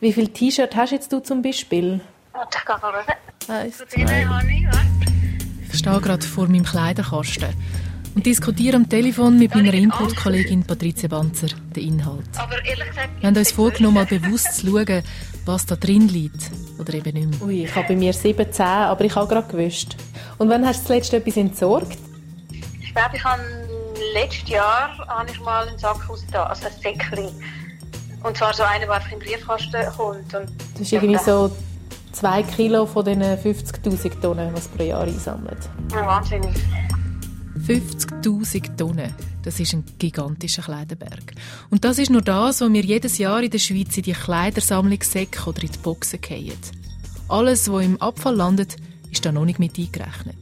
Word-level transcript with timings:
Wie 0.00 0.12
viele 0.12 0.28
T-Shirts 0.28 0.76
hast 0.76 0.92
jetzt 0.92 1.12
du 1.12 1.18
zum 1.18 1.42
Beispiel? 1.42 2.00
Warte, 2.32 2.58
ich 2.58 2.64
gehe 2.64 2.76
gerade 2.76 2.96
raus. 2.96 3.04
Eins, 3.48 3.80
habe 3.80 4.46
ich, 5.72 5.78
stehe 5.78 6.00
gerade 6.00 6.24
vor 6.24 6.46
meinem 6.46 6.64
Kleiderkasten 6.64 7.48
und 8.14 8.24
diskutiere 8.24 8.76
am 8.76 8.88
Telefon 8.88 9.38
mit 9.38 9.54
meiner 9.54 9.74
Input-Kollegin 9.74 10.64
Patricia 10.64 11.08
Banzer 11.08 11.48
den 11.74 11.82
Inhalt. 11.82 12.28
Wir 13.18 13.26
haben 13.28 13.36
uns 13.36 13.50
vorgenommen, 13.50 13.94
mal 13.94 14.06
bewusst 14.06 14.60
zu 14.60 14.66
schauen, 14.68 15.02
was 15.46 15.66
da 15.66 15.74
drin 15.74 16.08
liegt 16.08 16.50
oder 16.78 16.94
eben 16.94 17.14
nicht 17.14 17.40
mehr. 17.40 17.48
Ui, 17.48 17.64
ich 17.64 17.74
habe 17.74 17.88
bei 17.88 17.96
mir 17.96 18.12
17, 18.12 18.64
aber 18.64 19.04
ich 19.04 19.16
habe 19.16 19.26
gerade 19.26 19.48
gewischt. 19.48 19.96
Und 20.36 20.48
wann 20.48 20.64
hast 20.64 20.82
du 20.82 20.86
zuletzt 20.88 21.12
etwas 21.12 21.36
entsorgt? 21.36 21.98
Ich 22.80 22.94
glaube, 22.94 23.16
ich 23.16 23.24
habe 23.24 23.42
letztes 24.14 24.48
Jahr 24.48 24.96
habe 25.08 25.30
ich 25.30 25.40
mal 25.40 25.66
einen 25.66 25.78
Sack 25.78 26.08
rausgetan, 26.08 26.46
also 26.46 26.66
ein 26.66 26.72
Säckchen. 26.80 27.30
Und 28.22 28.36
zwar 28.36 28.52
so 28.52 28.62
einer, 28.62 28.86
der 28.86 28.94
einfach 28.94 29.12
im 29.12 29.18
Briefkasten 29.18 29.86
kommt. 29.96 30.34
Und 30.34 30.48
Das 30.74 30.80
ist 30.80 30.92
irgendwie 30.92 31.18
so 31.18 31.50
2 32.12 32.42
Kilo 32.42 32.86
von 32.86 33.04
diesen 33.04 33.22
50'000 33.22 34.20
Tonnen, 34.20 34.52
was 34.54 34.68
pro 34.68 34.82
Jahr 34.82 35.02
einsammelt. 35.02 35.58
Ja, 35.92 36.06
wahnsinnig. 36.06 36.54
50.000 37.66 38.76
Tonnen. 38.76 39.14
Das 39.42 39.60
ist 39.60 39.72
ein 39.72 39.84
gigantischer 39.98 40.62
Kleiderberg. 40.62 41.32
Und 41.70 41.84
das 41.84 41.98
ist 41.98 42.10
nur 42.10 42.22
das, 42.22 42.60
was 42.60 42.72
wir 42.72 42.82
jedes 42.82 43.18
Jahr 43.18 43.42
in 43.42 43.50
der 43.50 43.58
Schweiz 43.58 43.96
in 43.96 44.02
die 44.02 44.12
Kleidersammlungssäcke 44.12 45.48
oder 45.48 45.62
in 45.62 45.70
die 45.70 45.78
Boxen 45.78 46.18
fallen. 46.20 46.58
Alles, 47.28 47.70
was 47.70 47.84
im 47.84 48.00
Abfall 48.00 48.34
landet, 48.34 48.76
ist 49.10 49.24
da 49.24 49.32
noch 49.32 49.44
nicht 49.44 49.58
mit 49.58 49.78
eingerechnet. 49.78 50.36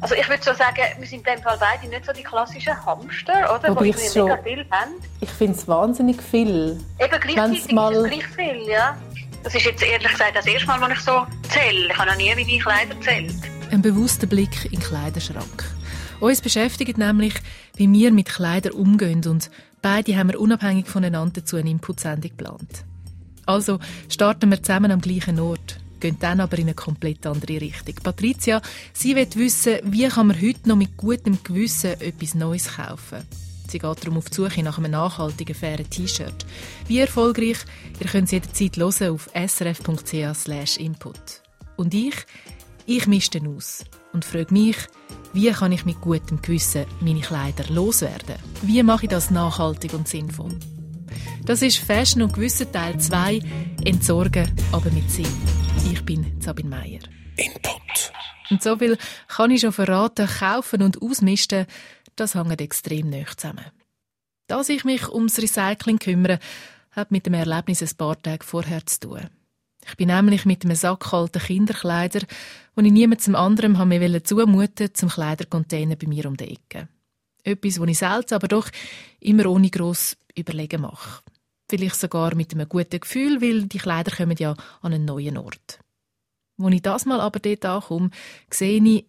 Also 0.00 0.14
ich 0.14 0.28
würde 0.28 0.42
so 0.42 0.52
sagen, 0.54 0.80
wir 0.98 1.06
sind 1.06 1.26
in 1.26 1.34
dem 1.34 1.42
Fall 1.42 1.58
beide 1.60 1.86
nicht 1.88 2.04
so 2.06 2.12
die 2.12 2.22
klassischen 2.22 2.74
Hamster, 2.86 3.54
oder? 3.54 3.68
Wobei 3.68 3.86
mega 3.86 3.98
schon- 3.98 4.42
viel 4.44 4.66
haben. 4.70 4.92
Ich 5.20 5.30
finde 5.30 5.58
es 5.58 5.68
wahnsinnig 5.68 6.22
viel. 6.22 6.80
Eben 6.98 7.20
gleichzeitig 7.20 7.72
mal- 7.72 7.92
ist 7.94 7.98
es 8.04 8.10
gleich 8.10 8.26
viel, 8.28 8.68
ja. 8.68 8.96
Das 9.42 9.54
ist 9.54 9.64
jetzt 9.64 9.82
ehrlich 9.82 10.10
gesagt 10.10 10.36
das 10.36 10.46
erste 10.46 10.66
Mal, 10.66 10.80
wo 10.80 10.86
ich 10.92 11.00
so 11.00 11.26
zähle. 11.48 11.88
Ich 11.90 11.98
habe 11.98 12.10
noch 12.10 12.16
nie 12.16 12.34
meine 12.34 12.58
Kleider 12.58 12.94
gezählt. 12.94 13.34
Ein 13.70 13.82
bewusster 13.82 14.26
Blick 14.26 14.64
in 14.66 14.72
den 14.72 14.80
Kleiderschrank. 14.80 15.64
Uns 16.20 16.40
beschäftigt 16.40 16.98
nämlich, 16.98 17.34
wie 17.76 17.90
wir 17.90 18.12
mit 18.12 18.28
Kleidern 18.28 18.72
umgehen 18.72 19.22
und 19.26 19.50
beide 19.80 20.16
haben 20.16 20.30
wir 20.30 20.40
unabhängig 20.40 20.86
voneinander 20.88 21.40
dazu 21.40 21.56
eine 21.56 21.70
Inputsendung 21.70 22.30
geplant. 22.30 22.84
Also 23.46 23.78
starten 24.08 24.50
wir 24.50 24.62
zusammen 24.62 24.90
am 24.92 25.00
gleichen 25.00 25.40
Ort, 25.40 25.78
gehen 26.00 26.16
dann 26.18 26.40
aber 26.40 26.58
in 26.58 26.64
eine 26.64 26.74
komplett 26.74 27.26
andere 27.26 27.60
Richtung. 27.60 27.94
Patricia, 28.02 28.60
sie 28.92 29.14
will 29.14 29.28
wissen, 29.34 29.78
wie 29.84 30.08
kann 30.08 30.28
man 30.28 30.40
heute 30.40 30.68
noch 30.68 30.76
mit 30.76 30.96
gutem 30.96 31.38
Gewissen 31.44 32.00
etwas 32.00 32.34
Neues 32.34 32.76
kaufen. 32.76 33.26
Sie 33.68 33.78
geht 33.78 34.02
darum 34.02 34.18
auf 34.18 34.28
die 34.28 34.34
Suche 34.34 34.62
nach 34.64 34.78
einem 34.78 34.90
nachhaltigen, 34.90 35.54
fairen 35.54 35.88
T-Shirt. 35.88 36.44
Wie 36.88 36.98
erfolgreich? 36.98 37.58
Ihr 38.00 38.06
könnt 38.06 38.24
es 38.24 38.32
jederzeit 38.32 38.76
hören 38.76 39.14
auf 39.14 39.30
srf.ch 39.32 40.76
input. 40.78 41.42
Und 41.76 41.94
ich? 41.94 42.14
Ich 42.86 43.06
mische 43.06 43.30
den 43.30 43.46
aus 43.46 43.84
und 44.12 44.24
frage 44.24 44.52
mich, 44.52 44.76
wie 45.32 45.50
kann 45.52 45.70
ich 45.70 45.84
mit 45.84 46.00
gutem 46.00 46.42
Gewissen 46.42 46.86
meine 47.00 47.20
Kleider 47.20 47.64
loswerden? 47.72 48.36
Wie 48.62 48.82
mache 48.82 49.04
ich 49.04 49.10
das 49.10 49.30
nachhaltig 49.30 49.94
und 49.94 50.08
sinnvoll? 50.08 50.58
Das 51.50 51.62
ist 51.62 51.78
Fashion 51.78 52.22
und 52.22 52.32
Gewissen 52.32 52.70
Teil 52.70 53.00
2, 53.00 53.40
Entsorgen, 53.84 54.48
aber 54.70 54.88
mit 54.92 55.10
Sinn. 55.10 55.26
Ich 55.90 56.00
bin 56.04 56.40
Sabine 56.40 56.68
Meier. 56.68 57.00
Input. 57.34 58.12
Und 58.50 58.62
so 58.62 58.76
viel 58.76 58.96
kann 59.26 59.50
ich 59.50 59.62
schon 59.62 59.72
verraten, 59.72 60.28
kaufen 60.28 60.80
und 60.80 61.02
ausmisten, 61.02 61.66
das 62.14 62.36
hängt 62.36 62.60
extrem 62.60 63.10
nah 63.10 63.26
zusammen. 63.36 63.64
Dass 64.46 64.68
ich 64.68 64.84
mich 64.84 65.08
ums 65.08 65.42
Recycling 65.42 65.98
kümmere, 65.98 66.38
hat 66.92 67.10
mit 67.10 67.26
dem 67.26 67.34
Erlebnis 67.34 67.82
ein 67.82 67.96
paar 67.96 68.22
Tage 68.22 68.46
vorher 68.46 68.86
zu 68.86 69.00
tun. 69.00 69.28
Ich 69.88 69.96
bin 69.96 70.06
nämlich 70.06 70.44
mit 70.44 70.64
einem 70.64 70.76
Sack 70.76 71.12
alter 71.12 71.40
Kinderkleider, 71.40 72.20
den 72.76 72.84
ich 72.84 72.92
niemandem 72.92 73.34
anderem 73.34 73.76
haben 73.76 73.88
mir 73.88 74.22
zumuten 74.22 74.94
zum 74.94 75.08
Kleidercontainer 75.08 75.96
bei 75.96 76.06
mir 76.06 76.26
um 76.26 76.36
die 76.36 76.52
Ecke. 76.52 76.86
Etwas, 77.42 77.80
was 77.80 77.88
ich 77.88 77.98
selten, 77.98 78.34
aber 78.34 78.46
doch 78.46 78.68
immer 79.18 79.46
ohne 79.46 79.68
gross 79.68 80.16
Überlegen 80.36 80.82
mache. 80.82 81.22
Vielleicht 81.70 82.00
sogar 82.00 82.34
mit 82.34 82.52
einem 82.52 82.68
guten 82.68 82.98
Gefühl, 82.98 83.40
weil 83.40 83.62
die 83.62 83.78
Kleider 83.78 84.10
kommen 84.10 84.36
ja 84.36 84.56
an 84.82 84.92
einen 84.92 85.04
neuen 85.04 85.38
Ort. 85.38 85.78
Als 86.58 86.74
ich 86.74 86.82
das 86.82 87.06
mal 87.06 87.20
aber 87.20 87.38
dort 87.38 87.64
ankomme, 87.64 88.10
sehe 88.50 88.82
ich, 88.82 89.06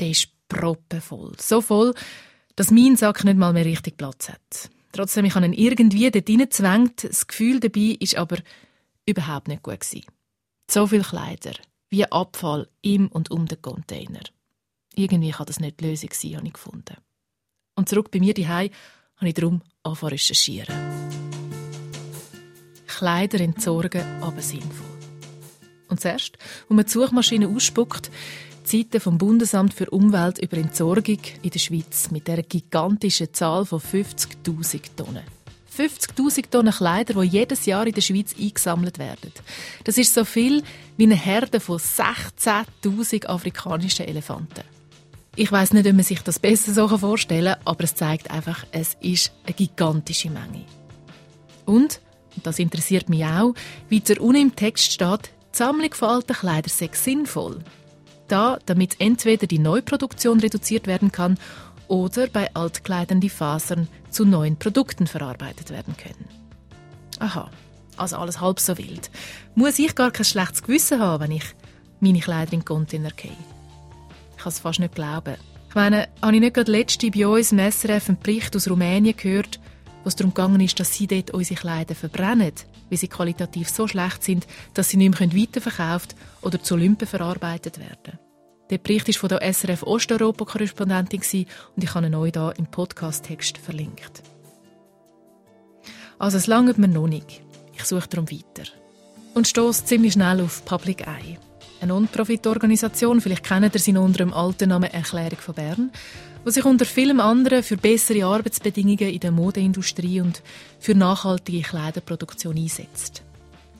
der 0.00 0.08
ist 0.08 0.30
proppenvoll. 0.48 1.34
So 1.38 1.60
voll, 1.60 1.94
dass 2.56 2.70
mein 2.70 2.96
Sack 2.96 3.24
nicht 3.24 3.36
mal 3.36 3.52
mehr 3.52 3.66
richtig 3.66 3.98
Platz 3.98 4.30
hat. 4.30 4.70
Trotzdem, 4.92 5.26
ich 5.26 5.34
habe 5.34 5.44
ihn 5.44 5.52
irgendwie 5.52 6.10
dort 6.10 6.26
reingezwängt. 6.30 7.04
Das 7.04 7.26
Gefühl 7.26 7.60
dabei 7.60 7.98
ist 8.00 8.16
aber 8.16 8.38
überhaupt 9.04 9.48
nicht 9.48 9.62
gut 9.62 9.80
gewesen. 9.80 10.06
So 10.70 10.86
viel 10.86 11.02
Kleider, 11.02 11.52
wie 11.90 12.10
Abfall 12.10 12.68
im 12.80 13.08
und 13.08 13.30
um 13.30 13.44
den 13.44 13.60
Container. 13.60 14.22
Irgendwie 14.94 15.32
kann 15.32 15.44
das 15.44 15.60
nicht 15.60 15.80
die 15.80 15.88
Lösung 15.88 16.10
sein, 16.14 16.36
habe 16.38 16.46
ich 16.46 16.54
gefunden. 16.54 16.96
Und 17.74 17.90
zurück 17.90 18.10
bei 18.10 18.18
mir 18.18 18.32
daheim 18.32 18.70
habe 19.16 19.28
ich 19.28 19.34
darum 19.34 19.60
angefangen 19.82 20.10
zu 20.10 20.14
recherchieren. 20.14 21.07
Kleider 22.98 23.40
entsorgen, 23.40 24.02
aber 24.20 24.42
sinnvoll. 24.42 24.86
Und 25.88 26.00
zuerst, 26.00 26.36
wo 26.68 26.74
man 26.74 26.84
die 26.84 26.90
Suchmaschine 26.90 27.48
ausspuckt, 27.48 28.10
die 28.70 28.78
Seite 28.78 29.00
vom 29.00 29.18
Bundesamt 29.18 29.72
für 29.72 29.88
Umwelt 29.90 30.38
über 30.38 30.58
Entsorgung 30.58 31.18
in 31.42 31.50
der 31.50 31.58
Schweiz 31.58 32.10
mit 32.10 32.28
der 32.28 32.42
gigantischen 32.42 33.32
Zahl 33.32 33.64
von 33.64 33.80
50.000 33.80 34.80
Tonnen. 34.96 35.22
50.000 35.76 36.50
Tonnen 36.50 36.72
Kleider, 36.72 37.22
die 37.22 37.28
jedes 37.28 37.64
Jahr 37.66 37.86
in 37.86 37.94
der 37.94 38.00
Schweiz 38.00 38.34
eingesammelt 38.38 38.98
werden. 38.98 39.32
Das 39.84 39.96
ist 39.96 40.12
so 40.12 40.24
viel 40.24 40.62
wie 40.96 41.04
eine 41.04 41.14
Herde 41.14 41.60
von 41.60 41.78
16.000 41.78 43.26
afrikanischen 43.26 44.06
Elefanten. 44.06 44.64
Ich 45.36 45.52
weiß 45.52 45.72
nicht, 45.72 45.86
ob 45.86 45.94
man 45.94 46.04
sich 46.04 46.20
das 46.20 46.40
besser 46.40 46.72
so 46.72 46.98
vorstellen 46.98 47.54
kann, 47.54 47.62
aber 47.64 47.84
es 47.84 47.94
zeigt 47.94 48.32
einfach, 48.32 48.66
es 48.72 48.96
ist 49.00 49.32
eine 49.44 49.54
gigantische 49.54 50.30
Menge. 50.30 50.64
Und, 51.64 51.74
und 51.74 52.00
das 52.46 52.58
interessiert 52.58 53.08
mich 53.08 53.24
auch, 53.24 53.54
weiter 53.90 54.20
unten 54.20 54.42
im 54.42 54.56
Text 54.56 54.92
steht, 54.92 55.30
die 55.52 55.58
Sammlung 55.58 55.92
von 55.94 56.08
alten 56.08 56.34
Kleidern 56.34 56.70
sei 56.70 56.90
sinnvoll. 56.92 57.60
Da, 58.28 58.58
damit 58.66 59.00
entweder 59.00 59.46
die 59.46 59.58
Neuproduktion 59.58 60.40
reduziert 60.40 60.86
werden 60.86 61.10
kann 61.10 61.38
oder 61.88 62.26
bei 62.26 62.54
Altkleidern 62.54 63.20
die 63.20 63.30
Fasern 63.30 63.88
zu 64.10 64.24
neuen 64.24 64.58
Produkten 64.58 65.06
verarbeitet 65.06 65.70
werden 65.70 65.96
können. 65.96 66.28
Aha, 67.18 67.50
also 67.96 68.16
alles 68.16 68.40
halb 68.40 68.60
so 68.60 68.76
wild. 68.78 69.10
Muss 69.54 69.78
ich 69.78 69.94
gar 69.94 70.10
kein 70.10 70.24
schlechtes 70.24 70.62
Gewissen 70.62 71.00
haben, 71.00 71.24
wenn 71.24 71.32
ich 71.32 71.44
meine 72.00 72.20
Kleider 72.20 72.52
in 72.52 72.60
den 72.60 72.64
Container 72.64 73.10
gehe? 73.10 73.32
Ich 74.36 74.42
kann 74.42 74.52
es 74.52 74.60
fast 74.60 74.78
nicht 74.78 74.94
glauben. 74.94 75.36
Ich 75.68 75.74
meine, 75.74 76.08
habe 76.22 76.34
ich 76.34 76.40
nicht 76.40 76.54
gerade 76.54 76.70
letzte 76.70 77.10
bei 77.10 77.26
uns 77.26 77.52
im 77.52 77.58
SRF 77.58 78.08
einen 78.08 78.20
Bericht 78.20 78.54
aus 78.54 78.68
Rumänien 78.70 79.16
gehört, 79.16 79.58
wo 80.02 80.08
es 80.08 80.16
darum 80.16 80.34
gegangen 80.34 80.60
ist, 80.60 80.78
dass 80.80 80.94
sie 80.94 81.06
dort 81.06 81.32
unsere 81.32 81.60
Kleider 81.60 81.94
verbrennen, 81.94 82.52
weil 82.88 82.98
sie 82.98 83.08
qualitativ 83.08 83.68
so 83.68 83.86
schlecht 83.86 84.24
sind, 84.24 84.46
dass 84.74 84.88
sie 84.88 84.96
nicht 84.96 85.18
mehr 85.18 85.32
weiterverkauft 85.34 86.14
oder 86.42 86.62
zu 86.62 86.76
Lümpen 86.76 87.08
verarbeitet 87.08 87.78
werden. 87.78 88.18
Der 88.70 88.78
Bericht 88.78 89.08
ist 89.08 89.18
von 89.18 89.30
der 89.30 89.40
SRF 89.40 89.82
Osteuropa-Korrespondentin 89.82 91.46
und 91.74 91.82
ich 91.82 91.94
habe 91.94 92.06
ihn 92.06 92.14
euch 92.14 92.32
hier 92.34 92.52
im 92.58 92.66
Podcast-Text 92.66 93.56
verlinkt. 93.56 94.22
Also 96.18 96.36
es 96.36 96.46
langt 96.46 96.76
mir 96.78 96.88
noch 96.88 97.06
nicht. 97.06 97.40
Ich 97.74 97.84
suche 97.84 98.08
darum 98.08 98.30
weiter. 98.30 98.68
Und 99.34 99.46
stoße 99.46 99.84
ziemlich 99.84 100.14
schnell 100.14 100.42
auf 100.42 100.64
Public 100.64 101.06
Eye. 101.06 101.38
Eine 101.80 101.92
Non-Profit-Organisation, 101.92 103.20
vielleicht 103.20 103.44
kennt 103.44 103.72
ihr 103.72 103.80
sie 103.80 103.96
unter 103.96 104.18
dem 104.18 104.34
alten 104.34 104.70
Namen 104.70 104.90
Erklärung 104.90 105.38
von 105.38 105.54
Bern, 105.54 105.92
die 106.44 106.50
sich 106.50 106.64
unter 106.64 106.84
vielem 106.84 107.20
anderen 107.20 107.62
für 107.62 107.76
bessere 107.76 108.24
Arbeitsbedingungen 108.24 109.10
in 109.10 109.20
der 109.20 109.30
Modeindustrie 109.30 110.20
und 110.20 110.42
für 110.78 110.94
nachhaltige 110.94 111.62
Kleiderproduktion 111.62 112.56
einsetzt. 112.56 113.22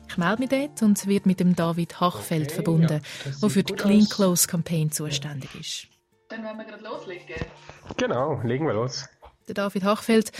Ich 0.07 0.17
melde 0.17 0.41
mich 0.41 0.49
dort 0.49 0.81
und 0.81 1.07
wird 1.07 1.25
mit 1.25 1.39
dem 1.39 1.55
David 1.55 1.99
Hachfeld 1.99 2.51
verbunden, 2.51 3.01
das 3.23 3.39
der 3.39 3.49
für 3.49 3.63
die 3.63 3.73
Clean 3.73 4.01
aus. 4.01 4.09
Clothes 4.09 4.47
Campaign 4.47 4.91
zuständig 4.91 5.49
ist. 5.59 5.87
Dann 6.29 6.43
wollen 6.43 6.57
wir 6.57 6.65
gerade 6.65 6.83
loslegen. 6.83 7.25
Genau, 7.97 8.41
legen 8.43 8.65
wir 8.65 8.73
los. 8.73 9.07
Der 9.47 9.55
David 9.55 9.83
Hachfeld 9.83 10.31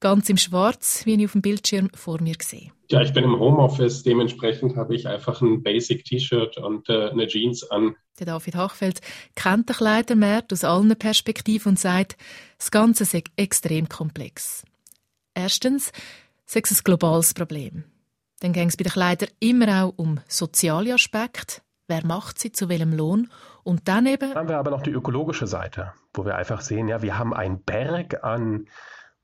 ganz 0.00 0.28
im 0.28 0.36
Schwarz, 0.36 1.06
wie 1.06 1.14
ich 1.14 1.24
auf 1.24 1.32
dem 1.32 1.42
Bildschirm 1.42 1.90
vor 1.94 2.20
mir 2.20 2.34
sehe. 2.40 2.70
Ja, 2.90 3.02
ich 3.02 3.12
bin 3.12 3.24
im 3.24 3.38
Homeoffice, 3.38 4.02
dementsprechend 4.02 4.76
habe 4.76 4.94
ich 4.94 5.08
einfach 5.08 5.40
ein 5.40 5.62
Basic-T-Shirt 5.62 6.58
und 6.58 6.88
äh, 6.88 7.10
eine 7.10 7.26
Jeans 7.26 7.68
an. 7.70 7.96
Der 8.18 8.26
David 8.26 8.54
Hachfeld 8.54 9.00
kennt 9.34 9.68
den 9.68 9.76
Kleidermarkt 9.76 10.52
aus 10.52 10.64
allen 10.64 10.96
Perspektiven 10.96 11.70
und 11.70 11.78
sagt, 11.78 12.16
das 12.58 12.70
Ganze 12.70 13.04
sei 13.04 13.24
extrem 13.36 13.88
komplex. 13.88 14.64
Erstens 15.34 15.92
sei 16.46 16.60
es 16.64 16.70
ein 16.70 16.84
globales 16.84 17.34
Problem. 17.34 17.84
Dann 18.40 18.52
ging 18.52 18.68
es 18.68 18.76
bei 18.76 18.84
den 18.84 18.92
Kleidern 18.92 19.28
immer 19.40 19.84
auch 19.84 19.94
um 19.96 20.20
soziale 20.28 20.94
Aspekte. 20.94 21.60
Wer 21.88 22.04
macht 22.04 22.38
sie, 22.38 22.52
zu 22.52 22.68
welchem 22.68 22.92
Lohn? 22.92 23.30
Und 23.62 23.88
dann 23.88 24.06
eben, 24.06 24.30
Dann 24.30 24.38
haben 24.38 24.48
wir 24.48 24.58
aber 24.58 24.70
noch 24.70 24.82
die 24.82 24.90
ökologische 24.90 25.46
Seite, 25.46 25.92
wo 26.14 26.24
wir 26.24 26.36
einfach 26.36 26.60
sehen, 26.60 26.88
ja, 26.88 27.02
wir 27.02 27.18
haben 27.18 27.34
einen 27.34 27.62
Berg 27.62 28.24
an 28.24 28.66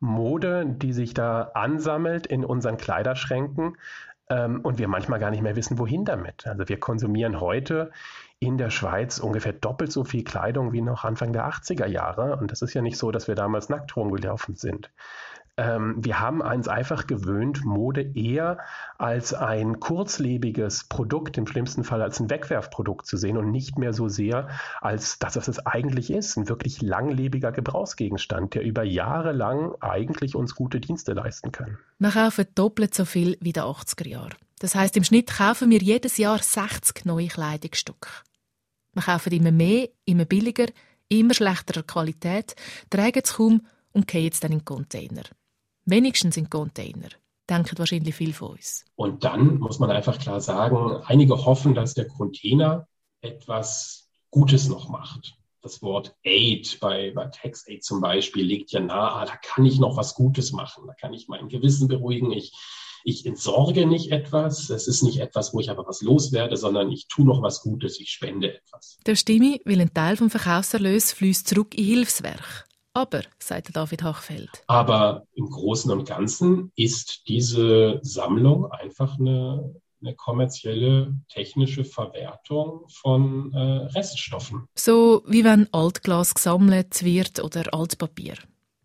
Mode, 0.00 0.66
die 0.66 0.92
sich 0.92 1.14
da 1.14 1.50
ansammelt 1.54 2.26
in 2.26 2.44
unseren 2.44 2.76
Kleiderschränken. 2.76 3.76
ähm, 4.30 4.60
und 4.62 4.78
wir 4.78 4.88
manchmal 4.88 5.18
gar 5.18 5.30
nicht 5.30 5.42
mehr 5.42 5.56
wissen, 5.56 5.78
wohin 5.78 6.04
damit. 6.04 6.46
Also 6.46 6.68
wir 6.68 6.78
konsumieren 6.78 7.40
heute 7.40 7.90
in 8.42 8.58
der 8.58 8.70
Schweiz 8.70 9.20
ungefähr 9.20 9.52
doppelt 9.52 9.92
so 9.92 10.02
viel 10.02 10.24
Kleidung 10.24 10.72
wie 10.72 10.82
noch 10.82 11.04
Anfang 11.04 11.32
der 11.32 11.48
80er 11.48 11.86
Jahre. 11.86 12.36
Und 12.36 12.50
das 12.50 12.60
ist 12.60 12.74
ja 12.74 12.82
nicht 12.82 12.98
so, 12.98 13.12
dass 13.12 13.28
wir 13.28 13.36
damals 13.36 13.68
nackt 13.68 13.96
rumgelaufen 13.96 14.56
sind. 14.56 14.90
Ähm, 15.56 15.96
wir 15.98 16.18
haben 16.18 16.40
uns 16.40 16.66
einfach 16.66 17.06
gewöhnt, 17.06 17.64
Mode 17.64 18.02
eher 18.14 18.58
als 18.98 19.32
ein 19.32 19.78
kurzlebiges 19.78 20.84
Produkt, 20.88 21.38
im 21.38 21.46
schlimmsten 21.46 21.84
Fall 21.84 22.02
als 22.02 22.18
ein 22.18 22.30
Wegwerfprodukt 22.30 23.06
zu 23.06 23.16
sehen 23.16 23.36
und 23.36 23.52
nicht 23.52 23.78
mehr 23.78 23.92
so 23.92 24.08
sehr 24.08 24.48
als 24.80 25.20
das, 25.20 25.36
was 25.36 25.46
es 25.46 25.64
eigentlich 25.64 26.10
ist, 26.10 26.36
ein 26.36 26.48
wirklich 26.48 26.82
langlebiger 26.82 27.52
Gebrauchsgegenstand, 27.52 28.54
der 28.54 28.62
über 28.62 28.82
Jahre 28.82 29.30
lang 29.30 29.74
eigentlich 29.80 30.34
uns 30.34 30.56
gute 30.56 30.80
Dienste 30.80 31.12
leisten 31.12 31.52
kann. 31.52 31.78
Wir 31.98 32.10
kaufen 32.10 32.46
doppelt 32.56 32.94
so 32.94 33.04
viel 33.04 33.36
wie 33.40 33.52
der 33.52 33.64
80er 33.64 34.08
Jahre. 34.08 34.30
Das 34.58 34.74
heißt, 34.74 34.96
im 34.96 35.04
Schnitt 35.04 35.30
kaufen 35.36 35.70
wir 35.70 35.80
jedes 35.80 36.16
Jahr 36.16 36.38
60 36.38 37.04
neue 37.04 37.28
Kleidungsstücke. 37.28 38.08
Wir 38.94 39.02
kaufen 39.02 39.32
immer 39.32 39.52
mehr, 39.52 39.88
immer 40.04 40.24
billiger, 40.24 40.66
immer 41.08 41.34
schlechterer 41.34 41.82
Qualität, 41.82 42.54
tragen 42.90 43.22
es 43.24 43.34
kaum 43.34 43.66
und 43.92 44.06
gehen 44.06 44.30
es 44.32 44.40
dann 44.40 44.52
in 44.52 44.58
den 44.58 44.64
Container. 44.64 45.22
Wenigstens 45.84 46.36
in 46.36 46.48
Container. 46.48 47.08
Denken 47.48 47.78
wahrscheinlich 47.78 48.14
viel 48.14 48.32
von 48.32 48.50
uns. 48.50 48.84
Und 48.94 49.24
dann 49.24 49.58
muss 49.58 49.78
man 49.78 49.90
einfach 49.90 50.18
klar 50.18 50.40
sagen, 50.40 51.02
einige 51.06 51.44
hoffen, 51.44 51.74
dass 51.74 51.94
der 51.94 52.06
Container 52.06 52.86
etwas 53.20 54.10
Gutes 54.30 54.68
noch 54.68 54.88
macht. 54.88 55.34
Das 55.60 55.82
Wort 55.82 56.14
Aid 56.24 56.78
bei, 56.80 57.12
bei 57.14 57.26
TaxAid 57.26 57.84
zum 57.84 58.00
Beispiel 58.00 58.44
legt 58.44 58.72
ja 58.72 58.80
nahe, 58.80 59.26
da 59.26 59.36
kann 59.36 59.64
ich 59.64 59.78
noch 59.78 59.96
was 59.96 60.14
Gutes 60.14 60.52
machen, 60.52 60.86
da 60.86 60.94
kann 60.94 61.12
ich 61.12 61.28
mein 61.28 61.48
Gewissen 61.48 61.88
beruhigen, 61.88 62.32
ich, 62.32 62.52
ich 63.04 63.26
entsorge 63.26 63.86
nicht 63.86 64.10
etwas, 64.10 64.70
es 64.70 64.88
ist 64.88 65.02
nicht 65.02 65.18
etwas, 65.18 65.52
wo 65.52 65.60
ich 65.60 65.70
aber 65.70 65.86
was 65.86 66.02
loswerde, 66.02 66.56
sondern 66.56 66.90
ich 66.90 67.08
tue 67.08 67.24
noch 67.24 67.42
was 67.42 67.62
Gutes, 67.62 68.00
ich 68.00 68.10
spende 68.10 68.54
etwas. 68.54 68.98
Der 69.06 69.16
Stimme 69.16 69.60
will 69.64 69.80
ein 69.80 69.92
Teil 69.92 70.16
vom 70.16 70.30
Verkaufserlös 70.30 71.12
fließt 71.12 71.48
zurück 71.48 71.76
in 71.76 71.84
Hilfswerk. 71.84 72.66
Aber, 72.94 73.22
sagt 73.38 73.74
David 73.74 74.02
Hachfeld. 74.02 74.50
Aber 74.66 75.26
im 75.34 75.48
Großen 75.48 75.90
und 75.90 76.06
Ganzen 76.06 76.72
ist 76.76 77.22
diese 77.26 78.00
Sammlung 78.02 78.70
einfach 78.70 79.18
eine, 79.18 79.74
eine 80.02 80.14
kommerzielle 80.14 81.14
technische 81.28 81.84
Verwertung 81.84 82.86
von 82.88 83.52
äh, 83.54 83.58
Reststoffen. 83.96 84.68
So 84.74 85.22
wie 85.26 85.42
wenn 85.42 85.72
Altglas 85.72 86.34
gesammelt 86.34 87.02
wird 87.02 87.42
oder 87.42 87.72
Altpapier. 87.72 88.34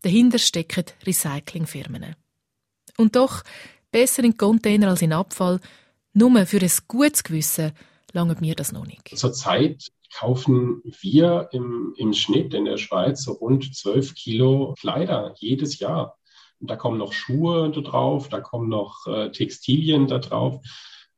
Dahinter 0.03 0.39
stecken 0.39 0.85
Recyclingfirmen. 1.05 2.15
Und 2.97 3.15
doch, 3.15 3.43
besser 3.91 4.23
in 4.23 4.37
Container 4.37 4.89
als 4.89 5.01
in 5.01 5.13
Abfall, 5.13 5.59
nur 6.13 6.45
für 6.45 6.61
ein 6.61 6.71
gutes 6.87 7.23
Gewissen 7.23 7.71
lange 8.13 8.35
mir 8.39 8.55
das 8.55 8.71
noch 8.71 8.85
nicht. 8.85 9.17
Zurzeit 9.17 9.91
kaufen 10.13 10.81
wir 11.01 11.49
im, 11.51 11.93
im 11.97 12.13
Schnitt 12.13 12.53
in 12.53 12.65
der 12.65 12.77
Schweiz 12.77 13.23
so 13.23 13.33
rund 13.33 13.75
12 13.75 14.15
Kilo 14.15 14.75
Kleider 14.79 15.33
jedes 15.37 15.79
Jahr. 15.79 16.17
Und 16.59 16.69
da 16.71 16.75
kommen 16.75 16.97
noch 16.97 17.13
Schuhe 17.13 17.69
da 17.69 17.81
drauf, 17.81 18.29
da 18.29 18.39
kommen 18.39 18.69
noch 18.69 19.05
äh, 19.05 19.29
Textilien 19.31 20.07
da 20.07 20.17
drauf. 20.17 20.59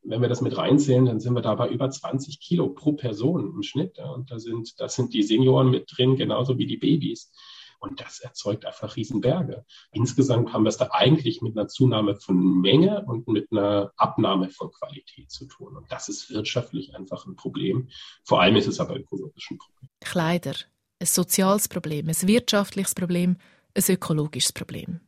Wenn 0.01 0.21
wir 0.21 0.29
das 0.29 0.41
mit 0.41 0.57
reinzählen, 0.57 1.05
dann 1.05 1.19
sind 1.19 1.33
wir 1.33 1.41
da 1.41 1.55
bei 1.55 1.69
über 1.69 1.89
20 1.89 2.39
Kilo 2.39 2.69
pro 2.69 2.93
Person 2.93 3.53
im 3.55 3.63
Schnitt. 3.63 3.97
Ja. 3.97 4.09
Und 4.09 4.31
da 4.31 4.39
sind, 4.39 4.79
da 4.79 4.89
sind 4.89 5.13
die 5.13 5.23
Senioren 5.23 5.69
mit 5.69 5.89
drin, 5.95 6.15
genauso 6.15 6.57
wie 6.57 6.65
die 6.65 6.77
Babys. 6.77 7.31
Und 7.79 8.01
das 8.01 8.19
erzeugt 8.19 8.65
einfach 8.65 8.95
Riesenberge. 8.95 9.65
Insgesamt 9.91 10.51
haben 10.51 10.63
wir 10.63 10.69
es 10.69 10.77
da 10.77 10.89
eigentlich 10.91 11.41
mit 11.41 11.57
einer 11.57 11.67
Zunahme 11.67 12.15
von 12.15 12.59
Menge 12.59 13.05
und 13.05 13.27
mit 13.27 13.51
einer 13.51 13.93
Abnahme 13.95 14.49
von 14.49 14.71
Qualität 14.71 15.31
zu 15.31 15.45
tun. 15.47 15.77
Und 15.77 15.89
das 15.91 16.09
ist 16.09 16.29
wirtschaftlich 16.29 16.93
einfach 16.95 17.25
ein 17.25 17.35
Problem. 17.35 17.87
Vor 18.25 18.41
allem 18.41 18.57
ist 18.57 18.67
es 18.67 18.79
aber 18.81 18.97
ökologisch 18.97 19.49
ein 19.49 19.57
Problem. 19.57 19.89
Kleider, 20.01 20.55
ein 20.99 21.07
soziales 21.07 21.69
Problem, 21.69 22.09
ein 22.09 22.27
wirtschaftliches 22.27 22.93
Problem, 22.93 23.37
ein 23.73 23.83
ökologisches 23.87 24.51
Problem. 24.51 24.99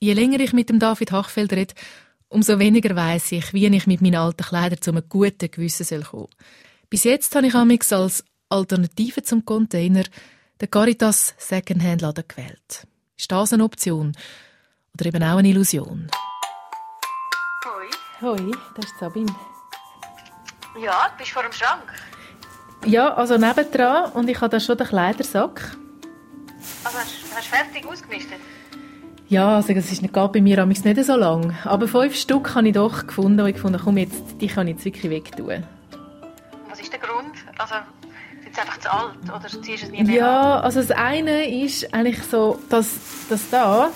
Je 0.00 0.12
länger 0.12 0.40
ich 0.40 0.52
mit 0.52 0.68
dem 0.68 0.78
David 0.78 1.10
Hachfeld 1.10 1.52
rede, 1.52 1.74
umso 2.28 2.58
weniger 2.58 2.94
weiß 2.94 3.32
ich, 3.32 3.52
wie 3.52 3.66
ich 3.66 3.86
mit 3.86 4.02
meinen 4.02 4.16
alten 4.16 4.44
Kleidern 4.44 4.80
zu 4.80 4.92
einem 4.92 5.08
guten 5.08 5.50
Gewissen 5.50 5.86
kommen 6.04 6.28
soll. 6.28 6.28
Bis 6.90 7.04
jetzt 7.04 7.34
habe 7.34 7.46
ich 7.48 7.54
amix 7.54 7.92
als 7.92 8.24
Alternative 8.48 9.22
zum 9.22 9.44
Container 9.44 10.04
den 10.60 10.70
Caritas 10.70 11.34
Secondhand 11.38 12.02
Laden 12.02 12.24
gewählt. 12.26 12.86
Ist 13.16 13.30
das 13.30 13.52
eine 13.52 13.64
Option? 13.64 14.12
Oder 14.94 15.06
eben 15.06 15.22
auch 15.22 15.38
eine 15.38 15.48
Illusion? 15.48 16.08
Hoi. 17.64 17.86
Hoi, 18.20 18.52
das 18.76 18.84
ist 18.84 18.98
Sabine. 18.98 19.34
Ja, 20.80 21.08
du 21.10 21.18
bist 21.18 21.30
vor 21.30 21.42
dem 21.42 21.52
Schrank. 21.52 21.92
Ja, 22.86 23.14
also 23.14 23.38
nebendran 23.38 24.12
und 24.12 24.28
ich 24.28 24.40
habe 24.40 24.50
da 24.50 24.60
schon 24.60 24.76
den 24.76 24.86
Kleidersack. 24.86 25.76
Also 26.84 26.98
hast 26.98 27.14
du 27.22 27.34
hast 27.34 27.46
fertig 27.46 27.86
ausgemistet? 27.86 28.38
Ja, 29.28 29.56
also 29.56 29.72
das 29.72 29.90
ist 29.90 30.02
nicht, 30.02 30.12
bei 30.12 30.40
mir 30.40 30.58
amigs 30.58 30.84
nicht 30.84 31.02
so 31.02 31.16
lang. 31.16 31.56
Aber 31.64 31.88
fünf 31.88 32.14
Stück 32.14 32.54
habe 32.54 32.68
ich 32.68 32.74
doch 32.74 33.06
gefunden 33.06 33.40
und 33.40 33.48
ich 33.48 33.54
gefunden, 33.54 33.80
komm 33.82 33.96
jetzt, 33.96 34.40
die 34.40 34.48
kann 34.48 34.68
ich 34.68 34.74
jetzt 34.74 34.84
wirklich 34.84 35.10
wegtun. 35.10 35.64
Was 36.68 36.80
ist 36.80 36.92
der 36.92 37.00
Grund? 37.00 37.34
Also 37.58 37.74
sie 38.54 38.60
einfach 38.60 38.78
zu 38.78 38.92
alt 38.92 39.16
oder 39.24 39.62
ziehst 39.62 39.84
es 39.84 39.90
nie 39.90 40.02
mehr 40.02 40.24
an? 40.24 40.32
Ja, 40.32 40.60
also 40.60 40.80
das 40.80 40.90
eine 40.90 41.48
ist 41.64 41.92
eigentlich 41.92 42.22
so, 42.22 42.58
dass 42.68 42.88
das 43.28 43.50
da 43.50 43.90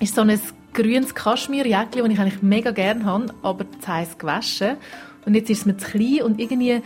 ist 0.00 0.14
so 0.14 0.22
ein 0.22 0.40
grünes 0.72 1.14
Kaschmirjäckchen, 1.14 2.02
das 2.02 2.12
ich 2.12 2.20
eigentlich 2.20 2.42
mega 2.42 2.70
gerne 2.72 3.04
habe, 3.04 3.26
aber 3.42 3.64
zu 3.80 3.88
heiß 3.88 4.18
gewaschen. 4.18 4.76
Und 5.24 5.34
jetzt 5.34 5.48
ist 5.48 5.60
es 5.60 5.66
mir 5.66 5.76
zu 5.76 5.86
klein 5.86 6.22
und 6.22 6.40
irgendwie 6.40 6.82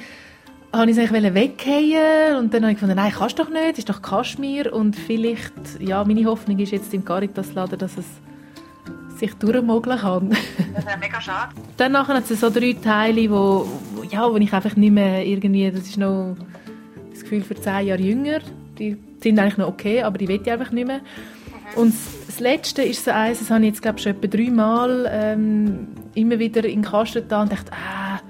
habe 0.73 0.91
ich 0.91 0.97
es 0.97 1.11
eigentlich 1.11 1.35
weggehen 1.35 2.37
und 2.37 2.53
dann 2.53 2.63
habe 2.63 2.73
ich 2.73 2.79
gefunden, 2.79 2.97
nein, 2.97 3.13
kannst 3.13 3.39
du 3.39 3.43
doch 3.43 3.51
nicht, 3.51 3.73
es 3.73 3.79
ist 3.79 3.89
doch 3.89 4.03
Kaschmir 4.03 4.73
und 4.73 4.95
vielleicht, 4.95 5.53
ja, 5.81 6.05
meine 6.05 6.25
Hoffnung 6.27 6.59
ist 6.59 6.73
jetzt 6.73 6.93
im 6.93 7.05
Caritas-Laden, 7.05 7.79
dass 7.79 7.97
es 7.97 8.05
sich 9.19 9.35
durchmogeln 9.35 9.99
kann. 9.99 10.37
Das 10.75 10.87
wäre 10.87 10.99
mega 10.99 11.21
schade. 11.21 11.55
Dann 11.77 11.93
nachher 11.93 12.15
hat 12.15 12.31
es 12.31 12.41
so 12.41 12.51
drei 12.51 12.75
Teile, 12.75 13.31
wo, 13.31 13.67
wo, 13.95 14.03
ja, 14.05 14.31
wo 14.31 14.37
ich 14.37 14.53
einfach 14.53 14.77
nicht 14.77 14.93
mehr 14.93 15.25
irgendwie, 15.25 15.71
das 15.71 15.89
ist 15.89 15.97
noch 15.97 16.37
das 17.21 17.23
Gefühl 17.25 17.43
für 17.43 17.55
zehn 17.55 17.87
Jahre 17.87 18.01
jünger, 18.01 18.41
die 18.79 18.97
sind 19.23 19.39
eigentlich 19.39 19.57
noch 19.59 19.69
okay, 19.69 20.03
aber 20.03 20.19
die 20.19 20.29
will 20.29 20.41
ich 20.43 20.51
einfach 20.51 20.71
nicht 20.71 20.87
mehr. 20.87 21.01
Und 21.77 21.95
das 22.27 22.41
Letzte 22.41 22.83
ist 22.83 23.05
so 23.05 23.11
eins, 23.11 23.41
das 23.41 23.51
habe 23.51 23.61
ich 23.63 23.69
jetzt 23.69 23.83
glaube 23.83 23.99
ich 23.99 24.05
schon 24.05 24.13
etwa 24.13 24.27
dreimal 24.27 25.09
ähm, 25.11 25.89
immer 26.15 26.39
wieder 26.39 26.65
in 26.65 26.83
den 26.83 26.91
Kasten 26.91 27.23
getan 27.23 27.43
und 27.43 27.53
dachte, 27.53 27.73
ah, 27.73 28.21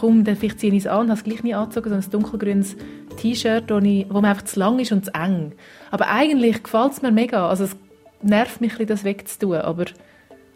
komm, 0.00 0.24
dann 0.24 0.36
vielleicht 0.36 0.58
ziehe 0.60 0.72
ich 0.72 0.80
es 0.80 0.86
an, 0.86 1.08
habe 1.08 1.12
es 1.12 1.22
gleich 1.24 1.42
nicht 1.44 1.54
angezogen, 1.54 1.90
sondern 1.90 2.04
ein 2.06 2.10
dunkelgrünes 2.10 2.76
T-Shirt, 3.18 3.70
wo, 3.70 3.78
ich- 3.78 4.06
wo 4.10 4.20
mir 4.20 4.28
einfach 4.30 4.44
zu 4.44 4.58
lang 4.58 4.78
ist 4.80 4.90
und 4.90 5.04
zu 5.04 5.14
eng. 5.14 5.52
Aber 5.90 6.08
eigentlich 6.08 6.62
gefällt 6.62 6.92
es 6.92 7.02
mir 7.02 7.12
mega, 7.12 7.48
also 7.48 7.64
es 7.64 7.76
nervt 8.22 8.60
mich 8.60 8.72
ein 8.72 8.78
bisschen, 8.78 8.88
das 8.88 9.04
wegzutun, 9.04 9.56
aber, 9.58 9.84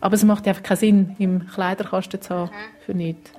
aber 0.01 0.15
es 0.15 0.25
macht 0.25 0.49
einfach 0.49 0.63
keinen 0.65 0.77
Sinn, 0.79 1.17
im 1.19 1.47
Kleiderkasten 1.47 2.21
zu 2.21 2.35
haben, 2.35 2.51
für 2.85 2.95
nichts. 2.95 3.31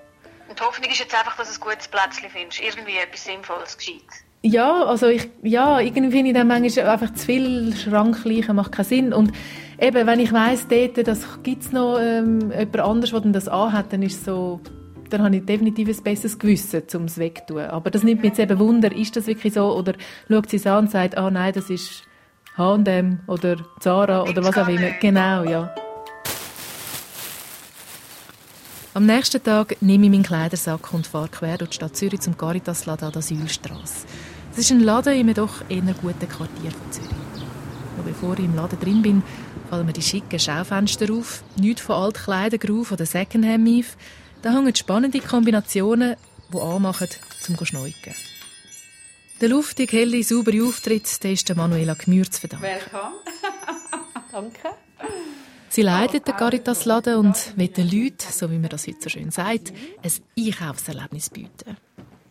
Und 0.49 0.57
die 0.57 0.63
Hoffnung 0.63 0.89
ist 0.89 0.99
jetzt 0.99 1.13
einfach, 1.13 1.35
dass 1.35 1.53
du 1.53 1.61
ein 1.65 1.69
gutes 1.71 1.87
Plätzchen 1.89 2.29
findest. 2.29 2.61
Irgendwie 2.61 2.97
etwas 3.03 3.25
Sinnvolles, 3.25 3.77
Gescheites. 3.77 4.23
Ja, 4.47 4.85
also 4.85 5.07
ich, 5.07 5.29
ja, 5.43 5.81
irgendwie 5.81 6.09
finde 6.09 6.29
ich 6.29 6.33
dann 6.33 6.47
manchmal 6.47 6.87
einfach 6.87 7.13
zu 7.13 7.25
viel 7.25 7.75
Schrankleichen 7.75 8.55
macht 8.55 8.71
keinen 8.71 8.85
Sinn. 8.85 9.13
Und 9.13 9.33
eben, 9.77 10.07
wenn 10.07 10.21
ich 10.21 10.31
weiss, 10.31 10.67
dort, 10.69 11.05
das 11.05 11.27
gibt's 11.43 11.73
noch 11.73 11.99
ähm, 11.99 12.51
jemand 12.51 12.79
anderes, 12.79 13.11
der 13.11 13.31
das 13.33 13.49
anhat, 13.49 13.91
dann 13.91 14.03
ist 14.03 14.23
so, 14.23 14.61
dann 15.09 15.21
habe 15.21 15.35
ich 15.35 15.43
definitiv 15.45 15.89
ein 15.89 16.01
besseres 16.01 16.39
Gewissen, 16.39 16.83
um 16.95 17.03
es 17.03 17.17
wegzutun. 17.17 17.65
Aber 17.65 17.91
das 17.91 18.03
nimmt 18.03 18.21
mich 18.21 18.29
jetzt 18.29 18.39
eben 18.39 18.57
Wunder, 18.57 18.89
ist 18.95 19.17
das 19.17 19.27
wirklich 19.27 19.53
so? 19.53 19.75
Oder 19.75 19.95
schaut 20.29 20.49
sie 20.49 20.55
es 20.55 20.65
an 20.65 20.85
und 20.85 20.91
sagt, 20.91 21.17
ah 21.17 21.29
nein, 21.29 21.51
das 21.53 21.69
ist 21.69 22.03
H&M 22.55 23.19
oder 23.27 23.57
Zara 23.81 24.21
oder 24.21 24.45
was 24.45 24.57
auch 24.57 24.69
immer. 24.69 24.91
Genau, 25.01 25.43
ja. 25.43 25.75
Am 28.93 29.05
nächsten 29.05 29.43
Tag 29.43 29.75
nehme 29.81 30.05
ich 30.05 30.11
meinen 30.11 30.23
Kleidersack 30.23 30.93
und 30.93 31.05
fahre 31.05 31.27
quer 31.27 31.57
durch 31.57 31.71
die 31.71 31.75
Stadt 31.75 31.97
Zürich 31.97 32.21
zum 32.21 32.37
Caritas-Laden 32.37 33.07
an 33.07 33.11
der 33.11 33.19
Asylstrasse. 33.19 34.07
Es 34.57 34.63
ist 34.63 34.71
ein 34.71 34.79
Laden 34.79 35.13
in 35.13 35.19
einem 35.19 35.35
doch 35.35 35.61
eher 35.69 35.81
guten 36.01 36.27
Quartier 36.27 36.71
von 36.71 36.91
Zürich. 36.91 37.11
Und 37.95 38.05
bevor 38.05 38.33
ich 38.33 38.45
im 38.45 38.55
Laden 38.55 38.79
drin 38.79 39.03
bin, 39.03 39.21
fallen 39.69 39.85
mir 39.85 39.93
die 39.93 40.01
schicken 40.01 40.39
Schaufenster 40.39 41.13
auf, 41.13 41.43
nichts 41.57 41.81
von 41.81 41.95
Altkleidergruf 41.97 42.91
oder 42.91 43.05
Secondhand 43.05 43.63
Mief. 43.63 43.95
Da 44.41 44.51
hängen 44.51 44.75
spannende 44.75 45.19
Kombinationen, 45.19 46.15
die 46.51 46.59
anmachen, 46.59 47.07
zum 47.39 47.55
zu 47.55 47.65
schneuken. 47.65 48.15
Der 49.41 49.49
luftige, 49.49 49.95
helle, 49.95 50.23
saubere 50.23 50.63
Auftritt, 50.65 51.23
der 51.23 51.33
ist 51.33 51.47
der 51.47 51.55
Manuela 51.55 51.93
Gmür 51.93 52.25
zu 52.25 52.39
verdanken. 52.39 52.65
Willkommen. 52.65 53.13
Danke. 54.31 54.69
Sie 55.69 55.83
leitet 55.83 56.27
den 56.27 56.35
Caritas-Laden 56.35 57.17
und 57.17 57.55
will 57.55 57.67
den 57.67 57.87
Leuten, 57.87 58.31
so 58.31 58.49
wie 58.49 58.57
man 58.57 58.71
das 58.71 58.87
heute 58.87 59.01
so 59.01 59.09
schön 59.09 59.29
sagt, 59.29 59.71
ein 60.01 60.11
Einkaufserlebnis 60.35 61.29
bieten. 61.29 61.77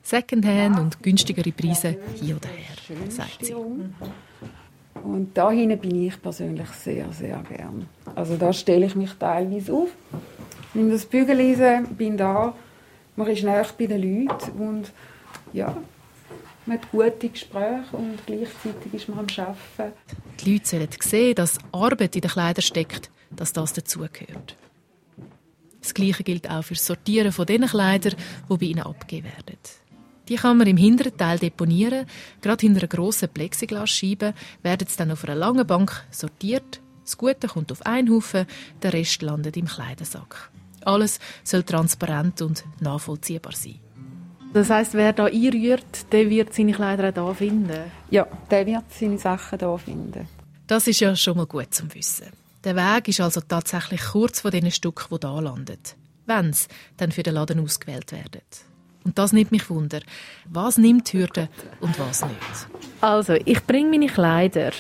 Secondhand 0.07 0.79
und 0.79 1.03
günstigere 1.03 1.51
Preise 1.51 1.97
hier 2.15 2.37
oder 2.37 2.49
her, 2.49 3.11
sagt 3.11 3.45
sie. 3.45 3.55
Und 3.55 5.31
da 5.35 5.51
hinten 5.51 5.79
bin 5.79 6.07
ich 6.07 6.23
persönlich 6.23 6.69
sehr, 6.69 7.13
sehr 7.13 7.43
gern. 7.49 7.89
Also 8.15 8.37
da 8.37 8.53
stelle 8.53 8.87
ich 8.87 8.95
mich 8.95 9.13
teilweise 9.15 9.73
auf 9.73 9.89
nehme 10.77 10.93
das 10.93 11.07
Bügeleisen, 11.07 11.87
bin 11.97 12.17
da, 12.17 12.55
man 13.17 13.27
ist 13.29 13.43
näher 13.43 13.67
bei 13.77 13.87
den 13.87 14.27
Leuten 14.29 14.51
und 14.59 14.93
ja, 15.53 15.77
man 16.67 16.79
hat 16.79 16.91
gute 16.91 17.29
Gespräche 17.29 17.85
und 17.93 18.19
gleichzeitig 18.27 18.93
ist 18.93 19.09
man 19.09 19.21
am 19.21 19.27
Arbeiten. 19.39 19.97
Die 20.41 20.53
Leute 20.53 20.67
sollen 20.67 20.89
sehen, 21.01 21.35
dass 21.35 21.59
Arbeit 21.73 22.15
in 22.15 22.23
den 22.23 22.31
Kleidern 22.31 22.63
steckt, 22.63 23.11
dass 23.31 23.53
das 23.53 23.73
dazugehört. 23.73 24.57
Das 25.81 25.95
Gleiche 25.95 26.25
gilt 26.25 26.51
auch 26.51 26.63
für 26.63 26.75
das 26.75 26.85
Sortieren 26.85 27.33
von 27.33 27.47
den 27.47 27.65
Kleidern, 27.65 28.15
die 28.51 28.57
bei 28.57 28.67
ihnen 28.67 28.83
abgegeben 28.83 29.29
werden. 29.29 29.59
Die 30.29 30.37
kann 30.37 30.59
man 30.59 30.67
im 30.67 30.77
hinteren 30.77 31.17
Teil 31.17 31.39
deponieren. 31.39 32.07
Gerade 32.41 32.61
hinter 32.61 32.81
einer 32.81 32.89
grossen 32.89 33.29
Plexiglasscheibe 33.29 34.35
werden 34.63 34.89
sie 34.89 34.97
dann 34.97 35.13
auf 35.13 35.25
einer 35.25 35.37
langen 35.37 35.67
Bank 35.67 36.05
sortiert. 36.11 36.81
Das 37.05 37.17
Gute 37.17 37.47
kommt 37.47 37.71
auf 37.71 37.87
einen 37.87 38.11
Haufen, 38.11 38.47
der 38.83 38.93
Rest 38.93 39.23
landet 39.23 39.57
im 39.57 39.67
Kleidersack. 39.67 40.51
Alles 40.85 41.21
soll 41.45 41.63
transparent 41.63 42.43
und 42.43 42.65
nachvollziehbar 42.81 43.53
sein. 43.53 43.81
Das 44.53 44.71
heißt, 44.71 44.95
wer 44.95 45.13
da 45.13 45.27
einrührt, 45.27 46.13
der 46.13 46.31
wird 46.31 46.55
seine 46.55 46.73
Kleider 46.73 47.23
auch 47.23 47.37
hier 47.37 47.49
finden? 47.49 47.93
Ja, 48.11 48.27
der 48.51 48.67
wird 48.67 48.85
seine 48.91 49.19
Sachen 49.19 49.59
hier 49.59 49.79
finden. 49.79 50.29
Das 50.67 50.87
ist 50.87 51.01
ja 51.01 51.15
schon 51.15 51.37
mal 51.37 51.47
gut 51.47 51.73
zum 51.75 51.93
Wissen. 51.95 52.27
Der 52.65 52.75
Weg 52.75 53.09
ist 53.09 53.21
also 53.21 53.41
tatsächlich 53.41 54.01
kurz 54.01 54.41
von 54.41 54.51
den 54.51 54.71
Stücken, 54.71 55.21
die 55.21 55.27
hier 55.27 55.43
landen. 55.43 55.79
Wenn 56.27 56.53
sie 56.53 56.67
dann 56.97 57.13
für 57.13 57.23
den 57.23 57.35
Laden 57.35 57.61
ausgewählt 57.61 58.11
werden. 58.11 58.43
Und 59.07 59.17
das 59.21 59.33
nimmt 59.33 59.53
mich 59.53 59.71
wunder. 59.71 60.01
Was 60.47 60.79
nimmt 60.79 61.13
Hürde 61.13 61.49
und 61.81 61.97
was 61.97 62.23
nicht? 62.23 62.67
Also, 63.01 63.35
ich 63.35 63.65
bringe 63.65 63.91
meine 63.91 64.09
Kleider. 64.09 64.73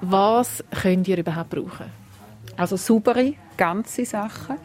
Was 0.00 0.64
könnt 0.72 1.06
ihr 1.06 1.18
überhaupt 1.18 1.50
brauchen? 1.50 1.86
Also 2.56 2.74
saubere, 2.76 3.34
ganze 3.56 4.04
Sachen 4.04 4.56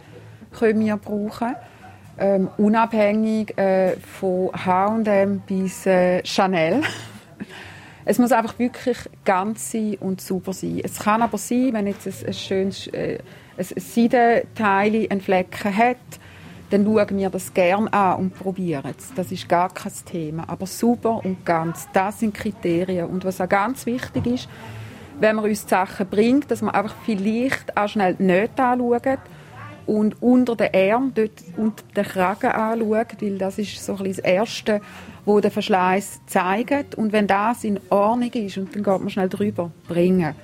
können 0.57 0.83
wir 0.83 0.97
brauchen. 0.97 1.55
Ähm, 2.17 2.49
unabhängig 2.57 3.55
äh, 3.59 3.95
von 3.97 4.49
H&M 4.53 5.39
bis 5.41 5.85
äh, 5.85 6.25
Chanel. 6.25 6.81
Es 8.07 8.19
muss 8.19 8.31
einfach 8.31 8.59
wirklich 8.59 8.97
ganz 9.23 9.71
sein 9.71 9.97
und 9.99 10.21
super 10.21 10.53
sein. 10.53 10.79
Es 10.83 10.99
kann 10.99 11.23
aber 11.23 11.39
sein, 11.39 11.73
wenn 11.73 11.87
jetzt 11.87 12.05
ein, 12.05 12.27
ein 12.27 12.33
schönes 12.33 12.85
äh, 12.87 13.17
ein 13.57 13.65
Seidenteil 13.65 15.07
einen 15.09 15.21
Flecken 15.21 15.75
hat, 15.75 15.97
dann 16.69 16.85
schauen 16.85 17.17
wir 17.17 17.29
das 17.29 17.53
gerne 17.53 17.91
an 17.93 18.17
und 18.17 18.35
probieren 18.35 18.93
es. 18.97 19.13
Das 19.13 19.31
ist 19.31 19.47
gar 19.47 19.73
kein 19.73 19.91
Thema. 20.05 20.45
Aber 20.47 20.65
super 20.65 21.23
und 21.23 21.45
ganz, 21.45 21.87
das 21.93 22.19
sind 22.19 22.33
Kriterien. 22.33 23.07
Und 23.07 23.23
was 23.25 23.39
auch 23.39 23.49
ganz 23.49 23.85
wichtig 23.85 24.25
ist, 24.25 24.49
wenn 25.19 25.35
man 25.35 25.45
uns 25.45 25.63
die 25.63 25.69
Sachen 25.69 26.07
bringt, 26.07 26.51
dass 26.51 26.61
man 26.61 26.73
einfach 26.75 26.95
vielleicht 27.05 27.77
auch 27.77 27.87
schnell 27.87 28.15
nicht 28.19 28.59
anschaut 28.59 29.19
und 29.85 30.21
unter 30.21 30.55
den 30.55 30.73
Arm, 30.73 31.11
dort 31.13 31.43
unter 31.57 31.83
den 31.95 32.03
Kragen 32.03 32.51
anschaut, 32.51 33.21
weil 33.21 33.37
das 33.37 33.57
ist 33.57 33.83
so 33.83 33.93
ein 33.93 33.97
bisschen 33.99 34.23
das 34.23 34.31
Erste, 34.31 34.81
wo 35.25 35.39
der 35.39 35.51
Verschleiß 35.51 36.21
zeigt. 36.25 36.95
Und 36.95 37.13
wenn 37.13 37.27
das 37.27 37.63
in 37.63 37.79
Ordnung 37.89 38.31
ist 38.31 38.57
und 38.57 38.75
dann 38.75 38.83
geht 38.83 38.99
man 38.99 39.09
schnell 39.09 39.29
drüber 39.29 39.71
bringen, 39.87 40.35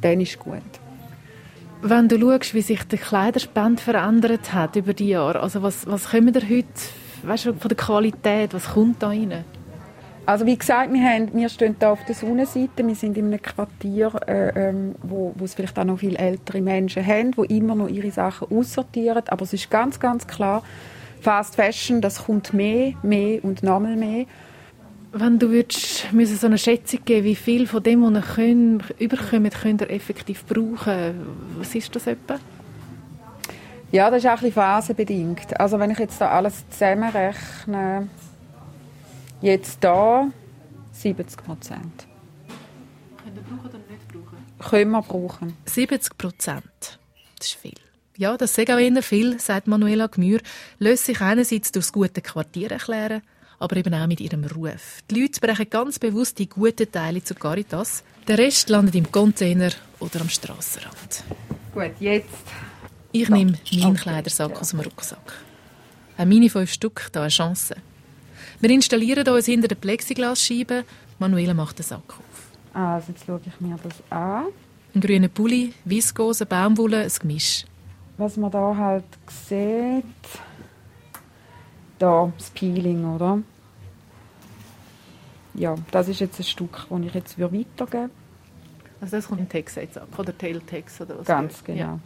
dann 0.00 0.20
ist 0.20 0.38
gut. 0.38 0.62
Wenn 1.80 2.08
du 2.08 2.18
schaust, 2.18 2.54
wie 2.54 2.62
sich 2.62 2.82
der 2.84 2.98
Kleiderspend 2.98 3.80
verändert 3.80 4.52
hat 4.52 4.74
über 4.74 4.94
die 4.94 5.08
Jahre, 5.08 5.40
also 5.40 5.62
was, 5.62 5.86
was 5.86 6.10
kommen 6.10 6.34
wir 6.34 6.42
heute, 6.42 6.66
weißt 7.22 7.46
du, 7.46 7.52
von 7.54 7.68
der 7.68 7.76
Qualität, 7.76 8.52
was 8.52 8.70
kommt 8.70 9.00
da 9.00 9.08
rein? 9.08 9.44
Also 10.26 10.44
wie 10.44 10.58
gesagt, 10.58 10.92
wir, 10.92 11.00
haben, 11.00 11.32
wir 11.32 11.48
stehen 11.48 11.76
hier 11.78 11.90
auf 11.90 12.04
der 12.04 12.14
Sonnenseite, 12.14 12.84
wir 12.86 12.94
sind 12.96 13.16
in 13.16 13.26
einem 13.26 13.40
Quartier, 13.40 14.12
äh, 14.26 14.68
ähm, 14.68 14.96
wo, 15.02 15.32
wo 15.36 15.44
es 15.44 15.54
vielleicht 15.54 15.78
auch 15.78 15.84
noch 15.84 16.00
viele 16.00 16.18
ältere 16.18 16.60
Menschen 16.60 17.06
haben, 17.06 17.30
die 17.30 17.56
immer 17.56 17.76
noch 17.76 17.88
ihre 17.88 18.10
Sachen 18.10 18.48
aussortieren, 18.50 19.22
aber 19.28 19.44
es 19.44 19.52
ist 19.52 19.70
ganz, 19.70 20.00
ganz 20.00 20.26
klar, 20.26 20.62
Fast 21.20 21.56
Fashion, 21.56 22.00
das 22.00 22.24
kommt 22.24 22.52
mehr, 22.52 22.92
mehr 23.02 23.42
und 23.44 23.62
nochmal 23.62 23.96
mehr. 23.96 24.26
Wenn 25.12 25.38
du 25.38 25.50
würdest, 25.50 26.12
müssen 26.12 26.36
so 26.36 26.46
eine 26.46 26.58
Schätzung 26.58 27.00
geben, 27.04 27.24
wie 27.24 27.34
viel 27.34 27.66
von 27.66 27.82
dem, 27.82 28.02
was 28.02 28.12
ihr 28.12 28.34
könnt, 28.34 29.00
überkommt, 29.00 29.54
könnt 29.54 29.80
ihr 29.80 29.90
effektiv 29.90 30.44
brauchen, 30.44 31.14
was 31.58 31.74
ist 31.74 31.94
das 31.96 32.06
etwa? 32.06 32.38
Ja, 33.90 34.10
das 34.10 34.22
ist 34.22 34.26
auch 34.26 34.32
ein 34.32 34.36
bisschen 34.36 34.52
phasenbedingt. 34.52 35.58
Also 35.58 35.78
wenn 35.78 35.90
ich 35.90 35.98
jetzt 35.98 36.20
da 36.20 36.28
alles 36.30 36.62
zusammenrechne, 36.68 38.08
jetzt 39.40 39.82
da 39.82 40.30
70 40.92 41.42
Prozent. 41.42 42.06
Können 43.22 43.36
wir 43.36 43.42
brauchen 43.42 43.68
oder 43.70 43.78
nicht 43.78 44.08
brauchen? 44.08 44.68
Können 44.70 44.90
wir 44.90 45.02
brauchen. 45.02 45.56
70 45.64 46.18
Prozent, 46.18 46.98
das 47.38 47.46
ist 47.46 47.54
viel. 47.54 47.74
Ja, 48.18 48.36
das 48.36 48.54
sagt 48.54 48.70
auch 48.70 48.78
eher 48.78 49.02
viel, 49.02 49.40
sagt 49.40 49.68
Manuela 49.68 50.08
Gmür, 50.08 50.40
lässt 50.78 51.06
sich 51.06 51.20
einerseits 51.22 51.72
durch 51.72 51.86
das 51.86 51.92
gute 51.92 52.20
Quartier 52.20 52.72
erklären, 52.72 53.22
aber 53.58 53.76
eben 53.76 53.94
auch 53.94 54.06
mit 54.06 54.20
ihrem 54.20 54.44
Ruf. 54.44 55.00
Die 55.10 55.20
Leute 55.20 55.40
brechen 55.40 55.70
ganz 55.70 55.98
bewusst 55.98 56.38
die 56.38 56.48
guten 56.48 56.90
Teile 56.90 57.22
zu 57.22 57.34
Caritas. 57.34 58.02
Der 58.26 58.38
Rest 58.38 58.68
landet 58.68 58.94
im 58.94 59.10
Container 59.10 59.70
oder 60.00 60.20
am 60.20 60.28
Strassenrand. 60.28 61.24
Gut, 61.74 61.92
jetzt. 62.00 62.28
Ich 63.12 63.28
nehme 63.28 63.58
meinen 63.72 63.96
Kleidersack 63.96 64.60
aus 64.60 64.70
dem 64.70 64.80
Rucksack. 64.80 65.32
Auch 66.16 66.24
meine 66.24 66.50
fünf 66.50 66.72
Stück 66.72 67.08
da 67.12 67.22
eine 67.22 67.30
Chance. 67.30 67.76
Wir 68.60 68.70
installieren 68.70 69.26
uns 69.28 69.46
hinter 69.46 69.68
der 69.68 69.76
Plexiglasscheibe. 69.76 70.84
Manuela 71.18 71.54
macht 71.54 71.78
den 71.78 71.84
Sack 71.84 72.02
auf. 72.08 72.74
Also, 72.74 73.12
jetzt 73.12 73.24
schaue 73.24 73.40
ich 73.46 73.60
mir 73.60 73.78
das 73.82 73.94
an. 74.10 74.46
Ein 74.94 75.00
grüner 75.00 75.28
Pulli, 75.28 75.74
Viskose, 75.84 76.44
Baumwolle, 76.46 77.02
ein 77.02 77.12
Gemisch. 77.20 77.64
Was 78.16 78.36
man 78.36 78.50
da 78.50 78.76
halt 78.76 79.04
sieht, 79.48 80.04
da 81.98 82.32
das 82.36 82.50
Peeling, 82.50 83.04
oder? 83.04 83.40
Ja, 85.54 85.74
das 85.90 86.08
ist 86.08 86.20
jetzt 86.20 86.38
ein 86.38 86.44
Stück, 86.44 86.86
das 86.88 87.00
ich 87.00 87.14
jetzt 87.14 87.38
weitergeben 87.38 87.66
würde. 87.76 88.10
Also 89.00 89.16
das 89.16 89.28
kommt 89.28 89.40
im 89.40 89.48
Text 89.48 89.76
jetzt 89.76 89.98
ab, 89.98 90.08
oder 90.18 90.36
Tailtext 90.36 91.00
oder 91.00 91.18
was? 91.18 91.26
Ganz 91.26 91.62
genau. 91.64 91.78
Ja. 91.78 91.98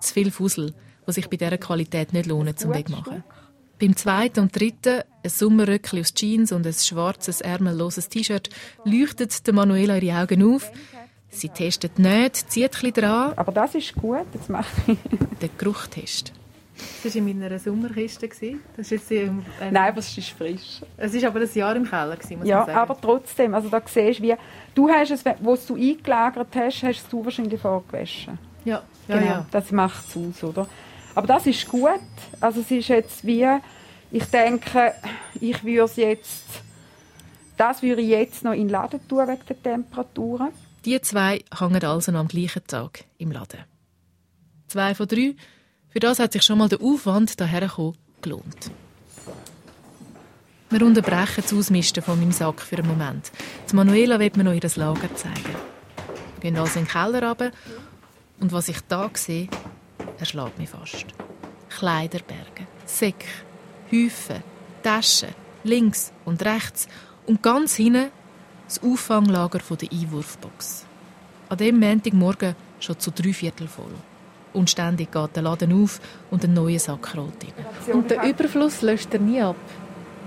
Zu 0.00 0.14
viel 0.14 0.30
Fussel, 0.30 0.74
was 1.06 1.14
sich 1.14 1.28
bei 1.28 1.36
dieser 1.36 1.58
Qualität 1.58 2.12
nicht 2.12 2.26
lohnt 2.26 2.58
zum 2.58 2.74
Wegmachen. 2.74 3.22
Beim 3.80 3.96
zweiten 3.96 4.40
und 4.40 4.58
dritten, 4.58 5.02
ein 5.24 5.30
Sommerröckchen 5.30 6.00
aus 6.00 6.14
Jeans 6.14 6.52
und 6.52 6.66
ein 6.66 6.72
schwarzes, 6.72 7.40
ärmelloses 7.40 8.08
T-Shirt, 8.08 8.48
leuchtet 8.84 9.46
der 9.46 9.54
Manuela 9.54 9.98
ihre 9.98 10.22
Augen 10.22 10.54
auf. 10.54 10.70
Sie 11.30 11.48
testet 11.48 11.98
nicht, 11.98 12.50
zieht 12.50 12.64
etwas 12.64 12.92
dran. 12.92 13.32
Aber 13.36 13.52
das 13.52 13.74
ist 13.74 13.94
gut, 13.94 14.26
das 14.32 14.48
mache 14.48 14.68
ich. 14.86 14.98
Den 15.40 15.50
Geruchtest. 15.58 16.32
Das 17.02 17.14
war 17.14 17.22
in 17.26 17.38
meiner 17.38 17.58
Sommerkiste. 17.58 18.28
Das 18.76 18.90
ist 18.90 18.90
jetzt 18.90 19.10
ein, 19.10 19.44
Nein, 19.60 19.76
aber 19.76 19.98
es 19.98 20.16
ist 20.16 20.30
frisch. 20.30 20.80
Es 20.96 21.14
war 21.14 21.28
aber 21.28 21.40
ein 21.40 21.50
Jahr 21.52 21.76
im 21.76 21.84
Keller, 21.84 22.16
muss 22.16 22.46
ja, 22.46 22.58
man 22.58 22.66
sagen. 22.66 22.78
aber 22.78 23.00
trotzdem, 23.00 23.54
also 23.54 23.68
da 23.68 23.82
siehst 23.84 24.20
du, 24.20 24.22
wie, 24.24 24.34
du 24.74 24.88
hast 24.88 25.10
es, 25.10 25.24
wo 25.40 25.56
du 25.56 25.74
eingelagert 25.74 26.48
hast, 26.54 26.82
hast 26.82 27.12
du 27.12 27.24
wahrscheinlich 27.24 27.60
vorgewaschen. 27.60 28.38
Ja, 28.64 28.82
ja, 29.08 29.18
genau, 29.18 29.30
ja. 29.30 29.46
das 29.50 29.72
macht 29.72 30.04
es 30.08 30.16
aus, 30.16 30.44
oder? 30.44 30.68
Aber 31.14 31.26
das 31.26 31.46
ist 31.46 31.68
gut. 31.68 32.00
Also 32.40 32.60
es 32.60 32.70
ist 32.70 32.88
jetzt 32.88 33.26
wie, 33.26 33.46
ich 34.10 34.24
denke, 34.26 34.94
ich 35.40 35.62
würde 35.64 35.82
es 35.82 35.96
jetzt, 35.96 36.44
das 37.56 37.82
würde 37.82 38.02
ich 38.02 38.08
jetzt 38.08 38.44
noch 38.44 38.52
in 38.52 38.68
den 38.68 38.70
Laden 38.70 39.06
tun 39.08 39.26
wegen 39.28 39.46
der 39.48 39.62
Temperaturen. 39.62 40.48
Die 40.84 41.00
zwei 41.00 41.44
hängen 41.58 41.84
also 41.84 42.12
noch 42.12 42.20
am 42.20 42.28
gleichen 42.28 42.66
Tag 42.66 43.04
im 43.18 43.30
Laden. 43.30 43.60
Zwei 44.68 44.94
von 44.94 45.06
drei. 45.06 45.34
Für 45.92 46.00
das 46.00 46.18
hat 46.18 46.32
sich 46.32 46.42
schon 46.42 46.56
mal 46.56 46.70
der 46.70 46.80
Aufwand 46.80 47.38
daher 47.38 47.68
gelohnt. 48.22 48.70
Wir 50.70 50.86
unterbrechen 50.86 51.42
das 51.42 51.52
Ausmisten 51.52 52.02
von 52.02 52.18
meinem 52.18 52.32
Sack 52.32 52.62
für 52.62 52.78
einen 52.78 52.88
Moment. 52.88 53.30
Die 53.70 53.76
Manuela 53.76 54.18
wird 54.18 54.38
mir 54.38 54.44
noch 54.44 54.54
ihr 54.54 54.70
Lager 54.76 55.14
zeigen. 55.14 55.54
Wir 56.36 56.40
gehen 56.40 56.56
also 56.56 56.78
in 56.78 56.86
den 56.86 56.90
Keller 56.90 57.28
runter 57.28 57.50
und 58.40 58.52
was 58.52 58.70
ich 58.70 58.80
da 58.88 59.10
sehe, 59.12 59.48
erschlägt 60.18 60.58
mich 60.58 60.70
fast. 60.70 61.04
Kleiderberge, 61.68 62.66
Säcke, 62.86 63.26
Häufen, 63.92 64.42
Taschen, 64.82 65.34
links 65.62 66.10
und 66.24 66.42
rechts 66.42 66.88
und 67.26 67.42
ganz 67.42 67.74
hinten 67.74 68.10
das 68.64 68.82
Auffanglager 68.82 69.58
der 69.58 69.92
Einwurfbox. 69.92 70.86
An 71.50 71.58
dem 71.58 71.78
Montagmorgen 71.80 72.54
schon 72.80 72.98
zu 72.98 73.10
drei 73.10 73.34
Viertel 73.34 73.68
voll. 73.68 73.92
Und 74.52 74.68
ständig 74.68 75.10
geht 75.10 75.36
der 75.36 75.42
Laden 75.42 75.82
auf 75.82 76.00
und 76.30 76.44
ein 76.44 76.52
neuer 76.52 76.78
Sack 76.78 77.16
rollt 77.16 77.32
rein. 77.42 77.94
Und 77.94 78.10
der 78.10 78.22
Überfluss 78.24 78.82
löscht 78.82 79.12
er 79.14 79.20
nie 79.20 79.40
ab? 79.40 79.56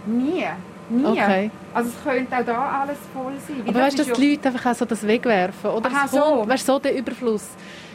Nie. 0.05 0.45
Nie. 0.89 1.05
Okay. 1.05 1.51
Also 1.73 1.89
es 1.89 2.03
könnte 2.03 2.37
auch 2.37 2.45
da 2.45 2.81
alles 2.81 2.97
voll 3.13 3.33
sein. 3.47 3.63
Aber 3.67 3.79
weißt 3.81 3.97
du, 3.99 4.03
dass 4.03 4.13
die 4.17 4.31
Leute 4.31 4.49
einfach 4.49 4.71
auch 4.71 4.75
so 4.75 4.85
das 4.85 5.05
wegwerfen? 5.05 5.71
Oder 5.71 5.89
Aha, 5.89 6.05
es 6.05 6.11
kommt, 6.11 6.23
so. 6.23 6.47
Weißt 6.47 6.67
du, 6.67 6.73
so 6.73 6.79
der 6.79 6.95
Überfluss. 6.95 7.47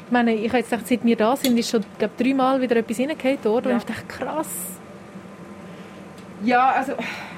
Ich 0.06 0.12
meine, 0.12 0.34
ich 0.34 0.48
habe 0.48 0.58
jetzt 0.58 0.70
gedacht, 0.70 0.88
seit 0.88 1.04
wir 1.04 1.16
da 1.16 1.36
sind, 1.36 1.56
ist 1.56 1.70
schon 1.70 1.84
glaub, 1.98 2.16
dreimal 2.16 2.60
wieder 2.60 2.76
etwas 2.76 2.98
reingefallen 2.98 3.44
worden. 3.44 3.68
Ja. 3.68 3.74
Und 3.74 3.78
ich 3.78 3.86
dachte, 3.86 4.06
krass. 4.06 4.48
Ja, 6.42 6.70
also, 6.70 6.92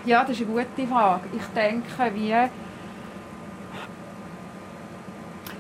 ja, 0.07 0.23
das 0.23 0.31
ist 0.31 0.47
eine 0.47 0.53
gute 0.53 0.87
Frage. 0.87 1.23
Ich 1.37 1.45
denke, 1.55 2.15
wie... 2.15 2.31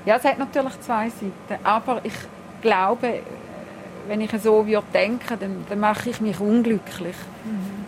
Ja, 0.04 0.16
es 0.16 0.24
hat 0.24 0.38
natürlich 0.38 0.80
zwei 0.80 1.10
Seiten, 1.10 1.64
aber 1.64 2.00
ich 2.02 2.14
glaube, 2.62 3.20
wenn 4.08 4.20
ich 4.20 4.30
so 4.42 4.66
würde 4.66 4.86
denken, 4.92 5.38
dann, 5.38 5.66
dann 5.68 5.80
mache 5.80 6.10
ich 6.10 6.20
mich 6.20 6.40
unglücklich. 6.40 7.16
Mhm. 7.44 7.82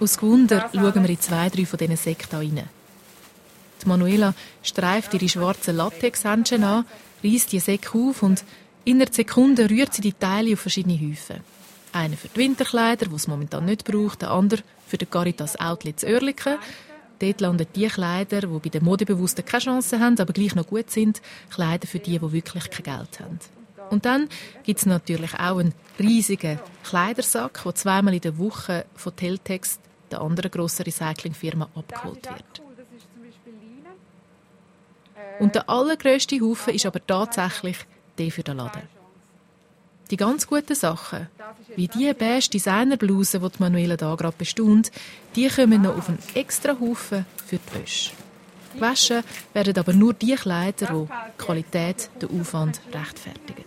Aus 0.00 0.16
Gewunder 0.16 0.70
schauen 0.72 0.94
wir 0.94 1.10
in 1.10 1.20
zwei, 1.20 1.48
drei 1.50 1.66
von 1.66 1.78
diesen 1.78 1.96
Sekten 1.96 2.36
rein. 2.36 2.68
Die 3.82 3.88
Manuela 3.88 4.34
streift 4.62 5.14
ihre 5.14 5.28
schwarzen 5.28 5.76
Latexhändchen 5.76 6.64
an, 6.64 6.84
reißt 7.22 7.52
die 7.52 7.60
Säcke 7.60 7.98
auf 7.98 8.22
und 8.22 8.44
in 8.84 9.00
einer 9.00 9.12
Sekunde 9.12 9.68
rührt 9.68 9.94
sie 9.94 10.02
die 10.02 10.12
Teile 10.12 10.54
auf 10.54 10.60
verschiedene 10.60 10.98
Häufen. 10.98 11.40
Einer 11.92 12.16
für 12.16 12.28
die 12.28 12.36
Winterkleider, 12.36 13.06
die 13.06 13.14
es 13.14 13.28
momentan 13.28 13.66
nicht 13.66 13.84
braucht, 13.84 14.22
der 14.22 14.30
andere 14.30 14.62
für 14.86 14.96
den 14.96 15.10
Caritas 15.10 15.58
Outlet 15.60 16.02
Oerlikon. 16.04 16.56
Dort 17.20 17.40
landen 17.40 17.66
die 17.74 17.86
Kleider, 17.86 18.40
die 18.40 18.46
bei 18.46 18.68
den 18.70 18.84
Modebewussten 18.84 19.44
keine 19.44 19.62
Chance 19.62 20.00
haben, 20.00 20.18
aber 20.18 20.32
gleich 20.32 20.54
noch 20.54 20.66
gut 20.66 20.90
sind, 20.90 21.20
Kleider 21.50 21.86
für 21.86 21.98
die, 21.98 22.18
die 22.18 22.32
wirklich 22.32 22.70
kein 22.70 22.98
Geld 22.98 23.20
haben. 23.20 23.38
Und 23.90 24.06
dann 24.06 24.28
gibt 24.62 24.78
es 24.78 24.86
natürlich 24.86 25.34
auch 25.34 25.58
einen 25.58 25.74
riesigen 25.98 26.60
Kleidersack, 26.84 27.60
der 27.64 27.74
zweimal 27.74 28.14
in 28.14 28.20
der 28.20 28.38
Woche 28.38 28.86
von 28.94 29.14
Teltex, 29.14 29.80
der 30.10 30.20
anderen 30.22 30.50
grossen 30.50 30.84
Recyclingfirma, 30.84 31.68
abgeholt 31.74 32.26
wird. 32.30 32.62
Und 35.40 35.54
der 35.54 35.68
allergrößte 35.68 36.40
Haufen 36.40 36.74
ist 36.74 36.86
aber 36.86 37.04
tatsächlich 37.06 37.78
der 38.18 38.30
für 38.30 38.42
den 38.42 38.58
Laden. 38.58 38.99
Die 40.10 40.16
ganz 40.16 40.48
guten 40.48 40.74
Sachen, 40.74 41.28
wie 41.76 41.86
die 41.86 42.12
beige 42.14 42.50
Designerbluse, 42.50 43.38
die 43.38 43.48
Manuela 43.58 43.96
da 43.96 44.14
gerade 44.16 44.34
bestaunt, 44.36 44.90
die 45.36 45.48
kommen 45.48 45.82
noch 45.82 45.96
auf 45.96 46.08
einen 46.08 46.18
extra 46.34 46.76
Haufen 46.80 47.26
für 47.46 47.58
die 47.58 47.80
Wäsche. 47.80 48.10
Waschen 48.78 49.22
werden 49.52 49.78
aber 49.78 49.92
nur 49.92 50.12
die 50.12 50.34
Kleider, 50.34 50.86
die 50.86 51.06
die 51.06 51.42
Qualität, 51.42 52.10
den 52.20 52.40
Aufwand 52.40 52.80
rechtfertigen. 52.92 53.64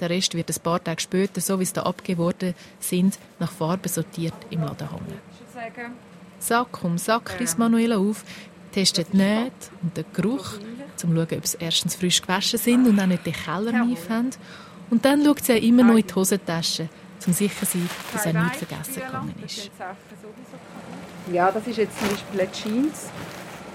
Der 0.00 0.10
Rest 0.10 0.34
wird 0.34 0.50
ein 0.50 0.62
paar 0.62 0.82
Tage 0.82 1.00
später, 1.00 1.40
so 1.40 1.58
wie 1.58 1.62
es 1.62 1.72
da 1.72 1.82
abgeworden 1.82 2.54
sind, 2.80 3.18
nach 3.38 3.50
Farbe 3.50 3.88
sortiert 3.88 4.34
im 4.50 4.62
Laden 4.62 4.90
hängen. 4.90 5.92
Sack 6.38 6.84
um 6.84 6.98
Sack 6.98 7.40
reißt 7.40 7.58
Manuela 7.58 7.96
auf, 7.98 8.24
testet 8.72 9.12
die 9.12 9.18
Nähte 9.18 9.70
und 9.82 9.96
den 9.96 10.04
Geruch, 10.12 10.58
um 10.58 10.96
zu 10.96 11.06
schauen, 11.06 11.38
ob 11.38 11.46
sie 11.46 11.56
erstens 11.60 11.94
frisch 11.94 12.20
gewaschen 12.20 12.58
sind 12.58 12.86
und 12.86 13.00
auch 13.00 13.06
nicht 13.06 13.24
den 13.24 13.32
Keller 13.32 13.72
haben 13.72 13.96
und 14.90 15.04
dann 15.04 15.24
schaut 15.24 15.44
sie 15.44 15.58
immer 15.58 15.82
noch 15.82 15.96
in 15.96 16.06
die 16.06 16.14
Hosentasche, 16.14 16.88
um 17.26 17.32
sicher 17.32 17.66
zu 17.66 17.78
sein, 17.78 17.90
dass 18.12 18.26
er 18.26 18.32
nichts 18.32 18.58
vergessen 18.58 18.94
gegangen 18.94 19.34
ist. 19.44 19.70
Ja, 21.32 21.50
das 21.50 21.66
ist 21.66 21.78
jetzt 21.78 21.98
zum 21.98 22.08
Beispiel 22.08 22.40
eine 22.40 22.52
Jeans. 22.52 23.06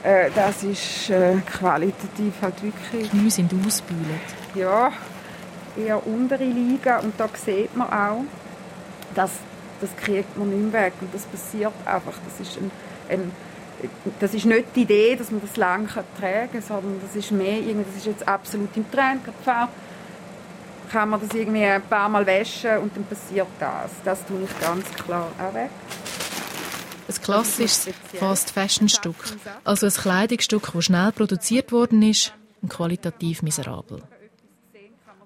Äh, 0.04 0.32
das 0.34 0.64
ist 0.64 1.10
äh, 1.10 1.36
qualitativ 1.46 2.34
halt 2.42 2.64
wirklich... 2.64 3.10
Die 3.10 3.18
Knie 3.18 3.30
sind 3.30 3.54
ausgebühlt. 3.66 4.06
Ja, 4.56 4.92
eher 5.78 6.06
untere 6.08 6.46
Liga. 6.46 7.00
Und 7.00 7.20
da 7.20 7.30
sieht 7.34 7.76
man 7.76 7.90
auch, 7.90 8.24
dass 9.14 9.32
das 9.82 9.90
kriegt 9.98 10.38
man 10.38 10.50
nicht 10.50 10.72
mehr 10.72 10.86
weg. 10.86 10.94
Und 11.02 11.14
das 11.14 11.24
passiert 11.24 11.74
einfach. 11.86 12.14
Das 12.26 12.48
ist, 12.48 12.58
ein, 12.58 12.72
ein, 13.10 13.32
das 14.20 14.34
ist 14.34 14.46
nicht 14.46 14.68
die 14.76 14.84
Idee, 14.84 15.16
dass 15.16 15.30
man 15.30 15.42
das 15.42 15.58
lange 15.58 15.88
tragen 15.88 16.52
kann, 16.54 16.62
sondern 16.62 17.02
das 17.06 17.16
ist 17.16 17.32
mehr, 17.32 17.62
das 17.62 17.98
ist 17.98 18.06
jetzt 18.06 18.28
absolut 18.28 18.76
im 18.78 18.90
Trend 18.90 19.26
gefallen 19.26 19.68
kann 20.92 21.10
man 21.10 21.22
das 21.22 21.34
irgendwie 21.34 21.64
ein 21.64 21.82
paar 21.82 22.10
Mal 22.10 22.26
waschen 22.28 22.78
und 22.80 22.96
dann 22.96 23.06
passiert 23.06 23.48
das. 23.60 23.92
Das 24.04 24.26
tue 24.26 24.44
ich 24.44 24.60
ganz 24.60 24.86
klar 24.94 25.32
auch 25.40 25.54
weg. 25.54 25.70
Ein 27.08 27.24
klassisches 27.24 27.90
Fast-Fashion-Stück. 28.14 29.16
Also 29.64 29.88
ein 29.88 29.94
Kleidungsstück, 29.94 30.72
das 30.74 30.86
schnell 30.86 31.12
produziert 31.12 31.72
worden 31.72 32.02
ist 32.04 32.34
und 32.62 32.70
qualitativ 32.70 33.42
miserabel. 33.42 34.04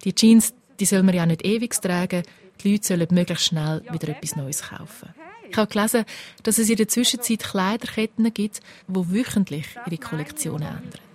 Die 0.04 0.14
Jeans 0.14 0.52
die 0.78 0.84
soll 0.84 1.02
man 1.02 1.14
ja 1.14 1.24
nicht 1.24 1.44
ewig 1.44 1.74
tragen. 1.80 2.22
Die 2.62 2.72
Leute 2.72 2.86
sollen 2.86 3.08
möglichst 3.10 3.46
schnell 3.46 3.82
wieder 3.90 4.08
etwas 4.08 4.36
Neues 4.36 4.62
kaufen. 4.62 5.14
Ich 5.48 5.56
habe 5.56 5.72
gelesen, 5.72 6.04
dass 6.42 6.58
es 6.58 6.68
in 6.68 6.76
der 6.76 6.88
Zwischenzeit 6.88 7.38
Kleiderketten 7.38 8.32
gibt, 8.34 8.60
die 8.88 9.12
wöchentlich 9.12 9.66
ihre 9.86 9.98
Kollektion 9.98 10.62
ändern 10.62 11.05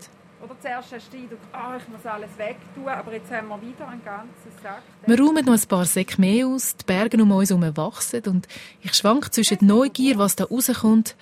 zuerst 0.62 0.94
hast 0.94 1.08
du 1.08 1.18
den 1.18 1.24
Eindruck, 1.24 1.40
ah, 1.52 1.78
ich 1.78 1.88
muss 1.88 2.06
alles 2.06 2.30
wegtun, 2.38 2.88
aber 2.88 3.14
jetzt 3.14 3.32
haben 3.32 3.48
wir 3.48 3.62
wieder 3.62 3.88
einen 3.88 4.04
ganzen 4.04 4.52
Sack. 4.62 4.84
Wir 5.06 5.20
räumen 5.20 5.46
noch 5.46 5.54
ein 5.54 5.68
paar 5.68 5.86
Säcke 5.86 6.20
mehr 6.22 6.48
aus, 6.48 6.76
die 6.76 6.86
Berge 6.86 7.22
um 7.22 7.32
uns 7.32 7.50
herum 7.50 7.76
wachsen 7.76 8.24
und 8.28 8.48
ich 8.82 8.94
schwank 8.94 9.34
zwischen 9.34 9.58
Neugier, 9.62 10.18
was 10.18 10.36
da 10.36 10.46
rauskommt, 10.46 11.16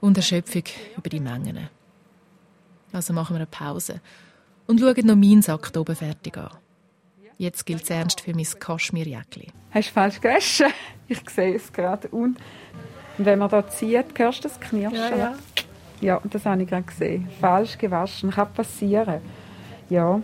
und 0.00 0.18
Erschöpfung 0.18 0.64
über 0.98 1.08
die 1.08 1.20
Mengen. 1.20 1.70
Also 2.92 3.14
machen 3.14 3.34
wir 3.34 3.38
eine 3.38 3.46
Pause 3.46 4.00
und 4.66 4.80
schauen 4.80 5.06
noch 5.06 5.16
meinen 5.16 5.40
Sack 5.40 5.70
hier 5.72 5.80
oben 5.80 5.96
fertig 5.96 6.36
an. 6.36 6.50
Jetzt 7.38 7.64
gilt 7.66 7.82
es 7.82 7.90
ernst 7.90 8.20
für 8.20 8.34
mein 8.34 8.44
Kaschmirjäckli. 8.44 9.48
Hast 9.70 9.88
du 9.88 9.92
falsch 9.92 10.20
gegessen? 10.20 10.66
Ich 11.08 11.18
sehe 11.28 11.56
es 11.56 11.72
gerade. 11.72 12.08
Und 12.08 12.38
wenn 13.18 13.38
man 13.38 13.50
da 13.50 13.66
zieht, 13.68 14.06
hörst 14.16 14.44
du 14.44 14.48
das 14.48 14.60
Knirschen? 14.60 14.96
Ja, 14.96 15.16
ja. 15.16 15.34
Ja, 16.00 16.20
das 16.24 16.44
habe 16.44 16.62
ich 16.62 16.68
gerade 16.68 16.82
gesehen. 16.82 17.28
Falsch 17.40 17.78
gewaschen, 17.78 18.30
kann 18.30 18.52
passieren. 18.52 19.20
Ja. 19.90 20.22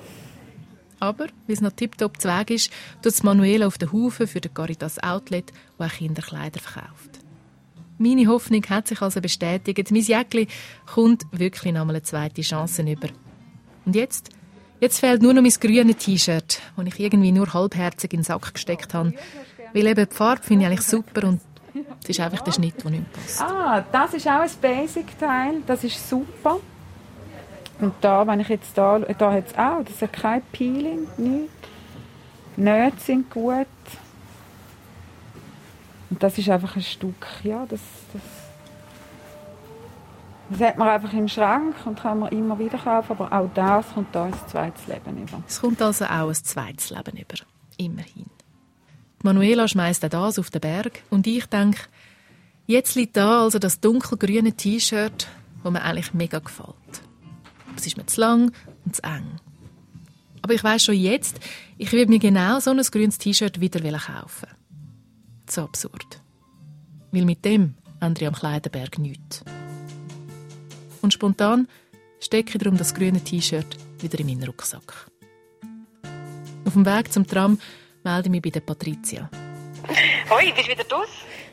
Aber, 0.98 1.26
wie 1.46 1.52
es 1.52 1.62
noch 1.62 1.72
tiptop 1.72 2.20
zu 2.20 2.28
Weg 2.28 2.50
ist, 2.50 2.70
tut 3.02 3.24
Manuela 3.24 3.66
auf 3.66 3.78
den 3.78 3.92
Haufen 3.92 4.26
für 4.26 4.40
den 4.40 4.52
Caritas 4.52 5.02
Outlet, 5.02 5.50
wo 5.78 5.84
auch 5.84 5.92
Kinderkleider 5.92 6.60
verkauft. 6.60 7.20
Meine 7.96 8.26
Hoffnung 8.28 8.64
hat 8.68 8.88
sich 8.88 9.00
also 9.02 9.20
bestätigt. 9.20 9.90
Mein 9.90 10.02
Jäckli 10.02 10.46
kommt 10.86 11.24
wirklich 11.32 11.72
noch 11.72 11.84
mal 11.84 11.92
eine 11.92 12.02
zweite 12.02 12.42
Chance 12.42 12.82
über. 12.82 13.08
Und 13.84 13.94
jetzt? 13.94 14.30
Jetzt 14.80 15.00
fehlt 15.00 15.20
nur 15.20 15.34
noch 15.34 15.42
mein 15.42 15.52
grünes 15.52 15.96
T-Shirt, 15.96 16.60
das 16.76 16.86
ich 16.86 17.00
irgendwie 17.00 17.32
nur 17.32 17.52
halbherzig 17.52 18.14
in 18.14 18.20
den 18.20 18.24
Sack 18.24 18.54
gesteckt 18.54 18.94
habe. 18.94 19.12
Weil 19.74 19.86
eben 19.86 20.08
die 20.08 20.14
Farbe 20.14 20.42
finde 20.42 20.64
ich 20.64 20.70
eigentlich 20.70 20.86
super 20.86 21.28
und 21.28 21.40
es 22.02 22.08
ist 22.10 22.20
einfach 22.20 22.40
der 22.40 22.52
Schnitt, 22.52 22.82
der 22.82 22.90
nicht 22.90 23.12
passt. 23.12 23.42
Ah, 23.42 23.84
das 23.92 24.14
ist 24.14 24.26
auch 24.26 24.40
ein 24.40 24.50
Basic-Teil. 24.60 25.62
Das 25.66 25.84
ist 25.84 26.08
super. 26.08 26.58
Und 27.80 27.94
da, 28.00 28.26
wenn 28.26 28.40
ich 28.40 28.48
jetzt 28.48 28.76
da, 28.76 28.98
da 28.98 29.32
hat 29.32 29.46
es 29.48 29.54
auch, 29.56 29.84
das 29.84 30.02
hat 30.02 30.12
kein 30.12 30.42
Peeling, 30.52 31.06
nichts. 31.16 31.52
Nähte 32.56 33.00
sind 33.00 33.30
gut. 33.30 33.66
Und 36.10 36.22
das 36.22 36.36
ist 36.36 36.48
einfach 36.48 36.76
ein 36.76 36.82
Stück, 36.82 37.26
ja, 37.44 37.64
das, 37.68 37.80
das, 38.12 38.22
das 40.50 40.68
hat 40.68 40.78
man 40.78 40.88
einfach 40.88 41.12
im 41.12 41.28
Schrank 41.28 41.76
und 41.84 42.00
kann 42.00 42.18
man 42.18 42.30
immer 42.30 42.58
wieder 42.58 42.78
kaufen, 42.78 43.12
aber 43.12 43.32
auch 43.32 43.48
das 43.54 43.86
kommt 43.94 44.12
da 44.12 44.26
ins 44.26 44.46
zweites 44.48 44.86
Leben 44.88 45.22
über. 45.22 45.40
Es 45.46 45.60
kommt 45.60 45.80
also 45.80 46.04
auch 46.06 46.28
ein 46.28 46.34
zweites 46.34 46.90
Leben 46.90 47.16
über, 47.16 47.36
immerhin. 47.76 48.26
Manuela 49.22 49.68
schmeißt 49.68 50.04
auch 50.04 50.08
das 50.08 50.38
auf 50.38 50.50
den 50.50 50.60
Berg 50.60 51.02
und 51.10 51.26
ich 51.26 51.46
denke, 51.46 51.80
jetzt 52.66 52.94
liegt 52.94 53.16
da 53.16 53.42
also 53.42 53.58
das 53.58 53.80
dunkelgrüne 53.80 54.52
T-Shirt, 54.52 55.28
das 55.62 55.72
mir 55.72 55.82
eigentlich 55.82 56.14
mega 56.14 56.38
gefällt. 56.38 56.74
Es 57.76 57.86
ist 57.86 57.96
mir 57.96 58.06
zu 58.06 58.20
lang 58.20 58.52
und 58.84 58.96
zu 58.96 59.02
eng. 59.02 59.40
Aber 60.42 60.54
ich 60.54 60.64
weiß 60.64 60.84
schon 60.84 60.94
jetzt, 60.94 61.38
ich 61.76 61.92
würde 61.92 62.10
mir 62.10 62.18
genau 62.18 62.60
so 62.60 62.70
ein 62.70 62.78
grünes 62.78 63.18
T-Shirt 63.18 63.60
wieder 63.60 63.80
kaufen. 63.98 64.48
So 65.48 65.62
absurd. 65.62 66.22
Weil 67.12 67.24
mit 67.24 67.44
dem 67.44 67.74
ändere 68.00 68.24
ich 68.24 68.28
am 68.28 68.34
Kleiderberg 68.34 68.98
nichts. 68.98 69.44
Und 71.02 71.12
spontan 71.12 71.68
stecke 72.20 72.52
ich 72.52 72.58
darum 72.58 72.78
das 72.78 72.94
grüne 72.94 73.22
T-Shirt 73.22 73.76
wieder 74.00 74.18
in 74.18 74.26
meinen 74.26 74.44
Rucksack. 74.44 75.10
Auf 76.64 76.72
dem 76.72 76.86
Weg 76.86 77.12
zum 77.12 77.26
Tram 77.26 77.58
melde 78.10 78.30
mich 78.30 78.42
bei 78.42 78.50
der 78.50 78.60
Patricia. 78.60 79.28
Hoi, 80.30 80.52
bist 80.52 80.68
du 80.68 80.72
wieder 80.72 80.84
draus? 80.84 81.08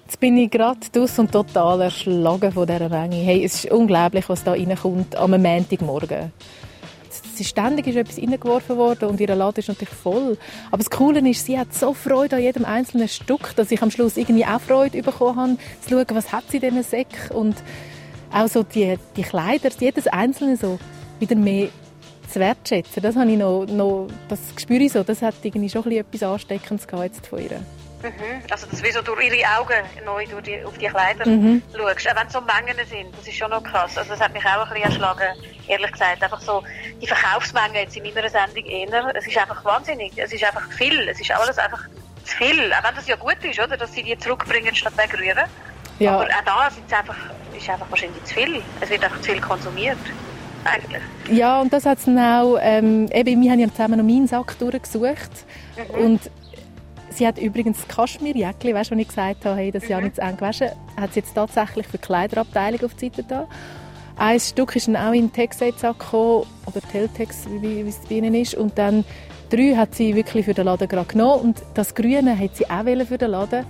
Jetzt 0.05 0.19
bin 0.19 0.37
ich 0.37 0.49
gerade 0.49 0.79
draus 0.91 1.19
und 1.19 1.31
total 1.31 1.81
erschlagen 1.81 2.51
von 2.51 2.65
dieser 2.65 2.89
Menge. 2.89 3.17
Hey, 3.17 3.43
es 3.43 3.65
ist 3.65 3.71
unglaublich, 3.71 4.27
was 4.29 4.43
da 4.43 4.51
reinkommt 4.51 5.15
am 5.15 5.31
Montagmorgen. 5.31 6.31
Es 7.09 7.41
ist 7.41 7.49
ständig 7.49 7.87
ist 7.87 7.97
etwas 7.97 8.17
reingeworfen 8.17 8.77
worden 8.77 9.09
und 9.09 9.19
ihr 9.19 9.27
Laden 9.35 9.59
ist 9.59 9.67
natürlich 9.67 9.93
voll. 9.93 10.37
Aber 10.71 10.77
das 10.77 10.89
Coole 10.89 11.19
ist, 11.29 11.45
sie 11.45 11.59
hat 11.59 11.73
so 11.73 11.93
Freude 11.93 12.37
an 12.37 12.41
jedem 12.41 12.65
einzelnen 12.65 13.07
Stück, 13.07 13.55
dass 13.55 13.69
ich 13.71 13.81
am 13.81 13.91
Schluss 13.91 14.17
irgendwie 14.17 14.45
auch 14.45 14.61
Freude 14.61 15.03
bekommen 15.03 15.35
habe, 15.35 15.57
zu 15.81 15.89
schauen, 15.89 16.05
was 16.13 16.31
hat 16.31 16.45
sie 16.49 16.57
in 16.57 16.61
diesen 16.61 16.83
Säcken 16.83 17.35
und 17.35 17.55
auch 18.31 18.47
so 18.47 18.63
die, 18.63 18.97
die 19.15 19.23
Kleider, 19.23 19.69
jedes 19.79 20.07
einzelne 20.07 20.57
so 20.57 20.79
wieder 21.19 21.35
mehr 21.35 21.69
zu 22.27 22.39
wertschätzen. 22.39 23.01
Das, 23.01 23.15
habe 23.15 23.31
ich 23.31 23.37
noch, 23.37 23.65
noch, 23.65 24.07
das 24.27 24.39
spüre 24.59 24.83
ich 24.83 24.91
so. 24.91 25.03
Das 25.03 25.21
hat 25.21 25.35
irgendwie 25.43 25.69
schon 25.69 25.89
etwas 25.91 26.23
Ansteckendes 26.23 26.87
jetzt 27.03 27.27
von 27.27 27.39
ihr. 27.39 27.59
Mhm. 28.03 28.43
Also, 28.51 28.67
dass 28.67 28.81
du 28.81 28.91
so 28.91 29.01
durch 29.01 29.25
ihre 29.25 29.57
Augen 29.57 29.83
neu 30.05 30.25
durch 30.27 30.43
die, 30.43 30.63
auf 30.63 30.77
die 30.77 30.87
Kleider 30.87 31.27
mhm. 31.27 31.63
schaust. 31.75 32.09
Auch 32.09 32.15
wenn 32.15 32.27
es 32.27 32.33
so 32.33 32.41
Mengen 32.41 32.77
sind, 32.87 33.17
das 33.17 33.27
ist 33.27 33.35
schon 33.35 33.49
noch 33.49 33.63
krass. 33.63 33.97
Also, 33.97 34.11
das 34.11 34.19
hat 34.19 34.33
mich 34.33 34.45
auch 34.45 34.67
ein 34.67 34.69
bisschen 34.69 34.83
erschlagen, 34.83 35.27
ehrlich 35.67 35.91
gesagt. 35.91 36.21
Einfach 36.21 36.41
so, 36.41 36.63
die 37.01 37.07
Verkaufsmengen 37.07 37.75
jetzt 37.75 37.97
in 37.97 38.03
meiner 38.03 38.29
Sendung 38.29 38.65
eher, 38.65 39.15
es 39.15 39.27
ist 39.27 39.37
einfach 39.37 39.63
wahnsinnig. 39.65 40.11
Es 40.15 40.31
ist 40.31 40.43
einfach 40.43 40.69
viel. 40.71 41.09
Es 41.09 41.19
ist 41.19 41.31
alles 41.31 41.57
einfach 41.57 41.83
zu 42.23 42.37
viel. 42.37 42.71
Auch 42.73 42.83
wenn 42.83 42.95
das 42.95 43.07
ja 43.07 43.15
gut 43.15 43.43
ist, 43.43 43.59
oder? 43.59 43.77
Dass 43.77 43.93
sie 43.93 44.03
die 44.03 44.17
zurückbringen 44.17 44.75
statt 44.75 44.93
wegrühren. 44.95 45.45
Ja. 45.99 46.13
Aber 46.13 46.25
auch 46.25 46.43
da 46.45 46.69
sind 46.69 46.93
einfach, 46.93 47.17
ist 47.57 47.69
einfach 47.69 47.89
wahrscheinlich 47.89 48.23
zu 48.25 48.35
viel. 48.35 48.61
Es 48.79 48.89
wird 48.89 49.03
einfach 49.03 49.21
zu 49.21 49.31
viel 49.31 49.41
konsumiert. 49.41 49.97
Eigentlich. 50.67 51.01
Ja, 51.31 51.61
und 51.61 51.73
das 51.73 51.85
hat 51.85 51.99
es 51.99 52.05
dann 52.05 52.19
auch, 52.19 52.57
ähm, 52.61 53.07
eben, 53.13 53.41
wir 53.41 53.51
haben 53.51 53.59
ja 53.59 53.69
zusammen 53.69 53.97
noch 53.97 54.05
meinen 54.05 54.27
Sack 54.27 54.57
durchgesucht 54.59 55.31
mhm. 55.95 56.05
und 56.05 56.21
sie 57.09 57.27
hat 57.27 57.37
übrigens 57.37 57.77
das 57.77 57.95
Kaschmirjäckchen, 57.95 58.73
weißt 58.73 58.91
du, 58.91 58.95
als 58.95 59.01
ich 59.01 59.07
gesagt 59.07 59.45
habe, 59.45 59.57
hey, 59.57 59.71
das 59.71 59.83
ist 59.83 59.89
mhm. 59.89 59.95
ja 59.95 60.01
nicht 60.01 60.15
zu 60.15 60.21
eng 60.21 60.37
gewaschen, 60.37 60.69
hat 60.99 61.13
sie 61.13 61.19
jetzt 61.21 61.33
tatsächlich 61.33 61.87
für 61.87 61.97
die 61.97 62.05
Kleiderabteilung 62.05 62.83
auf 62.83 62.93
die 62.95 63.05
Seite 63.07 63.23
da. 63.23 63.47
Ein 64.17 64.39
Stück 64.39 64.75
ist 64.75 64.87
dann 64.87 64.95
auch 64.95 65.13
in 65.13 65.27
den 65.27 65.33
Textile-Sack 65.33 65.99
gekommen, 65.99 66.45
oder 66.65 66.81
Teltex, 66.91 67.45
wie, 67.61 67.85
wie 67.85 67.89
es 67.89 67.99
bei 67.99 68.15
ihnen 68.15 68.33
ist, 68.33 68.55
und 68.55 68.77
dann 68.77 69.05
drei 69.49 69.75
hat 69.75 69.95
sie 69.95 70.15
wirklich 70.15 70.45
für 70.45 70.53
den 70.53 70.65
Laden 70.65 70.87
gerade 70.87 71.07
genommen 71.07 71.41
und 71.41 71.63
das 71.73 71.93
Grüne 71.93 72.37
hat 72.37 72.55
sie 72.55 72.69
auch 72.69 72.83
für 73.05 73.17
den 73.17 73.31
Laden. 73.31 73.65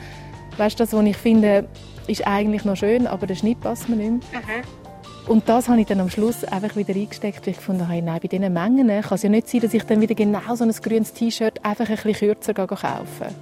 Weißt 0.57 0.79
du, 0.79 0.83
das, 0.83 0.93
was 0.93 1.05
ich 1.05 1.17
finde, 1.17 1.67
ist 2.07 2.25
eigentlich 2.25 2.65
noch 2.65 2.77
schön, 2.77 3.05
aber 3.05 3.27
der 3.27 3.36
Schnitt 3.36 3.60
passt 3.62 3.89
mir 3.89 3.97
nicht 3.97 4.31
mehr. 4.31 4.41
Mhm. 4.41 4.87
Und 5.28 5.50
das 5.50 5.68
habe 5.68 5.82
ich 5.82 5.88
dann 5.88 6.00
am 6.00 6.10
Schluss 6.10 6.46
einfach 6.46 6.76
wieder 6.78 6.96
eingesteckt, 6.96 7.46
weil 7.46 7.52
ich 7.52 7.58
gefunden 7.58 7.88
habe, 7.88 8.02
nein, 8.02 8.20
bei 8.22 8.30
diesen 8.30 8.54
Mengen 8.54 8.88
kann 8.88 9.16
es 9.16 9.24
ja 9.24 9.30
nicht 9.30 9.50
sein, 9.50 9.60
dass 9.60 9.74
ich 9.74 9.84
dann 9.84 10.00
wieder 10.00 10.16
genau 10.16 10.56
so 10.56 10.63
ein 10.63 10.72
grünes 10.72 11.12
T-Shirt 11.13 11.63
einfach 11.66 11.90
ein 11.90 11.96
bisschen 11.98 12.13
kürzer 12.13 12.54
kaufe. 12.54 13.36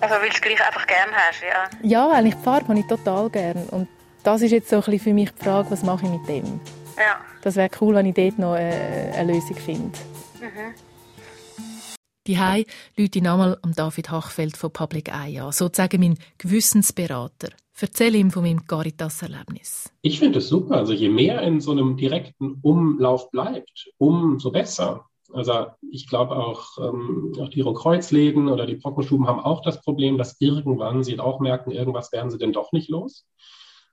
Also 0.00 0.14
weil 0.14 0.28
du 0.28 0.34
es 0.34 0.40
gleich 0.40 0.66
einfach 0.66 0.86
gerne 0.86 1.12
hast, 1.12 1.42
ja? 1.42 1.78
Ja, 1.82 2.10
weil 2.10 2.26
ich 2.26 2.34
die 2.34 2.42
Farbe 2.42 2.68
habe 2.68 2.78
ich 2.80 2.86
total 2.86 3.30
gerne. 3.30 3.64
Und 3.70 3.88
das 4.24 4.42
ist 4.42 4.50
jetzt 4.50 4.68
so 4.68 4.76
ein 4.76 4.82
bisschen 4.82 5.00
für 5.00 5.14
mich 5.14 5.30
die 5.30 5.44
Frage, 5.44 5.70
was 5.70 5.84
mache 5.84 6.06
ich 6.06 6.10
mit 6.10 6.28
dem? 6.28 6.60
Ja. 6.96 7.20
Das 7.42 7.54
wäre 7.54 7.70
cool, 7.80 7.94
wenn 7.94 8.06
ich 8.06 8.14
dort 8.14 8.38
noch 8.40 8.54
eine, 8.54 9.12
eine 9.14 9.32
Lösung 9.32 9.56
finde. 9.56 9.98
Mhm. 10.40 10.74
Die 12.26 12.40
Hai 12.40 12.64
Leute 12.96 13.22
nochmal 13.22 13.56
am 13.62 13.72
David 13.72 14.10
Hachfeld 14.10 14.56
von 14.56 14.72
Public 14.72 15.10
Eye 15.10 15.38
an, 15.38 15.52
sozusagen 15.52 16.00
mein 16.00 16.18
Gewissensberater. 16.38 17.50
Erzähle 17.82 18.18
ihm 18.18 18.30
von 18.30 18.42
meinem 18.42 18.66
Caritas-Erlebnis. 18.66 19.92
Ich 20.02 20.18
finde 20.18 20.38
es 20.38 20.48
super. 20.48 20.76
Also 20.76 20.92
je 20.92 21.08
mehr 21.08 21.42
in 21.42 21.60
so 21.60 21.72
einem 21.72 21.96
direkten 21.96 22.58
Umlauf 22.62 23.30
bleibt, 23.30 23.90
umso 23.98 24.50
besser. 24.50 25.06
Also 25.32 25.66
ich 25.90 26.08
glaube 26.08 26.36
auch, 26.36 26.78
ähm, 26.78 27.34
auch 27.40 27.48
die 27.48 27.62
Kreuzläden 27.62 28.48
oder 28.48 28.66
die 28.66 28.76
Brockenstuben 28.76 29.26
haben 29.26 29.40
auch 29.40 29.60
das 29.60 29.82
Problem, 29.82 30.18
dass 30.18 30.40
irgendwann 30.40 31.04
sie 31.04 31.18
auch 31.18 31.40
merken, 31.40 31.70
irgendwas 31.70 32.12
werden 32.12 32.30
sie 32.30 32.38
denn 32.38 32.52
doch 32.52 32.72
nicht 32.72 32.88
los. 32.88 33.26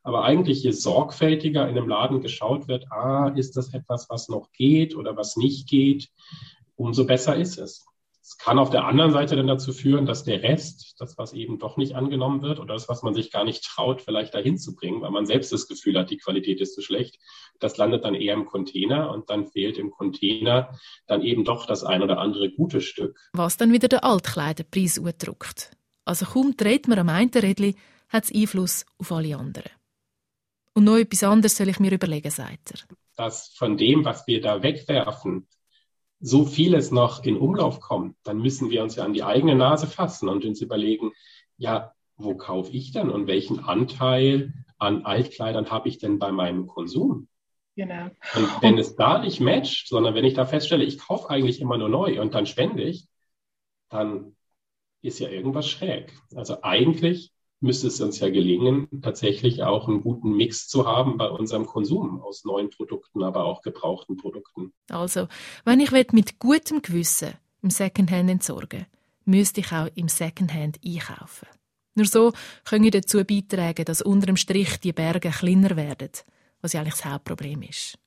Aber 0.03 0.23
eigentlich, 0.23 0.63
je 0.63 0.71
sorgfältiger 0.71 1.67
in 1.67 1.77
einem 1.77 1.87
Laden 1.87 2.21
geschaut 2.21 2.67
wird, 2.67 2.91
ah, 2.91 3.29
ist 3.29 3.55
das 3.55 3.73
etwas, 3.73 4.09
was 4.09 4.27
noch 4.27 4.51
geht 4.51 4.95
oder 4.95 5.15
was 5.15 5.37
nicht 5.37 5.67
geht, 5.67 6.09
umso 6.75 7.05
besser 7.05 7.35
ist 7.35 7.57
es. 7.57 7.85
Es 8.25 8.37
kann 8.37 8.57
auf 8.57 8.69
der 8.69 8.85
anderen 8.85 9.11
Seite 9.11 9.35
dann 9.35 9.47
dazu 9.47 9.73
führen, 9.73 10.05
dass 10.05 10.23
der 10.23 10.41
Rest, 10.43 10.95
das, 10.97 11.17
was 11.17 11.33
eben 11.33 11.59
doch 11.59 11.75
nicht 11.75 11.93
angenommen 11.93 12.41
wird 12.41 12.59
oder 12.59 12.73
das, 12.73 12.87
was 12.87 13.03
man 13.03 13.13
sich 13.13 13.31
gar 13.31 13.43
nicht 13.43 13.65
traut, 13.65 14.01
vielleicht 14.01 14.33
dahin 14.33 14.57
zu 14.57 14.75
bringen, 14.75 15.01
weil 15.01 15.11
man 15.11 15.25
selbst 15.25 15.51
das 15.51 15.67
Gefühl 15.67 15.99
hat, 15.99 16.09
die 16.09 16.17
Qualität 16.17 16.61
ist 16.61 16.73
zu 16.73 16.81
schlecht, 16.81 17.19
das 17.59 17.75
landet 17.75 18.05
dann 18.05 18.15
eher 18.15 18.33
im 18.33 18.45
Container 18.45 19.11
und 19.11 19.29
dann 19.29 19.45
fehlt 19.45 19.77
im 19.77 19.91
Container 19.91 20.79
dann 21.05 21.21
eben 21.21 21.43
doch 21.43 21.65
das 21.65 21.83
ein 21.83 22.01
oder 22.01 22.17
andere 22.17 22.49
gute 22.49 22.79
Stück. 22.79 23.19
Was 23.33 23.57
dann 23.57 23.73
wieder 23.73 23.89
der 23.89 24.05
Altkleiderpreis 24.05 24.99
udruckt. 24.99 25.71
Also 26.05 26.25
kaum 26.25 26.55
dreht 26.55 26.87
man 26.87 26.99
am 26.99 27.09
einen 27.09 27.29
Rädchen, 27.29 27.75
hat 28.07 28.23
es 28.23 28.33
Einfluss 28.33 28.85
auf 28.99 29.11
alle 29.11 29.35
anderen. 29.35 29.71
Und 30.73 30.85
noch 30.85 30.97
etwas 30.97 31.23
anderes 31.23 31.57
soll 31.57 31.67
ich 31.67 31.79
mir 31.81 31.91
überlegen, 31.91 32.31
sagt 32.31 32.71
er. 32.71 32.95
Dass 33.17 33.49
von 33.49 33.75
dem, 33.75 34.05
was 34.05 34.25
wir 34.27 34.39
da 34.39 34.63
wegwerfen, 34.63 35.45
so 36.25 36.45
vieles 36.45 36.89
noch 36.91 37.25
in 37.25 37.35
Umlauf 37.35 37.81
kommt, 37.81 38.15
dann 38.23 38.37
müssen 38.37 38.69
wir 38.69 38.81
uns 38.81 38.95
ja 38.95 39.03
an 39.03 39.11
die 39.11 39.23
eigene 39.23 39.55
Nase 39.55 39.87
fassen 39.87 40.29
und 40.29 40.45
uns 40.45 40.61
überlegen, 40.61 41.11
ja, 41.57 41.91
wo 42.15 42.35
kaufe 42.35 42.71
ich 42.71 42.93
denn 42.93 43.09
und 43.09 43.27
welchen 43.27 43.59
Anteil 43.59 44.53
an 44.77 45.03
Altkleidern 45.03 45.69
habe 45.69 45.89
ich 45.89 45.97
denn 45.97 46.19
bei 46.19 46.31
meinem 46.31 46.67
Konsum? 46.67 47.27
Genau. 47.75 48.05
Und 48.35 48.61
wenn 48.61 48.77
es 48.77 48.95
da 48.95 49.19
nicht 49.19 49.41
matcht, 49.41 49.89
sondern 49.89 50.15
wenn 50.15 50.23
ich 50.23 50.33
da 50.33 50.45
feststelle, 50.45 50.85
ich 50.85 50.97
kaufe 50.97 51.29
eigentlich 51.29 51.59
immer 51.59 51.77
nur 51.77 51.89
neu 51.89 52.21
und 52.21 52.33
dann 52.33 52.45
spende 52.45 52.83
ich, 52.83 53.09
dann 53.89 54.37
ist 55.01 55.19
ja 55.19 55.27
irgendwas 55.27 55.67
schräg. 55.67 56.13
Also 56.35 56.59
eigentlich 56.61 57.32
müsste 57.63 57.87
es 57.87 57.99
uns 58.01 58.19
ja 58.19 58.29
gelingen, 58.29 58.87
tatsächlich 59.01 59.63
auch 59.63 59.87
einen 59.87 60.01
guten 60.01 60.35
Mix 60.35 60.67
zu 60.67 60.85
haben 60.85 61.17
bei 61.17 61.29
unserem 61.29 61.65
Konsum 61.65 62.21
aus 62.21 62.45
neuen 62.45 62.69
Produkten, 62.69 63.23
aber 63.23 63.45
auch 63.45 63.61
gebrauchten 63.61 64.17
Produkten. 64.17 64.73
Also, 64.89 65.27
wenn 65.65 65.79
ich 65.79 65.91
mit 66.11 66.39
gutem 66.39 66.81
Gewissen 66.81 67.33
im 67.61 67.69
Secondhand 67.69 68.29
entsorgen 68.29 68.85
müsste 69.25 69.61
ich 69.61 69.71
auch 69.71 69.87
im 69.95 70.07
Secondhand 70.07 70.79
einkaufen. 70.85 71.47
Nur 71.95 72.05
so 72.05 72.33
können 72.65 72.83
wir 72.83 72.91
dazu 72.91 73.23
beitragen, 73.23 73.85
dass 73.85 74.01
unter 74.01 74.25
dem 74.25 74.37
Strich 74.37 74.79
die 74.79 74.93
Berge 74.93 75.29
kleiner 75.29 75.75
werden, 75.75 76.09
was 76.61 76.73
ja 76.73 76.81
eigentlich 76.81 76.95
das 76.95 77.05
Hauptproblem 77.05 77.61
ist. 77.63 77.97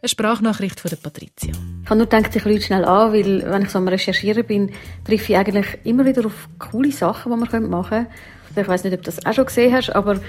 Eine 0.00 0.08
Sprachnachricht 0.08 0.78
von 0.78 0.90
der 0.90 0.96
Patricia. 0.96 1.52
Ich 1.82 1.90
habe 1.90 1.96
nur 1.96 2.06
gedacht, 2.06 2.36
ich 2.36 2.46
rufe 2.46 2.60
schnell 2.60 2.84
an, 2.84 3.12
weil 3.12 3.42
wenn 3.50 3.62
ich 3.62 3.70
so 3.70 3.78
am 3.78 3.88
Recherchieren 3.88 4.46
bin, 4.46 4.70
treffe 5.04 5.32
ich 5.32 5.38
eigentlich 5.38 5.66
immer 5.84 6.04
wieder 6.04 6.24
auf 6.26 6.48
coole 6.58 6.92
Sachen, 6.92 7.32
die 7.32 7.38
man 7.38 7.68
machen 7.68 7.88
könnte. 7.88 8.10
Ich 8.56 8.68
weiß 8.68 8.84
nicht, 8.84 8.94
ob 8.94 9.02
du 9.02 9.10
das 9.10 9.24
auch 9.24 9.34
schon 9.34 9.46
gesehen 9.46 9.72
hast, 9.72 9.90
aber 9.90 10.20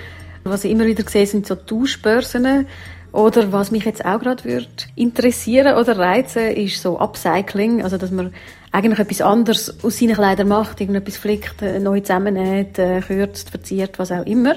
was 0.44 0.64
ich 0.64 0.72
immer 0.72 0.86
wieder 0.86 1.04
sehe, 1.08 1.26
sind 1.26 1.46
so 1.46 1.56
Tauschbörsen. 1.56 2.68
Oder 3.12 3.52
was 3.52 3.72
mich 3.72 3.86
jetzt 3.86 4.06
auch 4.06 4.20
gerade 4.20 4.68
interessieren 4.96 5.78
oder 5.78 5.98
reizen, 5.98 6.52
ist 6.52 6.82
so 6.82 7.00
Upcycling. 7.00 7.84
Also, 7.84 7.98
dass 7.98 8.12
man 8.12 8.32
eigentlich 8.72 9.00
etwas 9.00 9.22
anderes 9.22 9.84
aus 9.84 9.98
seinen 9.98 10.14
Kleidern 10.14 10.48
macht, 10.48 10.80
irgendetwas 10.80 11.18
flickt, 11.18 11.62
äh, 11.64 11.80
neu 11.80 12.02
zusammennäht, 12.02 12.78
äh, 12.78 13.02
kürzt, 13.02 13.50
verziert, 13.50 13.98
was 13.98 14.12
auch 14.12 14.26
immer. 14.26 14.56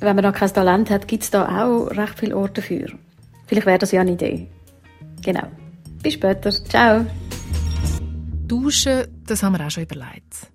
Wenn 0.00 0.14
man 0.14 0.22
da 0.22 0.32
kein 0.32 0.52
Talent 0.52 0.90
hat, 0.90 1.08
gibt 1.08 1.24
es 1.24 1.30
da 1.30 1.64
auch 1.64 1.86
recht 1.86 2.18
viele 2.18 2.36
Orte 2.36 2.60
dafür. 2.60 2.88
Vielleicht 3.46 3.66
wäre 3.66 3.78
das 3.78 3.92
ja 3.92 4.02
eine 4.02 4.12
Idee. 4.12 4.48
Genau. 5.22 5.48
Bis 6.02 6.14
später. 6.14 6.50
Ciao. 6.50 7.06
Duschen, 8.46 9.06
das 9.26 9.42
haben 9.42 9.56
wir 9.56 9.66
auch 9.66 9.70
schon 9.70 9.84
überlegt. 9.84 10.48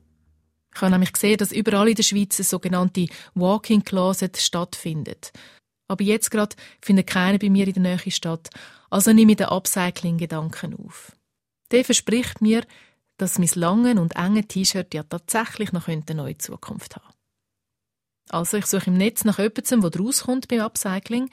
Ich 0.75 0.81
habe 0.81 0.91
nämlich 0.91 1.13
gesehen, 1.13 1.37
dass 1.37 1.51
überall 1.51 1.89
in 1.89 1.95
der 1.95 2.03
Schweiz 2.03 2.39
ein 2.39 2.43
sogenannte 2.43 3.07
Walking 3.35 3.83
Closet 3.83 4.37
stattfindet. 4.37 5.31
Aber 5.87 6.03
jetzt 6.03 6.31
gerade 6.31 6.55
findet 6.81 7.07
keiner 7.07 7.37
bei 7.37 7.49
mir 7.49 7.67
in 7.67 7.73
der 7.73 7.83
Nähe 7.83 8.11
statt, 8.11 8.49
also 8.89 9.11
nehme 9.11 9.33
ich 9.33 9.37
den 9.37 9.47
Upcycling-Gedanken 9.47 10.75
auf. 10.85 11.15
Der 11.71 11.83
verspricht 11.83 12.41
mir, 12.41 12.63
dass 13.17 13.39
mein 13.39 13.49
langen 13.55 13.99
und 13.99 14.15
enge 14.15 14.47
T-Shirt 14.47 14.93
ja 14.93 15.03
tatsächlich 15.03 15.71
noch 15.71 15.87
eine 15.87 16.03
neue 16.13 16.37
Zukunft 16.37 16.95
haben 16.95 17.13
Also 18.29 18.57
ich 18.57 18.65
suche 18.65 18.87
im 18.87 18.97
Netz 18.97 19.23
nach 19.23 19.37
jemandem, 19.37 19.81
der 19.81 20.01
rauskommt 20.01 20.47
beim 20.47 20.61
Upcycling, 20.61 21.29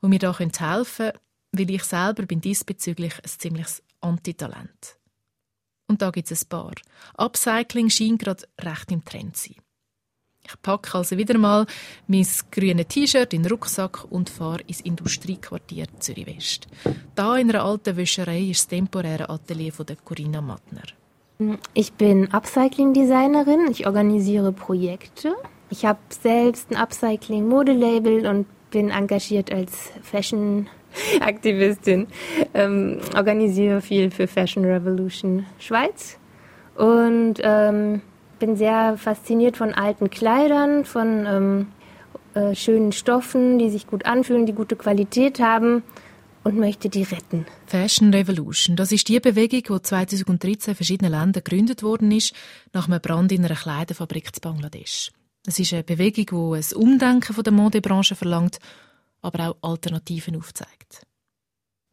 wo 0.00 0.08
mir 0.08 0.18
da 0.18 0.38
helfen 0.38 0.52
könnte, 0.52 1.20
weil 1.52 1.70
ich 1.70 1.84
selber 1.84 2.26
bin 2.26 2.40
diesbezüglich 2.40 3.14
ein 3.22 3.28
ziemliches 3.28 3.82
Antitalent. 4.00 4.98
Und 5.94 6.02
da 6.02 6.10
gibt 6.10 6.28
es 6.28 6.44
ein 6.44 6.48
paar. 6.48 6.72
Upcycling 7.16 7.88
scheint 7.88 8.18
gerade 8.18 8.42
recht 8.60 8.90
im 8.90 9.04
Trend 9.04 9.36
zu 9.36 9.50
sein. 9.50 9.62
Ich 10.44 10.60
packe 10.60 10.98
also 10.98 11.16
wieder 11.16 11.38
mal 11.38 11.66
mein 12.08 12.26
grünes 12.50 12.88
T-Shirt 12.88 13.32
in 13.32 13.44
den 13.44 13.52
Rucksack 13.52 14.04
und 14.10 14.28
fahre 14.28 14.62
ins 14.66 14.80
Industriequartier 14.80 15.86
Zürich 16.00 16.26
West. 16.26 16.66
Da 17.14 17.36
in 17.36 17.48
einer 17.48 17.64
alten 17.64 17.96
Wäscherei 17.96 18.40
ist 18.40 18.62
das 18.62 18.66
temporäre 18.70 19.30
Atelier 19.30 19.72
von 19.72 19.86
der 19.86 19.94
Corinna 19.94 20.40
Mattner. 20.40 20.82
Ich 21.74 21.92
bin 21.92 22.26
Upcycling-Designerin. 22.34 23.68
Ich 23.70 23.86
organisiere 23.86 24.50
Projekte. 24.50 25.36
Ich 25.70 25.86
habe 25.86 26.00
selbst 26.10 26.72
ein 26.72 26.76
Upcycling-Modelabel 26.76 28.26
und 28.26 28.46
bin 28.70 28.90
engagiert 28.90 29.52
als 29.52 29.92
Fashion 30.02 30.68
Aktivistin, 31.20 32.06
ähm, 32.54 33.00
organisiere 33.16 33.80
viel 33.80 34.10
für 34.10 34.26
Fashion 34.26 34.64
Revolution 34.64 35.46
Schweiz 35.58 36.18
und 36.76 37.34
ähm, 37.42 38.00
bin 38.38 38.56
sehr 38.56 38.96
fasziniert 38.96 39.56
von 39.56 39.72
alten 39.74 40.10
Kleidern, 40.10 40.84
von 40.84 41.26
ähm, 41.26 41.66
äh, 42.34 42.54
schönen 42.54 42.92
Stoffen, 42.92 43.58
die 43.58 43.70
sich 43.70 43.86
gut 43.86 44.06
anfühlen, 44.06 44.46
die 44.46 44.52
gute 44.52 44.76
Qualität 44.76 45.40
haben 45.40 45.82
und 46.42 46.58
möchte 46.58 46.88
die 46.88 47.02
retten. 47.02 47.46
Fashion 47.66 48.12
Revolution, 48.12 48.76
das 48.76 48.92
ist 48.92 49.08
die 49.08 49.18
Bewegung, 49.20 49.62
die 49.78 49.82
2013 49.82 50.72
in 50.72 50.76
verschiedenen 50.76 51.12
Ländern 51.12 51.44
gegründet 51.44 51.82
worden 51.82 52.10
ist, 52.12 52.34
nach 52.72 52.86
einem 52.86 53.00
Brand 53.00 53.32
in 53.32 53.44
einer 53.44 53.54
Kleiderfabrik 53.54 54.30
in 54.34 54.40
Bangladesch. 54.40 55.10
Es 55.46 55.58
ist 55.58 55.72
eine 55.72 55.84
Bewegung, 55.84 56.52
die 56.52 56.58
ein 56.58 56.76
Umdenken 56.76 57.34
von 57.34 57.44
der 57.44 57.52
Modebranche 57.52 58.14
verlangt 58.14 58.58
aber 59.24 59.50
auch 59.50 59.70
Alternativen 59.70 60.36
aufzeigt. 60.36 61.06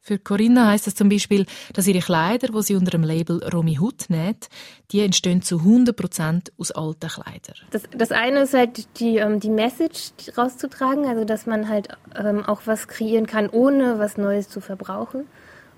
Für 0.04 0.17
Corinna 0.17 0.70
heißt 0.70 0.88
das 0.88 0.96
zum 0.96 1.10
Beispiel, 1.10 1.46
dass 1.74 1.86
ihre 1.86 2.00
Kleider, 2.00 2.48
die 2.48 2.63
sie 2.63 2.76
unter 2.76 2.89
dem 2.89 3.04
Label 3.04 3.44
Romy 3.54 3.78
Hood 3.80 4.10
näht, 4.10 4.50
die 4.89 5.02
entstehen 5.02 5.44
zu 5.44 5.58
100% 5.58 6.52
aus 6.58 6.72
alten 6.72 7.08
Kleidern. 7.08 7.56
Das, 7.70 7.84
das 7.96 8.12
eine 8.12 8.41
ist 8.41 8.56
halt 8.56 9.00
die, 9.00 9.17
ähm, 9.17 9.39
die 9.39 9.52
Message 9.52 10.12
rauszutragen, 10.36 11.06
also 11.06 11.24
dass 11.24 11.46
man 11.46 11.70
halt 11.70 11.89
ähm, 12.15 12.44
auch 12.44 12.62
was 12.65 12.88
kreieren 12.88 13.28
kann, 13.28 13.48
ohne 13.48 14.00
was 14.00 14.17
Neues 14.17 14.50
zu 14.50 14.60
verbrauchen. 14.60 15.28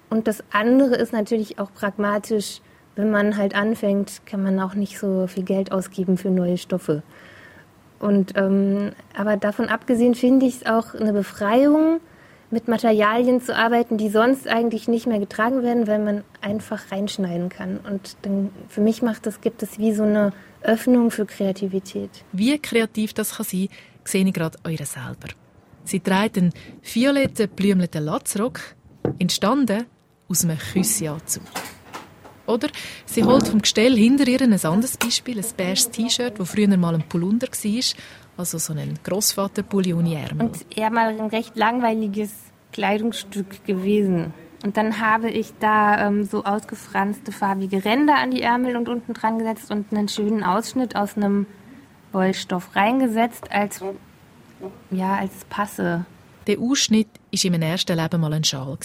Und 0.09 0.27
das 0.29 0.41
andere 0.51 0.95
ist 0.95 1.11
natürlich 1.11 1.59
auch 1.59 1.73
pragmatisch, 1.73 2.61
wenn 2.95 3.11
man 3.11 3.35
halt 3.35 3.55
anfängt, 3.55 4.25
kann 4.25 4.41
man 4.41 4.57
auch 4.61 4.73
nicht 4.73 4.99
so 4.99 5.27
viel 5.27 5.43
Geld 5.43 5.73
ausgeben 5.73 6.17
für 6.17 6.29
neue 6.29 6.57
Stoffe. 6.57 7.03
Und 8.03 8.33
ähm, 8.35 8.91
aber 9.15 9.37
davon 9.37 9.69
abgesehen 9.69 10.13
finde 10.13 10.45
ich 10.45 10.57
es 10.57 10.65
auch 10.65 10.93
eine 10.93 11.13
Befreiung, 11.13 12.01
mit 12.51 12.67
Materialien 12.67 13.41
zu 13.41 13.55
arbeiten, 13.55 13.97
die 13.97 14.09
sonst 14.09 14.45
eigentlich 14.45 14.89
nicht 14.89 15.07
mehr 15.07 15.19
getragen 15.19 15.63
werden, 15.63 15.87
weil 15.87 15.99
man 15.99 16.23
einfach 16.41 16.91
reinschneiden 16.91 17.47
kann. 17.47 17.77
Und 17.77 18.17
dann, 18.23 18.51
für 18.67 18.81
mich 18.81 19.01
macht 19.01 19.25
das, 19.25 19.39
gibt 19.39 19.63
es 19.63 19.79
wie 19.79 19.93
so 19.93 20.03
eine 20.03 20.33
Öffnung 20.61 21.11
für 21.11 21.25
Kreativität. 21.25 22.11
Wie 22.33 22.59
kreativ 22.59 23.13
das 23.13 23.37
kann 23.37 23.45
sein, 23.45 23.69
sehe 24.03 24.25
ich 24.25 24.33
gerade 24.33 24.57
eure 24.65 24.85
selber. 24.85 25.29
Sie 25.85 26.01
trägt 26.01 26.37
einen 26.37 26.53
violetten, 26.83 27.49
blümleten 27.49 28.03
Latzrock, 28.03 28.59
entstanden 29.17 29.85
aus 30.27 30.43
einem 30.43 30.57
Küsseanzug. 30.57 31.43
Oder 32.45 32.69
sie 33.05 33.23
holt 33.23 33.47
vom 33.47 33.61
Gestell 33.61 33.95
hinter 33.95 34.27
ihr 34.27 34.41
ein 34.41 34.53
anderes 34.53 34.97
Beispiel, 34.97 35.37
ein 35.39 35.45
beiges 35.55 35.89
T-Shirt, 35.89 36.39
das 36.39 36.49
früher 36.49 36.75
mal 36.77 36.93
ein 36.93 37.03
Polunder 37.07 37.47
war, 37.47 37.83
also 38.37 38.57
so 38.57 38.73
ein 38.73 38.99
Grossvaterpulli 39.03 39.93
ohne 39.93 40.15
Ärmel. 40.15 40.47
Und 40.47 40.65
eher 40.75 40.89
mal 40.89 41.17
ein 41.17 41.27
recht 41.27 41.55
langweiliges 41.55 42.31
Kleidungsstück 42.73 43.65
gewesen. 43.65 44.33
Und 44.63 44.77
dann 44.77 44.99
habe 44.99 45.29
ich 45.29 45.53
da 45.59 46.07
ähm, 46.07 46.23
so 46.23 46.43
ausgefranste 46.43 47.31
farbige 47.31 47.83
Ränder 47.83 48.15
an 48.15 48.31
die 48.31 48.41
Ärmel 48.41 48.77
und 48.77 48.87
unten 48.87 49.13
dran 49.13 49.37
gesetzt 49.37 49.71
und 49.71 49.91
einen 49.91 50.07
schönen 50.07 50.43
Ausschnitt 50.43 50.95
aus 50.95 51.17
einem 51.17 51.45
Wollstoff 52.13 52.75
reingesetzt 52.75 53.51
als 53.51 53.81
ja 54.91 55.15
als 55.15 55.33
Passe. 55.49 56.05
Der 56.47 56.59
Ausschnitt 56.59 57.09
war 57.31 57.43
in 57.45 57.51
meinem 57.51 57.63
ersten 57.63 57.97
Leben 57.97 58.21
mal 58.21 58.33
ein 58.33 58.43
Schal 58.43 58.77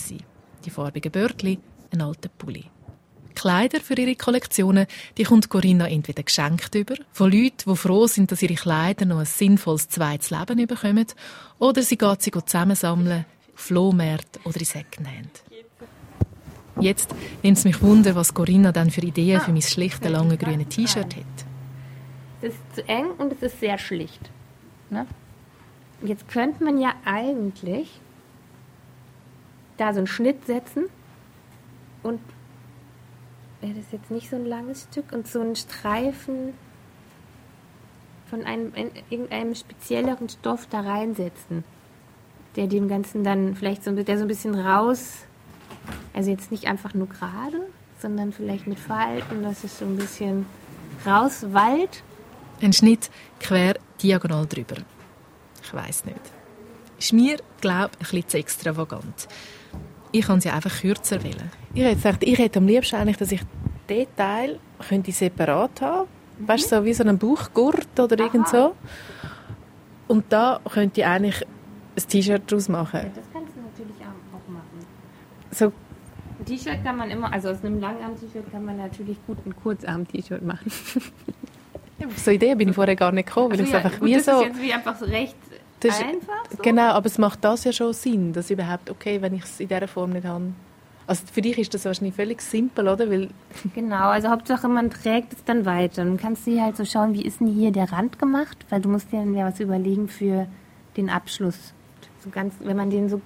Die 0.64 0.70
farbigen 0.70 1.12
Börtli, 1.12 1.58
ein 1.92 2.00
alter 2.00 2.28
Pulli. 2.28 2.64
Kleider 3.38 3.80
für 3.80 3.94
ihre 3.94 4.16
Kollektionen, 4.16 4.86
die 5.16 5.24
kommt 5.24 5.48
Corinna 5.48 5.88
entweder 5.88 6.22
geschenkt 6.22 6.74
über, 6.74 6.94
von 7.12 7.30
Leuten, 7.30 7.70
die 7.70 7.76
froh 7.76 8.06
sind, 8.06 8.32
dass 8.32 8.42
ihre 8.42 8.54
Kleider 8.54 9.04
noch 9.04 9.18
ein 9.18 9.26
sinnvolles 9.26 9.88
zweites 9.88 10.30
Leben 10.30 10.66
bekommen, 10.66 11.06
oder 11.58 11.82
sie 11.82 11.96
geht 11.98 12.22
sie 12.22 12.30
zusammensammeln, 12.30 13.24
auf 13.54 13.64
Flohmärkte 13.64 14.40
oder 14.44 14.58
in 14.58 14.66
Secondhand. 14.66 15.42
Jetzt 16.80 17.14
nimmt 17.42 17.58
es 17.58 17.64
mich 17.64 17.82
Wunder, 17.82 18.14
was 18.14 18.34
Corinna 18.34 18.70
dann 18.70 18.90
für 18.90 19.00
Ideen 19.00 19.40
für 19.40 19.50
mein 19.50 19.62
schlichte, 19.62 20.08
lange 20.08 20.36
grüne 20.36 20.64
T-Shirt 20.64 21.16
hat. 21.16 21.24
Es 22.40 22.52
ist 22.52 22.74
zu 22.74 22.88
eng 22.88 23.10
und 23.18 23.32
es 23.32 23.42
ist 23.42 23.58
sehr 23.58 23.78
schlicht. 23.78 24.30
Ne? 24.90 25.06
Jetzt 26.02 26.28
könnte 26.28 26.62
man 26.62 26.78
ja 26.78 26.94
eigentlich 27.04 27.88
da 29.76 29.92
so 29.92 29.98
einen 29.98 30.06
Schnitt 30.06 30.46
setzen 30.46 30.84
und 32.02 32.20
ja, 33.60 33.68
das 33.68 33.78
ist 33.78 33.92
jetzt 33.92 34.10
nicht 34.10 34.30
so 34.30 34.36
ein 34.36 34.46
langes 34.46 34.84
Stück 34.84 35.12
und 35.12 35.26
so 35.26 35.40
einen 35.40 35.56
Streifen 35.56 36.54
von 38.30 38.44
einem 38.44 38.72
irgendeinem 39.10 39.54
spezielleren 39.54 40.28
Stoff 40.28 40.66
da 40.66 40.80
reinsetzen, 40.80 41.64
der 42.56 42.66
dem 42.66 42.88
Ganzen 42.88 43.24
dann 43.24 43.56
vielleicht 43.56 43.84
so, 43.84 43.92
der 43.92 44.18
so 44.18 44.24
ein 44.24 44.28
bisschen 44.28 44.54
raus, 44.54 45.24
also 46.12 46.30
jetzt 46.30 46.50
nicht 46.50 46.66
einfach 46.66 46.94
nur 46.94 47.08
gerade, 47.08 47.66
sondern 48.00 48.32
vielleicht 48.32 48.66
mit 48.66 48.78
Falten, 48.78 49.42
dass 49.42 49.64
es 49.64 49.78
so 49.78 49.84
ein 49.84 49.96
bisschen 49.96 50.46
rauswallt. 51.06 52.02
Ein 52.60 52.72
Schnitt 52.72 53.10
quer 53.40 53.74
diagonal 54.02 54.46
drüber. 54.46 54.76
Ich 55.62 55.72
weiß 55.72 56.04
nicht. 56.04 56.20
Ist 56.98 57.12
mir, 57.12 57.38
glaube 57.60 57.90
ich, 58.00 58.08
ein 58.08 58.10
bisschen 58.10 58.28
zu 58.28 58.38
extravagant. 58.38 59.28
Ich 60.12 60.26
kann 60.26 60.40
sie 60.40 60.50
einfach 60.50 60.80
kürzer 60.80 61.22
wählen. 61.22 61.50
Ich 61.74 61.82
hätte 61.82 61.96
gesagt, 61.96 62.22
ich 62.24 62.38
hätte 62.38 62.58
am 62.58 62.66
liebsten 62.66 62.96
eigentlich, 62.96 63.18
dass 63.18 63.32
ich 63.32 63.40
den 63.88 64.06
Teil 64.16 64.58
könnte 64.88 65.12
separat 65.12 65.80
haben. 65.80 66.08
Mhm. 66.38 66.48
Weißt 66.48 66.72
du, 66.72 66.76
so 66.76 66.84
wie 66.84 66.94
so 66.94 67.02
einen 67.02 67.18
Bauchgurt 67.18 67.98
oder 67.98 68.16
Aha. 68.16 68.24
irgend 68.24 68.48
so. 68.48 68.74
Und 70.06 70.24
da 70.30 70.60
könnte 70.70 71.00
ich 71.00 71.06
eigentlich 71.06 71.44
ein 71.96 72.08
T-Shirt 72.08 72.42
daraus 72.46 72.68
machen. 72.68 73.00
Ja, 73.00 73.10
das 73.14 73.24
kannst 73.32 73.54
du 73.54 73.60
natürlich 73.60 73.96
auch 74.00 74.52
machen. 74.52 74.86
So 75.50 75.66
ein 75.66 76.44
T-Shirt 76.46 76.84
kann 76.84 76.96
man 76.96 77.10
immer, 77.10 77.32
also 77.32 77.50
aus 77.50 77.62
einem 77.62 77.80
Langarm-T-Shirt 77.80 78.50
kann 78.50 78.64
man 78.64 78.78
natürlich 78.78 79.18
gut 79.26 79.38
ein 79.44 79.54
Kurzarm-T-Shirt 79.54 80.42
machen. 80.42 80.72
ja, 81.98 82.06
auf 82.06 82.18
so 82.18 82.30
Idee 82.30 82.54
bin 82.54 82.70
ich 82.70 82.74
vorher 82.74 82.96
gar 82.96 83.12
nicht 83.12 83.26
gekommen, 83.26 83.52
weil 83.52 83.60
also, 83.60 83.72
ja, 83.72 83.78
einfach 83.78 83.98
gut, 83.98 84.08
wie 84.08 84.14
das 84.14 84.24
so... 84.24 84.30
Das 84.32 84.40
ist 84.40 84.46
jetzt 84.46 84.62
wie 84.62 84.72
einfach 84.72 84.96
so 84.96 85.04
recht 85.04 85.36
das 85.80 86.00
einfach 86.00 86.44
so? 86.50 86.62
Genau, 86.62 86.90
aber 86.90 87.06
es 87.06 87.18
macht 87.18 87.44
das 87.44 87.64
ja 87.64 87.72
schon 87.72 87.92
Sinn, 87.92 88.32
dass 88.32 88.50
überhaupt, 88.50 88.90
okay, 88.90 89.20
wenn 89.22 89.34
ich 89.34 89.44
es 89.44 89.60
in 89.60 89.68
dieser 89.68 89.88
Form 89.88 90.10
nicht 90.10 90.26
habe. 90.26 90.52
Also 91.06 91.24
für 91.32 91.40
dich 91.40 91.58
ist 91.58 91.72
das 91.72 91.86
wahrscheinlich 91.86 92.14
völlig 92.14 92.42
simpel, 92.42 92.86
oder? 92.86 93.10
Weil 93.10 93.30
genau, 93.74 94.08
also 94.08 94.28
Hauptsache 94.28 94.68
man 94.68 94.90
trägt 94.90 95.32
es 95.32 95.44
dann 95.44 95.64
weiter. 95.64 96.04
Dann 96.04 96.18
kannst 96.18 96.46
du 96.46 96.60
halt 96.60 96.76
so 96.76 96.84
schauen, 96.84 97.14
wie 97.14 97.22
ist 97.22 97.40
denn 97.40 97.48
hier 97.48 97.72
der 97.72 97.90
Rand 97.92 98.18
gemacht, 98.18 98.58
weil 98.68 98.80
du 98.80 98.88
musst 98.88 99.10
dir 99.12 99.20
dann 99.20 99.34
ja 99.34 99.46
was 99.46 99.58
überlegen 99.58 100.08
für 100.08 100.46
den 100.96 101.08
Abschluss. 101.08 101.72
So 102.22 102.30
ganz, 102.30 102.54
wenn 102.60 102.76
man 102.76 102.90
den 102.90 103.08
so 103.08 103.20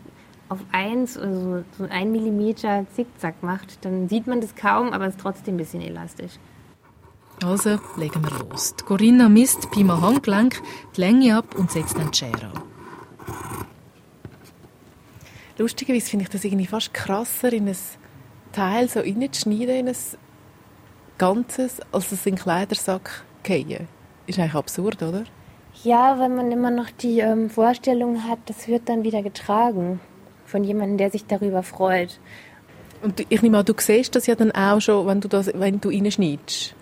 auf 0.49 0.61
eins 0.71 1.19
oder 1.19 1.35
so, 1.35 1.65
so 1.79 1.85
ein 1.89 2.13
Millimeter 2.13 2.87
Zickzack 2.95 3.43
macht, 3.43 3.85
dann 3.85 4.09
sieht 4.09 4.27
man 4.27 4.41
das 4.41 4.55
kaum, 4.55 4.93
aber 4.93 5.07
es 5.07 5.15
ist 5.17 5.21
trotzdem 5.21 5.55
ein 5.55 5.59
bisschen 5.59 5.81
elastisch. 5.81 6.33
Also 7.45 7.79
legen 7.97 8.23
wir 8.23 8.31
los. 8.39 8.75
Die 8.77 8.85
Corinna 8.85 9.29
misst 9.29 9.71
beim 9.71 10.01
Handgelenk 10.01 10.61
die 10.97 11.01
Länge 11.01 11.37
ab 11.37 11.55
und 11.57 11.71
setzt 11.71 11.99
dann 11.99 12.11
die 12.11 12.19
Schere 12.19 12.47
an. 12.47 12.63
Lustigerweise 15.59 16.09
finde 16.11 16.25
ich 16.25 16.31
das 16.31 16.45
irgendwie 16.45 16.67
fast 16.67 16.95
krasser, 16.95 17.53
in 17.53 17.69
ein 17.69 17.77
Teil 18.53 18.89
so 18.89 19.01
reinzuschneiden, 19.01 19.77
in 19.77 19.89
ein 19.89 19.97
Ganzes, 21.19 21.81
als 21.93 22.13
es 22.13 22.27
in 22.27 22.35
den 22.35 22.43
Kleidersack 22.43 23.25
fallen. 23.45 23.89
Ist 24.27 24.39
eigentlich 24.39 24.55
absurd, 24.55 25.03
oder? 25.03 25.25
Ja, 25.85 26.19
weil 26.19 26.29
man 26.29 26.53
immer 26.53 26.71
noch 26.71 26.91
die 26.91 27.21
ähm, 27.21 27.51
Vorstellung 27.51 28.25
hat, 28.25 28.39
das 28.47 28.69
wird 28.69 28.89
dann 28.89 29.05
wieder 29.05 29.23
getragen 29.23 30.01
von 30.47 30.65
jemandem, 30.65 30.99
der 30.99 31.11
sich 31.11 31.27
darüber 31.27 31.63
freut. 31.63 32.21
Und 33.03 33.25
ich 33.29 33.43
nehme 33.43 33.59
an, 33.59 33.65
du 33.65 33.75
siehst 33.77 34.15
das 34.15 34.27
ja 34.27 34.35
dann 34.35 34.53
auch 34.53 34.81
schon, 34.81 35.07
wenn 35.07 35.21
du, 35.21 35.29
das, 35.29 35.51
wenn 35.55 35.81
du 35.81 35.89
reinschneidest. 35.89 36.77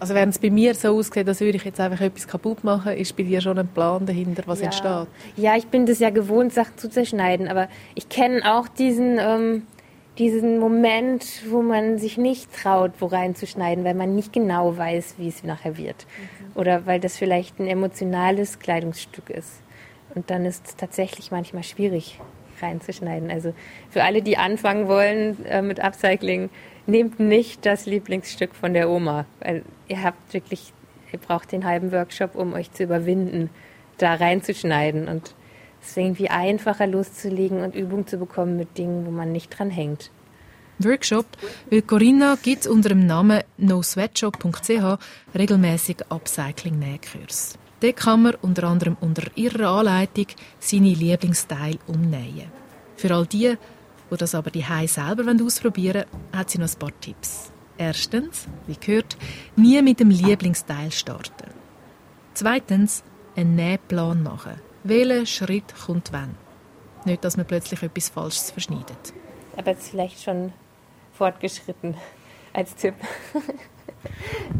Also 0.00 0.14
während 0.14 0.34
es 0.34 0.38
bei 0.38 0.50
mir 0.50 0.74
so 0.74 0.96
aussieht, 0.96 1.26
als 1.26 1.40
würde 1.40 1.56
ich 1.56 1.64
jetzt 1.64 1.80
einfach 1.80 2.00
etwas 2.00 2.28
kaputt 2.28 2.62
machen, 2.62 2.92
ist 2.92 3.16
bei 3.16 3.24
dir 3.24 3.40
schon 3.40 3.58
ein 3.58 3.66
Plan 3.66 4.06
dahinter, 4.06 4.44
was 4.46 4.60
ja. 4.60 4.66
entsteht. 4.66 5.08
Ja, 5.36 5.56
ich 5.56 5.66
bin 5.66 5.86
das 5.86 5.98
ja 5.98 6.10
gewohnt, 6.10 6.52
Sachen 6.52 6.76
zu 6.78 6.88
zerschneiden, 6.88 7.48
aber 7.48 7.68
ich 7.94 8.08
kenne 8.08 8.54
auch 8.54 8.68
diesen, 8.68 9.18
ähm, 9.18 9.62
diesen 10.18 10.58
Moment, 10.60 11.24
wo 11.48 11.62
man 11.62 11.98
sich 11.98 12.16
nicht 12.16 12.52
traut, 12.54 12.92
wo 13.00 13.06
reinzuschneiden, 13.06 13.84
weil 13.84 13.94
man 13.94 14.14
nicht 14.14 14.32
genau 14.32 14.76
weiß, 14.76 15.14
wie 15.18 15.28
es 15.28 15.42
nachher 15.42 15.76
wird. 15.76 16.06
Mhm. 16.06 16.60
Oder 16.60 16.86
weil 16.86 17.00
das 17.00 17.16
vielleicht 17.16 17.58
ein 17.58 17.66
emotionales 17.66 18.60
Kleidungsstück 18.60 19.30
ist. 19.30 19.62
Und 20.14 20.30
dann 20.30 20.44
ist 20.44 20.66
es 20.66 20.76
tatsächlich 20.76 21.30
manchmal 21.30 21.64
schwierig 21.64 22.20
reinzuschneiden. 22.60 23.30
Also 23.30 23.52
für 23.90 24.04
alle, 24.04 24.22
die 24.22 24.36
anfangen 24.36 24.88
wollen 24.88 25.44
äh, 25.46 25.62
mit 25.62 25.80
Upcycling, 25.80 26.50
nehmt 26.88 27.20
nicht 27.20 27.64
das 27.66 27.86
Lieblingsstück 27.86 28.54
von 28.54 28.72
der 28.72 28.88
Oma, 28.88 29.26
weil 29.40 29.62
ihr 29.86 30.02
habt 30.02 30.32
wirklich, 30.32 30.72
ihr 31.12 31.18
braucht 31.18 31.52
den 31.52 31.64
halben 31.64 31.92
Workshop, 31.92 32.34
um 32.34 32.54
euch 32.54 32.72
zu 32.72 32.84
überwinden, 32.84 33.50
da 33.98 34.14
reinzuschneiden 34.14 35.06
und 35.08 35.34
es 35.82 35.96
irgendwie 35.96 36.30
einfacher 36.30 36.86
loszulegen 36.86 37.62
und 37.62 37.74
Übung 37.74 38.06
zu 38.06 38.18
bekommen 38.18 38.56
mit 38.56 38.78
Dingen, 38.78 39.06
wo 39.06 39.10
man 39.10 39.32
nicht 39.32 39.50
dran 39.50 39.70
hängt. 39.70 40.10
Workshop, 40.80 41.26
weil 41.70 41.82
Corinna 41.82 42.36
gibt 42.40 42.66
unter 42.66 42.90
dem 42.90 43.06
Namen 43.06 43.42
nosweatshop.ch 43.56 44.98
regelmäßig 45.36 45.96
Upcycling-Nähkurs. 46.08 47.58
Dort 47.80 47.96
kann 47.96 48.22
man 48.22 48.34
unter 48.42 48.64
anderem 48.64 48.96
unter 49.00 49.24
ihrer 49.34 49.70
Anleitung 49.70 50.26
seine 50.58 50.94
Lieblingsteile 50.94 51.78
umnähen. 51.86 52.50
Für 52.96 53.14
all 53.14 53.26
die, 53.26 53.56
die 54.10 54.16
das 54.16 54.34
aber 54.34 54.50
die 54.50 54.64
selber 54.86 55.24
ausprobieren 55.44 56.04
wollen, 56.10 56.38
hat 56.38 56.50
sie 56.50 56.58
noch 56.58 56.68
ein 56.68 56.78
paar 56.78 57.00
Tipps. 57.00 57.52
Erstens, 57.76 58.48
wie 58.66 58.76
gehört, 58.78 59.16
nie 59.54 59.80
mit 59.82 60.00
dem 60.00 60.10
Lieblingsteil 60.10 60.90
starten. 60.90 61.50
Zweitens, 62.34 63.04
einen 63.36 63.54
Nähplan 63.54 64.22
machen. 64.22 64.60
Welcher 64.82 65.26
Schritt 65.26 65.74
kommt 65.86 66.12
wann? 66.12 66.34
Nicht, 67.04 67.24
dass 67.24 67.36
man 67.36 67.46
plötzlich 67.46 67.82
etwas 67.82 68.08
Falsches 68.08 68.50
verschneidet. 68.50 69.12
Aber 69.56 69.72
ist 69.72 69.88
vielleicht 69.88 70.22
schon 70.22 70.52
fortgeschritten 71.12 71.96
als 72.52 72.74
Tipp. 72.74 72.94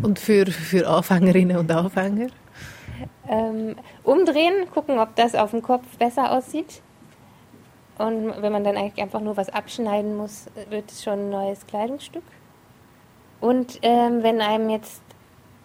und 0.03 0.19
für, 0.19 0.47
für 0.47 0.87
Anfängerinnen 0.89 1.57
und 1.57 1.71
Anfänger? 1.71 2.29
Ähm, 3.29 3.77
umdrehen, 4.03 4.69
gucken, 4.73 4.99
ob 4.99 5.15
das 5.17 5.35
auf 5.35 5.51
dem 5.51 5.63
Kopf 5.63 5.85
besser 5.99 6.33
aussieht. 6.33 6.83
Und 7.99 8.41
wenn 8.41 8.53
man 8.53 8.65
dann 8.65 8.77
eigentlich 8.77 9.03
einfach 9.03 9.21
nur 9.21 9.37
was 9.37 9.49
abschneiden 9.49 10.17
muss, 10.17 10.47
wird 10.71 10.91
es 10.91 11.03
schon 11.03 11.19
ein 11.19 11.31
neues 11.31 11.67
Kleidungsstück. 11.67 12.23
Und 13.41 13.79
ähm, 13.83 14.23
wenn 14.23 14.41
einem 14.41 14.71
jetzt 14.71 15.03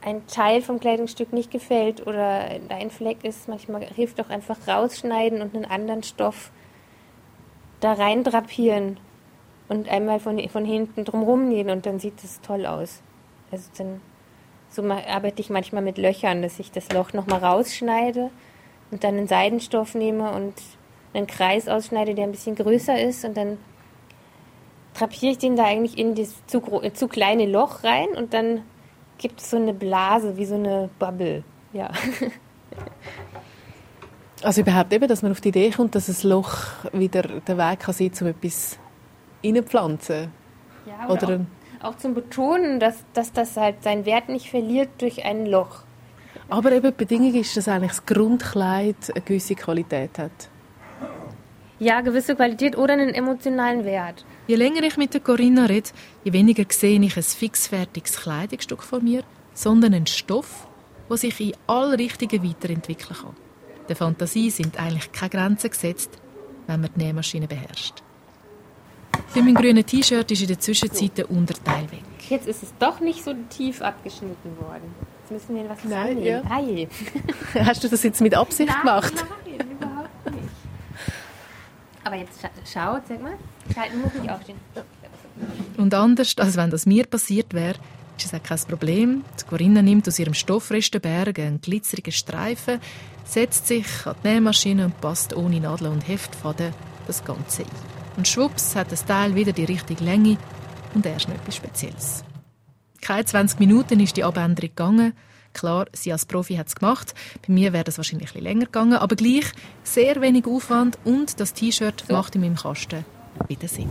ein 0.01 0.25
Teil 0.27 0.61
vom 0.61 0.79
Kleidungsstück 0.79 1.31
nicht 1.31 1.51
gefällt 1.51 2.05
oder 2.05 2.45
ein 2.69 2.89
Fleck 2.89 3.23
ist, 3.23 3.47
manchmal 3.47 3.85
hilft 3.85 4.19
auch 4.19 4.29
einfach 4.29 4.67
rausschneiden 4.67 5.41
und 5.41 5.55
einen 5.55 5.65
anderen 5.65 6.03
Stoff 6.03 6.51
da 7.79 7.93
rein 7.93 8.23
drapieren 8.23 8.99
und 9.69 9.89
einmal 9.89 10.19
von, 10.19 10.39
von 10.49 10.65
hinten 10.65 11.05
drumherum 11.05 11.47
nähen 11.47 11.69
und 11.69 11.85
dann 11.85 11.99
sieht 11.99 12.23
es 12.23 12.41
toll 12.41 12.65
aus. 12.65 13.01
Also 13.51 13.69
dann 13.77 14.01
so 14.69 14.81
arbeite 14.83 15.39
ich 15.39 15.49
manchmal 15.49 15.83
mit 15.83 15.97
Löchern, 15.97 16.41
dass 16.41 16.59
ich 16.59 16.71
das 16.71 16.91
Loch 16.91 17.13
nochmal 17.13 17.43
rausschneide 17.43 18.31
und 18.91 19.03
dann 19.03 19.17
einen 19.17 19.27
Seidenstoff 19.27 19.93
nehme 19.93 20.31
und 20.31 20.55
einen 21.13 21.27
Kreis 21.27 21.67
ausschneide, 21.67 22.15
der 22.15 22.25
ein 22.25 22.31
bisschen 22.31 22.55
größer 22.55 22.99
ist 22.99 23.25
und 23.25 23.37
dann 23.37 23.57
drapiere 24.93 25.33
ich 25.33 25.37
den 25.37 25.55
da 25.55 25.65
eigentlich 25.65 25.97
in 25.97 26.15
das 26.15 26.33
zu, 26.47 26.61
zu 26.93 27.07
kleine 27.07 27.45
Loch 27.45 27.83
rein 27.83 28.09
und 28.15 28.33
dann 28.33 28.61
gibt 29.17 29.41
es 29.41 29.49
so 29.49 29.57
eine 29.57 29.73
Blase, 29.73 30.37
wie 30.37 30.45
so 30.45 30.55
eine 30.55 30.89
Bubble. 30.99 31.43
Ja. 31.73 31.91
Also 34.43 34.59
überhaupt 34.59 34.91
eben, 34.91 35.07
dass 35.07 35.21
man 35.21 35.31
auf 35.31 35.39
die 35.39 35.49
Idee 35.49 35.71
kommt, 35.71 35.95
dass 35.95 36.09
ein 36.09 36.29
Loch 36.29 36.67
wieder 36.91 37.21
der 37.21 37.57
Weg 37.57 37.79
kann 37.79 37.93
sein, 37.93 38.11
um 38.19 38.27
etwas 38.27 38.77
reinpflanzen. 39.41 40.31
Ja, 40.85 41.09
oder, 41.09 41.27
oder 41.27 41.45
auch, 41.79 41.91
auch, 41.91 41.97
zum 41.97 42.13
Betonen, 42.13 42.77
dass, 42.81 43.05
dass 43.13 43.31
das 43.31 43.55
halt 43.55 43.83
seinen 43.83 44.05
Wert 44.05 44.27
nicht 44.27 44.49
verliert 44.49 44.89
durch 44.97 45.23
ein 45.23 45.45
Loch. 45.45 45.83
Aber 46.49 46.73
eben 46.73 46.87
die 46.87 46.91
Bedingung 46.91 47.33
ist, 47.35 47.55
dass 47.55 47.69
eigentlich 47.69 47.91
das 47.91 48.05
Grundkleid 48.05 48.97
eine 49.15 49.21
gewisse 49.21 49.55
Qualität 49.55 50.19
hat. 50.19 50.49
Ja, 51.83 51.99
gewisse 51.99 52.33
Qualität 52.33 52.77
oder 52.77 52.93
einen 52.93 53.13
emotionalen 53.13 53.83
Wert. 53.83 54.23
Je 54.47 54.55
länger 54.55 54.83
ich 54.83 54.95
mit 54.95 55.13
der 55.13 55.19
Corinna 55.19 55.65
rede, 55.65 55.89
je 56.23 56.31
weniger 56.31 56.63
sehe 56.69 56.97
ich 56.97 57.17
ein 57.17 57.23
fixfertiges 57.23 58.21
Kleidungsstück 58.21 58.81
von 58.83 59.03
mir, 59.03 59.23
sondern 59.53 59.93
einen 59.93 60.07
Stoff, 60.07 60.69
der 61.09 61.17
sich 61.17 61.37
in 61.41 61.53
alle 61.67 61.99
Richtungen 61.99 62.41
weiterentwickeln 62.41 63.17
kann. 63.21 63.35
Der 63.89 63.97
Fantasie 63.97 64.49
sind 64.49 64.79
eigentlich 64.79 65.11
keine 65.11 65.31
Grenzen 65.31 65.71
gesetzt, 65.71 66.11
wenn 66.67 66.79
man 66.79 66.89
die 66.95 67.03
Nähmaschine 67.03 67.47
beherrscht. 67.47 67.95
Bei 69.35 69.41
meinem 69.41 69.55
grünen 69.55 69.85
T-Shirt 69.85 70.31
ist 70.31 70.41
in 70.41 70.47
der 70.47 70.59
Zwischenzeit 70.61 71.17
der 71.17 71.29
Unterteil 71.29 71.91
weg. 71.91 72.03
Jetzt 72.29 72.47
ist 72.47 72.63
es 72.63 72.73
doch 72.79 73.01
nicht 73.01 73.25
so 73.25 73.33
tief 73.49 73.81
abgeschnitten 73.81 74.57
worden. 74.57 74.95
Jetzt 75.19 75.49
müssen 75.49 75.61
wir 75.61 75.69
was 75.69 75.83
Nein, 75.83 76.23
ja. 76.23 76.41
Hast 77.65 77.83
du 77.83 77.89
das 77.89 78.03
jetzt 78.03 78.21
mit 78.21 78.35
Absicht 78.35 78.69
nein, 78.69 78.79
gemacht? 78.79 79.13
Nein. 79.15 79.62
Aber 82.03 82.15
jetzt 82.15 82.39
schau, 82.65 82.99
sag 83.07 83.21
mal. 83.21 83.37
Ich 83.69 83.75
muss 83.75 84.13
nicht 84.13 84.29
aufstehen. 84.29 84.57
Und 85.77 85.93
anders, 85.93 86.37
als 86.37 86.57
wenn 86.57 86.69
das 86.69 86.85
mir 86.85 87.05
passiert 87.05 87.53
wäre, 87.53 87.79
ist 88.17 88.25
es 88.25 88.33
auch 88.33 88.43
kein 88.43 88.59
Problem. 88.59 89.23
Die 89.39 89.45
Corinna 89.45 89.81
nimmt 89.81 90.07
aus 90.07 90.19
ihrem 90.19 90.33
Stoffrestenberg 90.33 91.39
einen 91.39 91.61
glitzerigen 91.61 92.11
Streifen, 92.11 92.79
setzt 93.25 93.67
sich 93.67 93.87
an 94.05 94.15
die 94.23 94.27
Nähmaschine 94.27 94.85
und 94.85 95.01
passt 95.01 95.35
ohne 95.35 95.59
Nadel 95.59 95.87
und 95.87 96.07
Heftfaden 96.07 96.73
das 97.07 97.23
Ganze 97.23 97.63
ein. 97.63 97.69
Und 98.17 98.27
schwupps 98.27 98.75
hat 98.75 98.91
das 98.91 99.05
Teil 99.05 99.35
wieder 99.35 99.53
die 99.53 99.65
richtige 99.65 100.03
Länge 100.03 100.37
und 100.93 101.05
erst 101.05 101.27
noch 101.27 101.35
etwas 101.35 101.55
Spezielles. 101.55 102.23
Keine 103.01 103.25
20 103.25 103.59
Minuten 103.59 103.99
ist 103.99 104.15
die 104.15 104.23
Abänderung 104.23 104.69
gegangen. 104.69 105.13
Klar, 105.53 105.85
sie 105.93 106.11
als 106.11 106.25
Profi 106.25 106.55
hat 106.55 106.67
es 106.67 106.75
gemacht. 106.75 107.13
Bei 107.45 107.53
mir 107.53 107.73
wäre 107.73 107.83
das 107.83 107.97
wahrscheinlich 107.97 108.29
ein 108.29 108.33
bisschen 108.33 108.43
länger 108.43 108.65
gegangen, 108.65 108.93
aber 108.93 109.15
gleich 109.15 109.51
sehr 109.83 110.19
wenig 110.21 110.45
Aufwand 110.45 110.97
und 111.05 111.39
das 111.39 111.53
T-Shirt 111.53 112.05
so. 112.07 112.13
macht 112.13 112.35
in 112.35 112.41
meinem 112.41 112.55
Kasten 112.55 113.05
wieder 113.47 113.67
Sinn. 113.67 113.89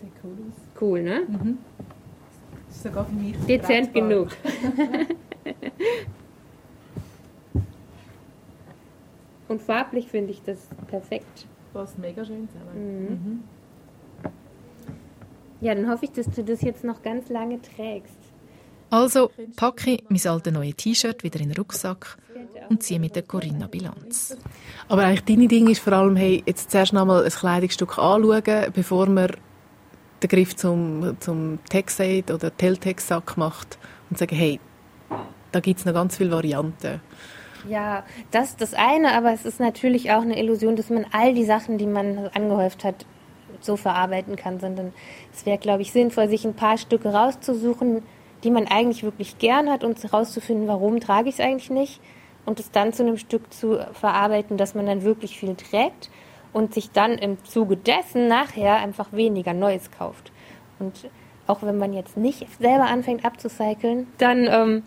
Sieht 0.00 0.12
cool 0.22 0.32
aus. 0.32 0.80
Cool, 0.80 1.02
ne? 1.02 1.22
Mhm. 1.28 1.58
Sogar 2.70 3.04
für 3.04 3.12
mich 3.12 3.36
Dezent 3.46 3.92
genug. 3.92 4.28
Und 9.52 9.60
farblich 9.60 10.08
finde 10.08 10.30
ich 10.30 10.42
das 10.42 10.66
perfekt. 10.86 11.46
Passt 11.74 11.98
mega 11.98 12.24
schön 12.24 12.48
zusammen. 12.48 13.04
Mhm. 13.04 13.08
Mhm. 13.10 13.44
Ja, 15.60 15.74
dann 15.74 15.90
hoffe 15.90 16.06
ich, 16.06 16.12
dass 16.12 16.26
du 16.26 16.42
das 16.42 16.62
jetzt 16.62 16.84
noch 16.84 17.02
ganz 17.02 17.28
lange 17.28 17.60
trägst. 17.60 18.16
Also 18.92 19.30
packe 19.56 19.92
ich 19.92 20.04
mein 20.10 20.20
altes 20.26 20.52
neues 20.52 20.76
T-Shirt 20.76 21.24
wieder 21.24 21.40
in 21.40 21.48
den 21.48 21.56
Rucksack 21.56 22.18
und 22.68 22.82
ziehe 22.82 23.00
mit 23.00 23.16
der 23.16 23.22
Corinna 23.22 23.66
Bilanz. 23.66 24.36
Aber 24.86 25.04
eigentlich 25.04 25.24
deine 25.24 25.48
Ding 25.48 25.70
ist 25.70 25.78
vor 25.78 25.94
allem, 25.94 26.14
hey, 26.14 26.42
jetzt 26.44 26.70
zuerst 26.70 26.92
noch 26.92 27.06
mal 27.06 27.24
ein 27.24 27.30
Kleidungsstück 27.30 27.96
anschauen, 27.96 28.42
bevor 28.74 29.06
man 29.06 29.32
den 30.22 30.28
Griff 30.28 30.54
zum, 30.56 31.16
zum 31.20 31.58
Texaid 31.70 32.30
oder 32.30 32.54
Teltex-Sack 32.54 33.38
macht 33.38 33.78
und 34.10 34.18
sagen, 34.18 34.36
hey, 34.36 34.60
da 35.52 35.60
gibt 35.60 35.80
es 35.80 35.86
noch 35.86 35.94
ganz 35.94 36.18
viele 36.18 36.30
Varianten. 36.30 37.00
Ja, 37.66 38.04
das 38.30 38.50
ist 38.50 38.60
das 38.60 38.74
eine, 38.74 39.14
aber 39.14 39.32
es 39.32 39.46
ist 39.46 39.58
natürlich 39.58 40.12
auch 40.12 40.20
eine 40.20 40.38
Illusion, 40.38 40.76
dass 40.76 40.90
man 40.90 41.06
all 41.12 41.32
die 41.32 41.46
Sachen, 41.46 41.78
die 41.78 41.86
man 41.86 42.28
angehäuft 42.34 42.84
hat, 42.84 43.06
so 43.60 43.78
verarbeiten 43.78 44.36
kann, 44.36 44.60
sondern 44.60 44.92
es 45.32 45.46
wäre, 45.46 45.56
glaube 45.56 45.80
ich, 45.80 45.92
sinnvoll, 45.92 46.28
sich 46.28 46.44
ein 46.44 46.54
paar 46.54 46.76
Stücke 46.76 47.08
rauszusuchen, 47.08 48.02
die 48.44 48.50
man 48.50 48.66
eigentlich 48.66 49.02
wirklich 49.02 49.38
gern 49.38 49.70
hat 49.70 49.84
und 49.84 50.02
herauszufinden, 50.02 50.68
warum 50.68 51.00
trage 51.00 51.28
ich 51.28 51.36
es 51.36 51.40
eigentlich 51.40 51.70
nicht 51.70 52.00
und 52.44 52.60
es 52.60 52.70
dann 52.70 52.92
zu 52.92 53.02
einem 53.02 53.18
Stück 53.18 53.52
zu 53.52 53.78
verarbeiten, 53.92 54.56
dass 54.56 54.74
man 54.74 54.86
dann 54.86 55.02
wirklich 55.02 55.38
viel 55.38 55.54
trägt 55.54 56.10
und 56.52 56.74
sich 56.74 56.90
dann 56.90 57.12
im 57.12 57.42
Zuge 57.44 57.76
dessen 57.76 58.28
nachher 58.28 58.76
einfach 58.76 59.12
weniger 59.12 59.54
Neues 59.54 59.90
kauft. 59.90 60.32
Und 60.78 61.08
auch 61.46 61.62
wenn 61.62 61.78
man 61.78 61.92
jetzt 61.92 62.16
nicht 62.16 62.46
selber 62.60 62.84
anfängt 62.84 63.24
abzucyceln, 63.24 64.06
dann 64.18 64.46
ähm, 64.46 64.82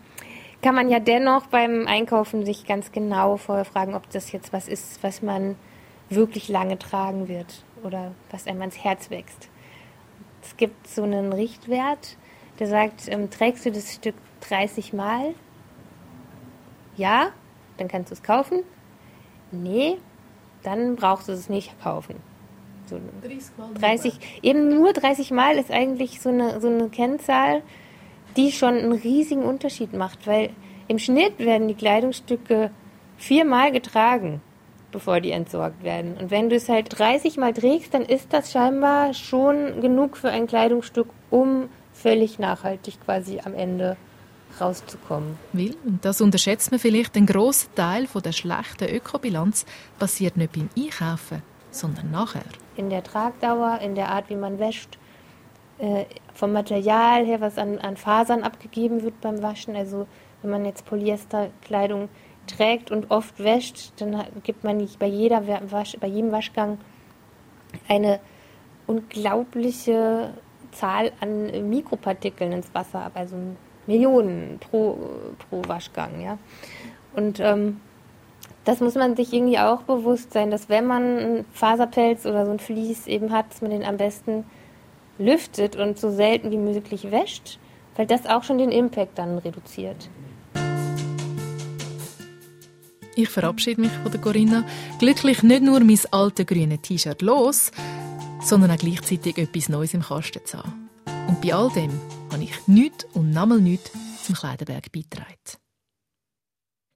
kann 0.62 0.74
man 0.74 0.88
ja 0.88 1.00
dennoch 1.00 1.46
beim 1.46 1.86
Einkaufen 1.86 2.44
sich 2.44 2.66
ganz 2.66 2.92
genau 2.92 3.36
vorher 3.36 3.64
fragen, 3.64 3.94
ob 3.94 4.08
das 4.10 4.32
jetzt 4.32 4.52
was 4.52 4.68
ist, 4.68 5.02
was 5.02 5.22
man 5.22 5.56
wirklich 6.08 6.48
lange 6.48 6.78
tragen 6.78 7.28
wird 7.28 7.64
oder 7.82 8.12
was 8.30 8.46
einem 8.46 8.60
ans 8.60 8.82
Herz 8.82 9.10
wächst. 9.10 9.48
Es 10.42 10.56
gibt 10.56 10.86
so 10.86 11.02
einen 11.02 11.32
Richtwert, 11.32 12.16
der 12.58 12.66
sagt, 12.66 13.08
ähm, 13.08 13.30
trägst 13.30 13.66
du 13.66 13.72
das 13.72 13.94
Stück 13.94 14.14
30 14.48 14.92
Mal? 14.92 15.34
Ja, 16.96 17.28
dann 17.76 17.88
kannst 17.88 18.10
du 18.10 18.14
es 18.14 18.22
kaufen. 18.22 18.60
Nee, 19.52 19.98
dann 20.62 20.96
brauchst 20.96 21.28
du 21.28 21.32
es 21.32 21.48
nicht 21.48 21.80
kaufen. 21.82 22.16
So 22.86 23.00
30, 23.80 24.40
eben 24.42 24.68
nur 24.68 24.92
30 24.92 25.30
Mal 25.32 25.58
ist 25.58 25.70
eigentlich 25.70 26.20
so 26.20 26.28
eine, 26.28 26.60
so 26.60 26.68
eine 26.68 26.88
Kennzahl, 26.88 27.62
die 28.36 28.52
schon 28.52 28.76
einen 28.76 28.92
riesigen 28.92 29.42
Unterschied 29.42 29.92
macht, 29.92 30.26
weil 30.26 30.50
im 30.88 30.98
Schnitt 30.98 31.38
werden 31.38 31.68
die 31.68 31.74
Kleidungsstücke 31.74 32.70
viermal 33.16 33.72
getragen, 33.72 34.40
bevor 34.92 35.20
die 35.20 35.32
entsorgt 35.32 35.82
werden. 35.82 36.16
Und 36.16 36.30
wenn 36.30 36.48
du 36.48 36.56
es 36.56 36.68
halt 36.68 36.96
30 36.96 37.38
Mal 37.38 37.52
trägst, 37.54 37.92
dann 37.92 38.02
ist 38.02 38.32
das 38.32 38.52
scheinbar 38.52 39.14
schon 39.14 39.80
genug 39.80 40.16
für 40.16 40.30
ein 40.30 40.46
Kleidungsstück, 40.46 41.08
um 41.30 41.68
völlig 42.02 42.38
nachhaltig 42.38 43.00
quasi 43.04 43.40
am 43.44 43.54
Ende 43.54 43.96
rauszukommen. 44.60 45.38
Will, 45.52 45.76
und 45.84 46.04
das 46.04 46.20
unterschätzt 46.20 46.70
man 46.70 46.80
vielleicht, 46.80 47.16
ein 47.16 47.26
großer 47.26 47.74
Teil 47.74 48.06
von 48.06 48.22
der 48.22 48.32
schlechten 48.32 48.88
Ökobilanz 48.88 49.66
passiert 49.98 50.36
nicht 50.36 50.52
beim 50.52 50.68
Einkaufen, 50.76 51.42
sondern 51.70 52.10
nachher. 52.10 52.44
In 52.76 52.90
der 52.90 53.02
Tragdauer, 53.02 53.80
in 53.82 53.94
der 53.94 54.10
Art, 54.10 54.30
wie 54.30 54.36
man 54.36 54.58
wäscht, 54.58 54.98
äh, 55.78 56.04
vom 56.32 56.52
Material 56.52 57.24
her, 57.26 57.40
was 57.40 57.58
an, 57.58 57.78
an 57.78 57.96
Fasern 57.96 58.42
abgegeben 58.42 59.02
wird 59.02 59.20
beim 59.20 59.42
Waschen. 59.42 59.76
Also 59.76 60.06
wenn 60.42 60.50
man 60.50 60.64
jetzt 60.64 60.86
Polyesterkleidung 60.86 62.08
trägt 62.46 62.90
und 62.90 63.10
oft 63.10 63.38
wäscht, 63.42 63.92
dann 63.98 64.24
gibt 64.42 64.64
man 64.64 64.78
nicht 64.78 64.98
bei, 64.98 65.06
jeder 65.06 65.42
Wasch, 65.70 65.96
bei 66.00 66.06
jedem 66.06 66.32
Waschgang 66.32 66.78
eine 67.88 68.20
unglaubliche 68.86 70.32
Zahl 70.78 71.12
an 71.20 71.68
Mikropartikeln 71.68 72.52
ins 72.52 72.72
Wasser 72.74 73.10
also 73.14 73.36
Millionen 73.86 74.58
pro, 74.58 74.98
pro 75.48 75.62
Waschgang. 75.66 76.20
Ja? 76.20 76.38
Und 77.14 77.40
ähm, 77.40 77.80
das 78.64 78.80
muss 78.80 78.94
man 78.94 79.16
sich 79.16 79.32
irgendwie 79.32 79.58
auch 79.58 79.82
bewusst 79.82 80.32
sein, 80.32 80.50
dass 80.50 80.68
wenn 80.68 80.86
man 80.86 81.02
einen 81.18 81.44
Faserpelz 81.52 82.26
oder 82.26 82.44
so 82.46 82.52
ein 82.52 82.58
Vlies 82.58 83.06
eben 83.06 83.32
hat, 83.32 83.50
dass 83.50 83.62
man 83.62 83.70
den 83.70 83.84
am 83.84 83.96
besten 83.96 84.44
lüftet 85.18 85.76
und 85.76 85.98
so 85.98 86.10
selten 86.10 86.50
wie 86.50 86.58
möglich 86.58 87.10
wäscht, 87.10 87.58
weil 87.94 88.06
das 88.06 88.26
auch 88.26 88.42
schon 88.42 88.58
den 88.58 88.70
Impact 88.70 89.18
dann 89.18 89.38
reduziert. 89.38 90.08
Ich 93.18 93.30
verabschiede 93.30 93.80
mich 93.80 93.92
von 93.92 94.12
der 94.12 94.20
Corinna. 94.20 94.64
Glücklich 94.98 95.42
nicht 95.42 95.62
nur 95.62 95.80
mein 95.80 95.98
altes 96.10 96.44
grüne 96.44 96.76
T-Shirt 96.76 97.22
los, 97.22 97.70
sondern 98.46 98.70
auch 98.70 98.78
gleichzeitig 98.78 99.38
etwas 99.38 99.68
Neues 99.68 99.92
im 99.92 100.02
Kasten 100.02 100.44
zu 100.44 100.58
haben. 100.58 100.88
Und 101.26 101.40
bei 101.40 101.52
all 101.52 101.68
dem 101.70 101.90
habe 102.30 102.44
ich 102.44 102.68
nichts 102.68 103.04
und 103.12 103.30
nochmal 103.30 103.60
nichts 103.60 103.90
zum 104.24 104.36
Kleiderberg 104.36 104.92
beitragen. 104.92 105.34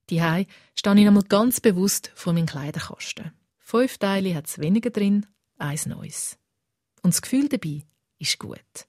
Die 0.09 0.47
stehe 0.75 0.97
ich 0.97 1.05
nochmal 1.05 1.25
ganz 1.25 1.61
bewusst 1.61 2.13
vor 2.15 2.33
meinem 2.33 2.47
Kleiderkasten. 2.47 3.33
Fünf 3.59 3.99
Teile 3.99 4.35
hat 4.35 4.47
es 4.47 4.59
weniger 4.59 4.91
drin, 4.91 5.27
eins 5.59 5.87
Neues. 5.87 6.39
Und 7.03 7.15
das 7.15 7.23
Gefühl 7.23 7.49
dabei 7.49 7.85
ist 8.19 8.39
gut. 8.39 8.87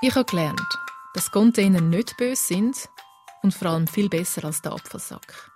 Ich 0.00 0.14
habe 0.14 0.24
gelernt, 0.24 0.60
dass 1.14 1.30
Container 1.30 1.80
nicht 1.80 2.16
böse 2.16 2.42
sind 2.42 2.88
und 3.42 3.54
vor 3.54 3.68
allem 3.68 3.86
viel 3.86 4.08
besser 4.08 4.44
als 4.44 4.62
der 4.62 4.72
Abfallsack. 4.72 5.50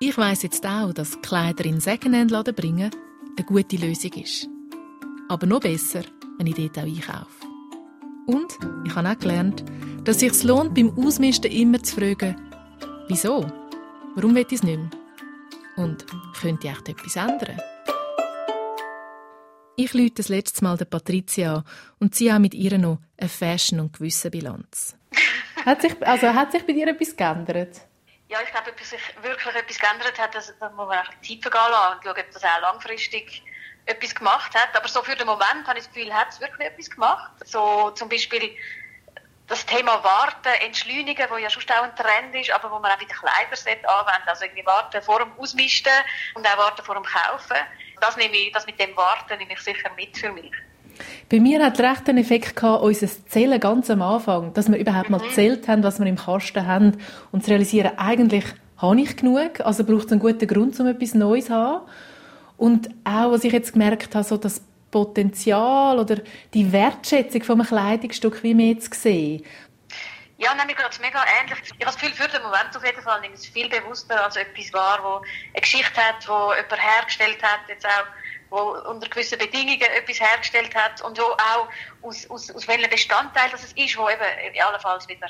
Ich 0.00 0.16
weiß 0.16 0.42
jetzt 0.42 0.66
auch, 0.66 0.92
dass 0.92 1.20
Kleider 1.20 1.64
in 1.64 1.80
Secondhand-Laden 1.80 2.54
bringen 2.54 2.90
eine 3.36 3.46
gute 3.46 3.76
Lösung 3.76 4.12
ist. 4.14 4.48
Aber 5.32 5.46
noch 5.46 5.60
besser, 5.60 6.02
wenn 6.36 6.46
ich 6.46 6.56
dort 6.56 6.76
auch 6.76 6.82
einkaufe. 6.82 7.46
Und 8.26 8.52
ich 8.86 8.94
habe 8.94 9.08
auch 9.08 9.18
gelernt, 9.18 9.64
dass 10.04 10.16
es 10.16 10.20
sich 10.20 10.42
lohnt, 10.42 10.74
beim 10.74 10.92
Ausmisten 10.98 11.50
immer 11.50 11.82
zu 11.82 11.94
fragen, 11.94 12.36
wieso? 13.08 13.50
Warum 14.14 14.34
will 14.34 14.44
ich 14.46 14.52
es 14.52 14.62
nicht 14.62 14.78
mehr? 14.78 14.90
Und 15.78 16.04
könnte 16.38 16.66
ich 16.66 16.72
echt 16.74 16.86
etwas 16.90 17.16
ändern? 17.16 17.58
Ich 19.76 19.94
lüte 19.94 20.16
das 20.16 20.28
letzte 20.28 20.64
Mal 20.64 20.76
der 20.76 20.84
Patricia 20.84 21.54
an 21.54 21.64
und 21.98 22.14
sie 22.14 22.30
auch 22.30 22.38
mit 22.38 22.52
ihr 22.52 22.76
noch 22.76 22.98
eine 23.16 23.30
Fashion- 23.30 23.80
und 23.80 23.94
Gewissenbilanz. 23.94 24.98
hat, 25.64 25.80
sich, 25.80 25.94
also, 26.06 26.34
hat 26.34 26.52
sich 26.52 26.66
bei 26.66 26.74
dir 26.74 26.88
etwas 26.88 27.16
geändert? 27.16 27.80
Ja, 28.28 28.36
ich 28.44 28.50
glaube, 28.50 28.70
ob 28.70 28.78
sich 28.84 29.00
wirklich 29.22 29.54
etwas 29.54 29.78
geändert 29.78 30.18
hat, 30.18 30.34
das, 30.34 30.52
das 30.60 30.72
muss 30.72 30.88
man 30.88 30.98
auch 30.98 31.10
Zeit 31.22 31.40
vergehen 31.40 31.70
lassen 31.70 31.96
und 31.96 32.04
schauen, 32.04 32.20
ob 32.20 32.32
das 32.32 32.44
auch 32.44 32.60
langfristig 32.60 33.42
etwas 33.86 34.14
gemacht 34.14 34.54
hat. 34.54 34.76
Aber 34.76 34.88
so 34.88 35.02
für 35.02 35.16
den 35.16 35.26
Moment 35.26 35.66
habe 35.66 35.78
ich 35.78 35.86
das 35.86 35.92
Gefühl, 35.92 36.12
hat 36.12 36.28
es 36.30 36.40
wirklich 36.40 36.68
etwas 36.68 36.90
gemacht. 36.90 37.30
So 37.44 37.90
zum 37.90 38.08
Beispiel 38.08 38.50
das 39.48 39.66
Thema 39.66 40.02
Warten, 40.02 40.48
Entschleunigen, 40.64 41.26
wo 41.28 41.36
ja 41.36 41.50
schon 41.50 41.62
auch 41.64 41.82
ein 41.82 41.94
Trend 41.94 42.34
ist, 42.34 42.50
aber 42.52 42.70
wo 42.70 42.78
man 42.78 42.90
auch 42.90 43.00
wieder 43.00 43.14
Kleiderset 43.14 43.86
anwendet. 43.86 44.28
Also 44.28 44.44
irgendwie 44.44 44.64
Warten 44.64 45.02
vor 45.02 45.18
dem 45.18 45.32
Ausmisten 45.36 45.92
und 46.34 46.46
auch 46.46 46.58
Warten 46.58 46.82
vor 46.82 46.94
dem 46.94 47.04
Kaufen. 47.04 47.56
Das, 48.00 48.16
nehme 48.16 48.34
ich, 48.34 48.52
das 48.52 48.66
mit 48.66 48.78
dem 48.80 48.96
Warten 48.96 49.38
nehme 49.38 49.52
ich 49.52 49.60
sicher 49.60 49.90
mit 49.96 50.16
für 50.16 50.32
mich. 50.32 50.52
Bei 51.30 51.40
mir 51.40 51.64
hat 51.64 51.80
recht 51.80 52.08
einen 52.08 52.18
Effekt 52.18 52.56
gehabt, 52.56 52.82
unser 52.82 53.08
Zählen 53.28 53.58
ganz 53.58 53.90
am 53.90 54.02
Anfang, 54.02 54.52
dass 54.54 54.70
wir 54.70 54.78
überhaupt 54.78 55.10
mhm. 55.10 55.16
mal 55.16 55.26
gezählt 55.26 55.68
haben, 55.68 55.82
was 55.82 55.98
wir 55.98 56.06
im 56.06 56.16
Kasten 56.16 56.66
haben 56.66 57.02
und 57.30 57.44
zu 57.44 57.50
realisieren, 57.50 57.98
eigentlich 57.98 58.44
habe 58.78 59.00
ich 59.00 59.16
genug, 59.16 59.60
also 59.60 59.84
braucht 59.84 60.06
es 60.06 60.12
einen 60.12 60.20
guten 60.20 60.46
Grund, 60.46 60.78
um 60.80 60.86
etwas 60.86 61.14
Neues 61.14 61.46
zu 61.46 61.54
haben. 61.54 61.86
Und 62.62 62.90
auch, 63.02 63.32
was 63.32 63.42
ich 63.42 63.52
jetzt 63.52 63.72
gemerkt 63.72 64.14
habe, 64.14 64.22
so 64.22 64.36
das 64.36 64.62
Potenzial 64.92 65.98
oder 65.98 66.18
die 66.54 66.70
Wertschätzung 66.70 67.42
von 67.42 67.60
einem 67.60 67.66
Kleidungsstück 67.66 68.40
wie 68.44 68.54
mehr 68.54 68.78
zu 68.78 68.88
sehen. 68.92 69.44
Ja, 70.38 70.54
nämlich 70.54 70.76
gerade 70.76 70.96
mega 71.00 71.24
ähnlich. 71.40 71.58
Ich 71.64 71.72
habe 71.72 71.86
das 71.86 71.98
Gefühl, 71.98 72.14
für 72.14 72.28
den 72.28 72.40
Moment 72.40 72.76
auf 72.76 72.84
jeden 72.84 73.02
Fall 73.02 73.20
nehme 73.20 73.34
es 73.34 73.46
viel 73.46 73.68
bewusster 73.68 74.22
als 74.22 74.36
etwas 74.36 74.72
war, 74.72 75.02
wo 75.02 75.16
eine 75.16 75.60
Geschichte 75.60 76.00
hat, 76.00 76.28
wo 76.28 76.52
jemand 76.54 76.80
hergestellt 76.80 77.42
hat, 77.42 77.68
jetzt 77.68 77.84
auch 77.84 78.06
wo 78.50 78.78
unter 78.88 79.08
gewissen 79.08 79.40
Bedingungen 79.40 79.80
etwas 79.80 80.20
hergestellt 80.20 80.72
hat 80.76 81.02
und 81.02 81.18
wo 81.18 81.32
auch 81.32 81.68
aus, 82.02 82.30
aus, 82.30 82.48
aus 82.48 82.68
welchem 82.68 82.90
Bestandteil 82.90 83.50
das 83.50 83.64
ist, 83.72 83.98
wo 83.98 84.08
eben 84.08 84.62
allenfalls 84.64 85.08
wieder 85.08 85.26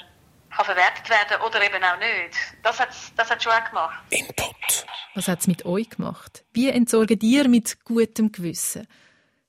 kann 0.54 0.64
verwertet 0.64 1.08
werden 1.08 1.40
oder 1.46 1.64
eben 1.64 1.82
auch 1.82 1.98
nicht. 1.98 2.36
Das 2.62 2.78
hat 2.78 2.90
das 3.16 3.30
hat 3.30 3.42
schon 3.42 3.52
auch 3.52 3.68
gemacht. 3.68 4.04
Input. 4.10 4.86
Was 5.14 5.28
hat 5.28 5.40
es 5.40 5.46
mit 5.46 5.64
euch 5.64 5.88
gemacht? 5.90 6.44
Wie 6.52 6.68
entsorgen 6.68 7.20
ihr 7.20 7.48
mit 7.48 7.82
gutem 7.84 8.32
Gewissen? 8.32 8.86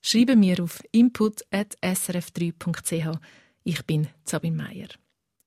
Schreiben 0.01 0.39
mir 0.39 0.61
auf 0.61 0.83
input.srf3.ch. 0.91 3.19
Ich 3.63 3.83
bin 3.85 4.09
Sabine 4.25 4.57
Meier. 4.57 4.89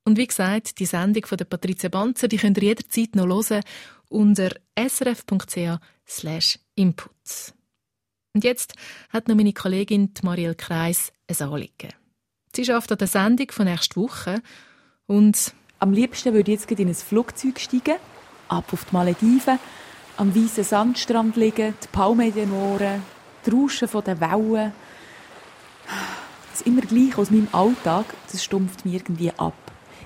Und 0.04 0.16
wie 0.16 0.26
gesagt, 0.26 0.78
die 0.78 0.86
Sendung 0.86 1.26
von 1.26 1.36
der 1.36 1.44
Patricia 1.46 1.88
Banzer, 1.88 2.28
die 2.28 2.38
könnt 2.38 2.59
ihr 2.59 2.64
jederzeit 2.64 3.16
noch 3.16 3.26
hören 3.26 3.64
unter 4.09 4.50
srf.ch 4.78 5.80
input. 6.76 7.11
Und 8.32 8.44
jetzt 8.44 8.74
hat 9.11 9.26
noch 9.28 9.34
meine 9.34 9.52
Kollegin 9.52 10.14
Marielle 10.22 10.54
Kreis 10.54 11.12
ein 11.28 11.48
Anliegen. 11.48 11.92
Sie 12.54 12.64
schafft 12.64 12.92
an 12.92 12.98
der 12.98 13.09
Sendung 13.09 13.50
von 13.50 13.66
nächster 13.66 14.00
Woche 14.00 14.40
und... 15.07 15.54
Am 15.78 15.92
liebsten 15.92 16.32
würde 16.32 16.50
ich 16.50 16.61
jetzt 16.61 16.70
in 16.70 16.88
ein 16.88 16.94
Flugzeug 16.94 17.61
steigen, 17.61 17.96
ab 18.48 18.64
auf 18.72 18.86
die 18.86 18.94
Malediven, 18.94 19.59
am 20.16 20.34
weißen 20.34 20.64
Sandstrand 20.64 21.36
liegen, 21.36 21.74
die 21.82 21.88
Palmen 21.92 22.28
in 22.28 22.34
den 22.34 22.52
Ohren, 22.52 23.02
die 23.44 23.50
Rauschen 23.50 23.88
der 24.07 24.20
Wellen. 24.20 24.72
Das 26.50 26.62
immer 26.62 26.80
gleich 26.80 27.18
aus 27.18 27.30
meinem 27.30 27.48
Alltag, 27.52 28.07
das 28.32 28.42
stumpft 28.42 28.86
mir 28.86 28.94
irgendwie 28.94 29.30
ab. 29.32 29.52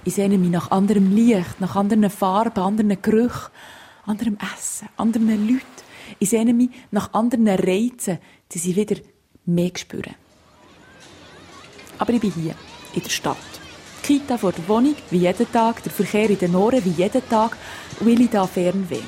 Ich 0.02 0.14
sehne 0.14 0.38
mich 0.38 0.50
nach 0.50 0.72
anderem 0.72 1.14
Licht, 1.14 1.60
nach 1.60 1.76
anderen 1.76 2.10
Farben, 2.10 2.64
anderen 2.64 3.00
Gerüchen, 3.00 3.52
anderem 4.06 4.38
Essen, 4.56 4.88
anderen 4.96 5.46
Leuten. 5.46 5.64
Ich 6.18 6.30
sehne 6.30 6.52
mich 6.52 6.70
nach 6.90 7.12
anderen 7.12 7.46
Reizen, 7.46 8.18
die 8.50 8.58
sie 8.58 8.74
wieder 8.74 8.96
mehr 9.46 9.70
spüren. 9.76 10.16
Aber 11.96 12.12
ich 12.12 12.20
bin 12.20 12.32
hier, 12.32 12.56
in 12.92 13.02
der 13.02 13.10
Stadt. 13.10 13.49
Kita 14.10 14.36
vor 14.38 14.50
der 14.50 14.66
Wohnung, 14.66 14.96
wie 15.10 15.18
jeden 15.18 15.52
Tag, 15.52 15.84
der 15.84 15.92
Verkehr 15.92 16.28
in 16.28 16.36
den 16.36 16.56
Ohren, 16.56 16.84
wie 16.84 17.00
jeden 17.00 17.28
Tag, 17.28 17.56
will 18.00 18.20
ich 18.20 18.30
da 18.30 18.44
Fernweh. 18.44 19.04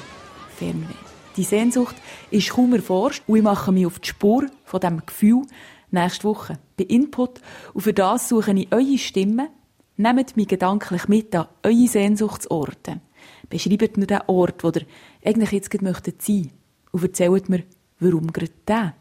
Fernweh. 0.57 0.95
Die 1.37 1.43
Sehnsucht 1.43 1.97
ist 2.31 2.51
kaum 2.51 2.73
erforscht 2.73 3.25
und 3.27 3.39
ich 3.39 3.43
mache 3.43 3.73
mich 3.73 3.85
auf 3.85 3.99
die 3.99 4.11
Spur 4.11 4.47
von 4.65 4.79
diesem 4.79 5.05
Gefühl 5.05 5.43
nächste 5.91 6.23
Woche 6.23 6.61
bei 6.77 6.85
Input 6.85 7.41
und 7.75 7.81
für 7.81 7.93
das 7.93 8.29
suche 8.29 8.53
ich 8.53 8.73
eure 8.73 8.97
Stimmen. 8.97 9.49
Nehmt 9.97 10.37
mich 10.37 10.47
gedanklich 10.47 11.09
mit 11.09 11.35
an 11.35 11.49
eure 11.65 11.89
Sehnsuchtsorte. 11.89 13.01
Beschreibt 13.49 13.97
mir 13.97 14.07
den 14.07 14.21
Ort, 14.29 14.63
wo 14.63 14.69
ihr 14.69 14.87
eigentlich 15.25 15.51
jetzt 15.51 15.71
gerade 15.73 15.85
möchtet 15.85 16.23
sein 16.23 16.53
und 16.93 17.03
erzählt 17.03 17.49
mir, 17.49 17.65
warum 17.99 18.33
gerade 18.33 18.53
der. 18.69 18.95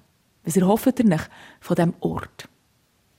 Was 0.45 0.57
erhofft 0.57 0.99
ihr 0.99 1.13
euch 1.13 1.21
von 1.59 1.75
diesem 1.75 1.93
Ort? 1.99 2.49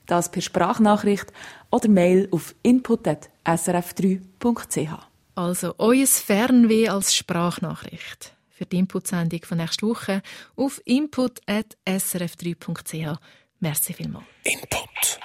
Das 0.05 0.31
per 0.31 0.41
Sprachnachricht 0.41 1.33
oder 1.71 1.89
Mail 1.89 2.27
auf 2.31 2.55
input.srf3.ch. 2.63 5.07
Also 5.35 5.73
euer 5.77 6.05
Fernweh 6.05 6.89
als 6.89 7.15
Sprachnachricht 7.15 8.35
für 8.49 8.65
die 8.65 8.77
Input-Sendung 8.77 9.43
von 9.43 9.57
nächster 9.57 9.87
Woche 9.87 10.21
auf 10.55 10.81
input.srf3.ch. 10.85 13.17
Merci 13.59 13.93
vielmals. 13.93 14.25
Input. 14.43 15.19